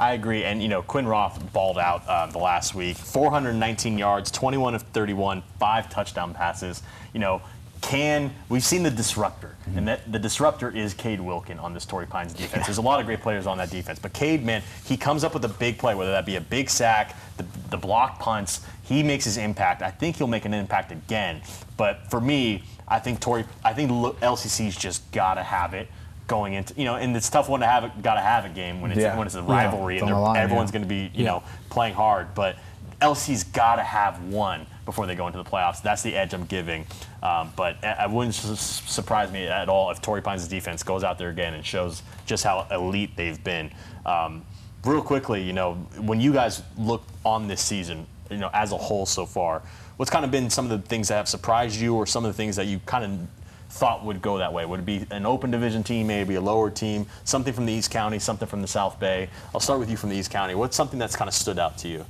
I 0.00 0.12
agree. 0.12 0.44
And, 0.44 0.62
you 0.62 0.68
know, 0.68 0.82
Quinn 0.82 1.06
Roth 1.06 1.52
balled 1.52 1.78
out 1.78 2.06
uh, 2.06 2.26
the 2.26 2.38
last 2.38 2.74
week 2.74 2.96
419 2.96 3.98
yards, 3.98 4.30
21 4.30 4.74
of 4.74 4.82
31, 4.82 5.42
five 5.58 5.90
touchdown 5.90 6.34
passes. 6.34 6.82
You 7.12 7.20
know, 7.20 7.42
can 7.80 8.32
we've 8.48 8.64
seen 8.64 8.82
the 8.82 8.90
disruptor, 8.90 9.56
and 9.76 9.86
that 9.86 10.10
the 10.10 10.18
disruptor 10.18 10.70
is 10.70 10.94
Cade 10.94 11.20
Wilkin 11.20 11.58
on 11.58 11.74
this 11.74 11.84
Torrey 11.84 12.06
Pines 12.06 12.32
defense. 12.32 12.66
There's 12.66 12.78
a 12.78 12.82
lot 12.82 12.98
of 13.00 13.06
great 13.06 13.20
players 13.20 13.46
on 13.46 13.58
that 13.58 13.70
defense, 13.70 13.98
but 13.98 14.12
Cade, 14.12 14.44
man, 14.44 14.62
he 14.84 14.96
comes 14.96 15.22
up 15.22 15.32
with 15.32 15.44
a 15.44 15.48
big 15.48 15.78
play, 15.78 15.94
whether 15.94 16.10
that 16.10 16.26
be 16.26 16.36
a 16.36 16.40
big 16.40 16.70
sack, 16.70 17.16
the, 17.36 17.44
the 17.70 17.76
block 17.76 18.18
punts. 18.18 18.64
He 18.82 19.02
makes 19.02 19.24
his 19.24 19.36
impact. 19.36 19.82
I 19.82 19.90
think 19.90 20.16
he'll 20.16 20.26
make 20.26 20.44
an 20.44 20.54
impact 20.54 20.90
again. 20.90 21.40
But 21.76 22.10
for 22.10 22.20
me, 22.20 22.64
I 22.88 22.98
think 22.98 23.20
Torrey, 23.20 23.44
I 23.64 23.74
think 23.74 23.90
LCC's 23.90 24.76
just 24.76 25.10
gotta 25.12 25.42
have 25.42 25.74
it 25.74 25.88
going 26.28 26.52
into 26.54 26.74
you 26.76 26.84
know, 26.84 26.94
and 26.94 27.16
it's 27.16 27.28
tough 27.28 27.48
one 27.48 27.60
to 27.60 27.66
have 27.66 27.90
gotta 28.02 28.20
have 28.20 28.44
a 28.44 28.48
game 28.50 28.80
when 28.80 28.92
it's 28.92 29.00
Yeah. 29.00 29.16
when 29.16 29.26
it's 29.26 29.34
a 29.34 29.40
Yeah, 29.40 29.46
rivalry 29.52 29.96
it's 29.96 30.02
and 30.02 30.12
on 30.12 30.14
they're- 30.16 30.20
the 30.20 30.28
line, 30.28 30.36
everyone's 30.36 30.68
yeah. 30.70 30.72
going 30.78 30.82
to 30.82 30.88
be, 30.88 31.00
you 31.18 31.24
Yeah. 31.24 31.30
know, 31.30 31.42
playing 31.70 31.94
hard. 31.94 32.34
But 32.36 32.56
LC's 33.00 33.44
got 33.44 33.76
to 33.76 33.82
have 33.82 34.22
one 34.24 34.66
before 34.84 35.06
they 35.06 35.14
go 35.14 35.26
into 35.26 35.38
the 35.42 35.48
playoffs. 35.48 35.80
That's 35.82 36.02
the 36.02 36.14
edge 36.16 36.34
I'm 36.34 36.44
giving. 36.46 36.86
Um, 37.22 37.52
but 37.56 37.76
it 37.82 37.96
it 38.00 38.10
wouldn't 38.10 38.34
su- 38.34 38.54
surprise 38.56 39.30
me 39.32 39.46
at 39.46 39.68
all 39.68 39.90
if 39.90 40.00
Torrey 40.02 40.20
Pines' 40.22 40.46
defense 40.46 40.82
goes 40.82 41.02
out 41.02 41.18
there 41.18 41.30
again 41.30 41.54
and 41.54 41.64
shows 41.64 42.02
just 42.26 42.44
how 42.44 42.66
elite 42.70 43.16
they've 43.16 43.42
been. 43.42 43.70
Um, 44.04 44.42
real 44.84 45.02
quickly, 45.02 45.42
you 45.42 45.52
know, 45.52 45.74
when 45.98 46.20
you 46.20 46.32
guys 46.32 46.62
look 46.76 47.02
on 47.24 47.48
this 47.48 47.60
season, 47.62 48.06
you 48.30 48.36
know, 48.36 48.50
as 48.52 48.72
a 48.72 48.76
whole 48.76 49.06
so 49.06 49.24
far, 49.26 49.62
what's 49.96 50.10
kind 50.10 50.24
of 50.24 50.30
been 50.30 50.50
some 50.50 50.70
of 50.70 50.70
the 50.82 50.86
things 50.88 51.08
that 51.08 51.14
have 51.16 51.28
surprised 51.28 51.80
you, 51.80 51.94
or 51.94 52.04
some 52.06 52.24
of 52.24 52.30
the 52.30 52.36
things 52.36 52.56
that 52.56 52.66
you 52.66 52.80
kind 52.84 53.04
of 53.04 53.37
thought 53.68 54.04
would 54.04 54.22
go 54.22 54.38
that 54.38 54.52
way? 54.52 54.64
Would 54.64 54.80
it 54.80 54.86
be 54.86 55.06
an 55.10 55.26
open 55.26 55.50
division 55.50 55.82
team, 55.82 56.06
maybe 56.06 56.34
a 56.34 56.40
lower 56.40 56.70
team, 56.70 57.06
something 57.24 57.52
from 57.52 57.66
the 57.66 57.72
East 57.72 57.90
County, 57.90 58.18
something 58.18 58.48
from 58.48 58.62
the 58.62 58.68
South 58.68 58.98
Bay? 58.98 59.28
I'll 59.54 59.60
start 59.60 59.78
with 59.78 59.90
you 59.90 59.96
from 59.96 60.10
the 60.10 60.16
East 60.16 60.30
County. 60.30 60.54
What's 60.54 60.76
something 60.76 60.98
that's 60.98 61.16
kind 61.16 61.28
of 61.28 61.34
stood 61.34 61.58
out 61.58 61.78
to 61.78 61.88
you? 61.88 62.04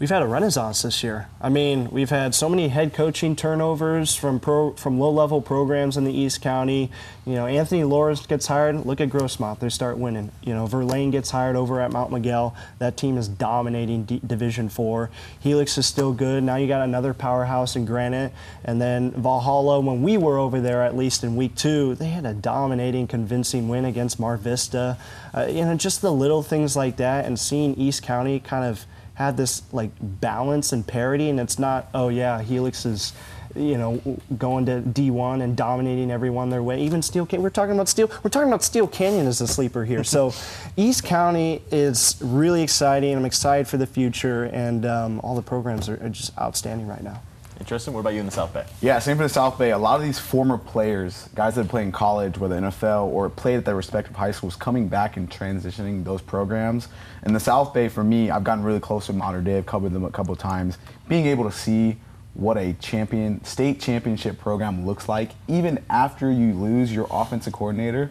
We've 0.00 0.10
had 0.10 0.22
a 0.22 0.26
renaissance 0.26 0.82
this 0.82 1.04
year. 1.04 1.28
I 1.40 1.48
mean, 1.48 1.88
we've 1.88 2.10
had 2.10 2.34
so 2.34 2.48
many 2.48 2.66
head 2.66 2.92
coaching 2.92 3.36
turnovers 3.36 4.12
from 4.16 4.40
pro, 4.40 4.72
from 4.72 4.98
low-level 4.98 5.40
programs 5.42 5.96
in 5.96 6.02
the 6.02 6.12
East 6.12 6.42
County. 6.42 6.90
You 7.24 7.34
know, 7.34 7.46
Anthony 7.46 7.84
Loris 7.84 8.26
gets 8.26 8.48
hired. 8.48 8.84
Look 8.84 9.00
at 9.00 9.08
Grossmont; 9.08 9.60
they 9.60 9.68
start 9.68 9.96
winning. 9.96 10.32
You 10.42 10.52
know, 10.52 10.66
Verlaine 10.66 11.12
gets 11.12 11.30
hired 11.30 11.54
over 11.54 11.80
at 11.80 11.92
Mount 11.92 12.10
Miguel. 12.10 12.56
That 12.80 12.96
team 12.96 13.16
is 13.16 13.28
dominating 13.28 14.02
D- 14.02 14.20
Division 14.26 14.68
Four. 14.68 15.10
Helix 15.38 15.78
is 15.78 15.86
still 15.86 16.12
good. 16.12 16.42
Now 16.42 16.56
you 16.56 16.66
got 16.66 16.82
another 16.82 17.14
powerhouse 17.14 17.76
in 17.76 17.84
Granite, 17.84 18.32
and 18.64 18.80
then 18.80 19.12
Valhalla. 19.12 19.78
When 19.78 20.02
we 20.02 20.16
were 20.16 20.38
over 20.38 20.60
there, 20.60 20.82
at 20.82 20.96
least 20.96 21.22
in 21.22 21.36
week 21.36 21.54
two, 21.54 21.94
they 21.94 22.08
had 22.08 22.26
a 22.26 22.34
dominating, 22.34 23.06
convincing 23.06 23.68
win 23.68 23.84
against 23.84 24.18
Mar 24.18 24.38
Vista. 24.38 24.98
Uh, 25.32 25.46
you 25.48 25.64
know, 25.64 25.76
just 25.76 26.02
the 26.02 26.12
little 26.12 26.42
things 26.42 26.74
like 26.74 26.96
that, 26.96 27.26
and 27.26 27.38
seeing 27.38 27.76
East 27.76 28.02
County 28.02 28.40
kind 28.40 28.64
of 28.64 28.86
had 29.14 29.36
this 29.36 29.62
like 29.72 29.90
balance 30.00 30.72
and 30.72 30.86
parity, 30.86 31.28
and 31.28 31.40
it's 31.40 31.58
not 31.58 31.88
oh 31.94 32.08
yeah 32.08 32.42
Helix 32.42 32.84
is 32.84 33.12
you 33.54 33.78
know 33.78 34.18
going 34.36 34.66
to 34.66 34.80
D1 34.80 35.42
and 35.42 35.56
dominating 35.56 36.10
everyone 36.10 36.50
their 36.50 36.62
way. 36.62 36.82
Even 36.82 37.02
Steel 37.02 37.26
Canyon, 37.26 37.42
we're 37.42 37.50
talking 37.50 37.74
about 37.74 37.88
Steel, 37.88 38.10
we're 38.22 38.30
talking 38.30 38.48
about 38.48 38.62
Steel 38.62 38.86
Canyon 38.86 39.26
as 39.26 39.40
a 39.40 39.46
sleeper 39.46 39.84
here. 39.84 40.04
So 40.04 40.32
East 40.76 41.04
County 41.04 41.62
is 41.70 42.16
really 42.20 42.62
exciting. 42.62 43.16
I'm 43.16 43.24
excited 43.24 43.68
for 43.68 43.76
the 43.76 43.86
future, 43.86 44.44
and 44.44 44.84
um, 44.84 45.20
all 45.20 45.34
the 45.34 45.42
programs 45.42 45.88
are, 45.88 46.02
are 46.04 46.08
just 46.08 46.36
outstanding 46.38 46.86
right 46.86 47.02
now. 47.02 47.20
Interesting. 47.60 47.94
What 47.94 48.00
about 48.00 48.14
you 48.14 48.20
in 48.20 48.26
the 48.26 48.32
South 48.32 48.52
Bay? 48.52 48.64
Yeah, 48.80 48.98
same 48.98 49.16
for 49.16 49.22
the 49.22 49.28
South 49.28 49.58
Bay. 49.58 49.70
A 49.70 49.78
lot 49.78 49.98
of 49.98 50.02
these 50.04 50.18
former 50.18 50.58
players, 50.58 51.28
guys 51.34 51.54
that 51.54 51.68
play 51.68 51.82
in 51.82 51.92
college, 51.92 52.36
whether 52.36 52.56
NFL 52.60 53.06
or 53.06 53.30
played 53.30 53.56
at 53.56 53.64
their 53.64 53.76
respective 53.76 54.16
high 54.16 54.32
schools, 54.32 54.56
coming 54.56 54.88
back 54.88 55.16
and 55.16 55.30
transitioning 55.30 56.04
those 56.04 56.20
programs. 56.20 56.88
In 57.24 57.32
the 57.32 57.40
South 57.40 57.72
Bay, 57.72 57.88
for 57.88 58.02
me, 58.04 58.30
I've 58.30 58.44
gotten 58.44 58.64
really 58.64 58.80
close 58.80 59.06
to 59.06 59.12
Mater 59.12 59.40
Dei. 59.40 59.58
I've 59.58 59.66
covered 59.66 59.92
them 59.92 60.04
a 60.04 60.10
couple 60.10 60.34
times. 60.36 60.78
Being 61.08 61.26
able 61.26 61.44
to 61.44 61.52
see 61.52 61.96
what 62.34 62.58
a 62.58 62.72
champion 62.74 63.42
state 63.44 63.80
championship 63.80 64.38
program 64.38 64.84
looks 64.84 65.08
like, 65.08 65.30
even 65.46 65.82
after 65.88 66.30
you 66.30 66.52
lose 66.52 66.92
your 66.92 67.06
offensive 67.10 67.52
coordinator. 67.52 68.10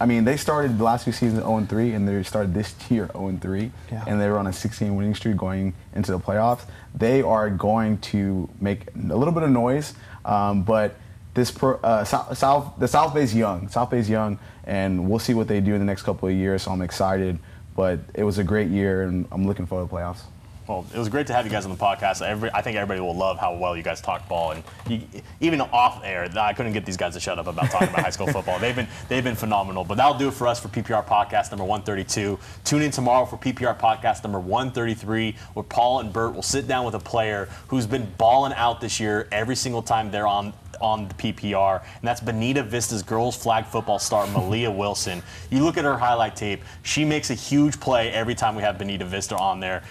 I 0.00 0.06
mean, 0.06 0.24
they 0.24 0.36
started 0.36 0.76
the 0.78 0.84
last 0.84 1.04
few 1.04 1.12
seasons 1.12 1.42
0 1.42 1.66
3, 1.68 1.92
and 1.92 2.06
they 2.08 2.22
started 2.24 2.52
this 2.52 2.74
year 2.90 3.08
0 3.12 3.38
3, 3.40 3.70
Yeah. 3.92 4.04
and 4.06 4.20
they 4.20 4.28
were 4.28 4.38
on 4.38 4.46
a 4.46 4.52
16 4.52 4.94
winning 4.96 5.14
streak 5.14 5.36
going 5.36 5.74
into 5.94 6.10
the 6.12 6.18
playoffs. 6.18 6.62
They 6.94 7.22
are 7.22 7.48
going 7.50 7.98
to 8.12 8.48
make 8.60 8.88
a 8.94 9.16
little 9.16 9.32
bit 9.32 9.44
of 9.44 9.50
noise, 9.50 9.94
um, 10.24 10.62
but 10.64 10.96
this 11.34 11.50
pro, 11.50 11.76
uh, 11.76 12.04
South, 12.04 12.36
South, 12.36 12.74
the 12.78 12.88
South 12.88 13.14
Bay's 13.14 13.34
young. 13.34 13.68
South 13.68 13.90
Bay's 13.90 14.08
young, 14.10 14.38
and 14.64 15.08
we'll 15.08 15.18
see 15.18 15.34
what 15.34 15.48
they 15.48 15.60
do 15.60 15.74
in 15.74 15.78
the 15.80 15.84
next 15.86 16.02
couple 16.02 16.28
of 16.28 16.34
years. 16.34 16.62
So 16.62 16.70
I'm 16.72 16.82
excited, 16.82 17.38
but 17.76 18.00
it 18.14 18.24
was 18.24 18.38
a 18.38 18.44
great 18.44 18.68
year, 18.68 19.02
and 19.02 19.26
I'm 19.32 19.46
looking 19.46 19.66
forward 19.66 19.88
to 19.88 19.94
the 19.94 20.00
playoffs. 20.00 20.22
Well, 20.66 20.86
it 20.94 20.98
was 20.98 21.10
great 21.10 21.26
to 21.26 21.34
have 21.34 21.44
you 21.44 21.50
guys 21.50 21.66
on 21.66 21.70
the 21.70 21.76
podcast. 21.76 22.22
Every, 22.22 22.50
I 22.54 22.62
think 22.62 22.76
everybody 22.76 22.98
will 22.98 23.14
love 23.14 23.38
how 23.38 23.54
well 23.54 23.76
you 23.76 23.82
guys 23.82 24.00
talk 24.00 24.26
ball, 24.28 24.52
and 24.52 24.64
you, 24.88 25.02
even 25.40 25.60
off 25.60 26.02
air, 26.02 26.26
I 26.36 26.54
couldn't 26.54 26.72
get 26.72 26.86
these 26.86 26.96
guys 26.96 27.12
to 27.14 27.20
shut 27.20 27.38
up 27.38 27.46
about 27.46 27.70
talking 27.70 27.88
about 27.88 28.00
high 28.00 28.10
school 28.10 28.28
football. 28.28 28.58
They've 28.58 28.74
been 28.74 28.88
they've 29.08 29.22
been 29.22 29.36
phenomenal. 29.36 29.84
But 29.84 29.96
that'll 29.96 30.16
do 30.16 30.28
it 30.28 30.34
for 30.34 30.46
us 30.46 30.60
for 30.60 30.68
PPR 30.68 31.06
podcast 31.06 31.50
number 31.50 31.64
132. 31.64 32.38
Tune 32.64 32.82
in 32.82 32.90
tomorrow 32.90 33.26
for 33.26 33.36
PPR 33.36 33.78
podcast 33.78 34.24
number 34.24 34.40
133, 34.40 35.36
where 35.52 35.62
Paul 35.64 36.00
and 36.00 36.10
Bert 36.10 36.34
will 36.34 36.42
sit 36.42 36.66
down 36.66 36.86
with 36.86 36.94
a 36.94 37.00
player 37.00 37.48
who's 37.68 37.86
been 37.86 38.10
balling 38.16 38.54
out 38.54 38.80
this 38.80 38.98
year 38.98 39.28
every 39.32 39.56
single 39.56 39.82
time 39.82 40.10
they're 40.10 40.26
on 40.26 40.54
on 40.80 41.08
the 41.08 41.14
PPR, 41.14 41.82
and 41.82 42.02
that's 42.02 42.20
Bonita 42.20 42.62
Vista's 42.62 43.02
girls 43.02 43.36
flag 43.36 43.64
football 43.66 43.98
star 43.98 44.26
Malia 44.28 44.70
Wilson. 44.70 45.22
You 45.50 45.62
look 45.62 45.76
at 45.76 45.84
her 45.84 45.96
highlight 45.96 46.36
tape; 46.36 46.62
she 46.82 47.04
makes 47.04 47.30
a 47.30 47.34
huge 47.34 47.78
play 47.80 48.10
every 48.10 48.34
time 48.34 48.56
we 48.56 48.62
have 48.62 48.78
Bonita 48.78 49.04
Vista 49.04 49.36
on 49.36 49.60
there. 49.60 49.82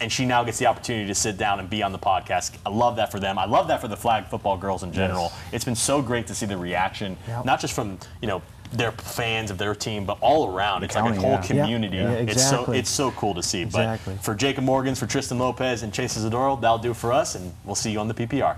And 0.00 0.10
she 0.10 0.24
now 0.24 0.42
gets 0.44 0.58
the 0.58 0.66
opportunity 0.66 1.06
to 1.06 1.14
sit 1.14 1.36
down 1.36 1.60
and 1.60 1.68
be 1.68 1.82
on 1.82 1.92
the 1.92 1.98
podcast. 1.98 2.56
I 2.64 2.70
love 2.70 2.96
that 2.96 3.12
for 3.12 3.20
them. 3.20 3.38
I 3.38 3.44
love 3.44 3.68
that 3.68 3.80
for 3.80 3.88
the 3.88 3.96
flag 3.96 4.26
football 4.26 4.56
girls 4.56 4.82
in 4.82 4.92
general. 4.92 5.32
It's 5.52 5.64
been 5.64 5.74
so 5.74 6.00
great 6.00 6.26
to 6.28 6.34
see 6.34 6.46
the 6.46 6.56
reaction, 6.56 7.16
Yep. 7.28 7.44
not 7.44 7.60
just 7.60 7.74
from 7.74 7.98
you 8.22 8.28
know 8.28 8.42
their 8.72 8.92
fans 8.92 9.50
of 9.50 9.58
their 9.58 9.74
team, 9.74 10.04
but 10.04 10.16
all 10.20 10.54
around. 10.54 10.84
It's 10.84 10.94
like 10.94 11.12
a 11.12 11.20
whole 11.20 11.32
yeah. 11.32 11.42
community. 11.42 11.96
Yeah, 11.96 12.10
It's 12.12 12.48
so 12.48 12.72
it's 12.72 12.90
so 12.90 13.10
cool 13.12 13.34
to 13.34 13.42
see. 13.42 13.62
Exactly. 13.62 14.14
But 14.14 14.24
for 14.24 14.34
Jacob 14.34 14.64
Morgans, 14.64 14.98
for 14.98 15.06
Tristan 15.06 15.38
Lopez, 15.38 15.82
and 15.82 15.92
Chase 15.92 16.16
Izidoro, 16.16 16.60
that'll 16.60 16.78
do 16.78 16.94
for 16.94 17.12
us, 17.12 17.34
and 17.34 17.52
we'll 17.64 17.74
see 17.74 17.90
you 17.90 17.98
on 17.98 18.08
the 18.08 18.14
PPR. 18.14 18.56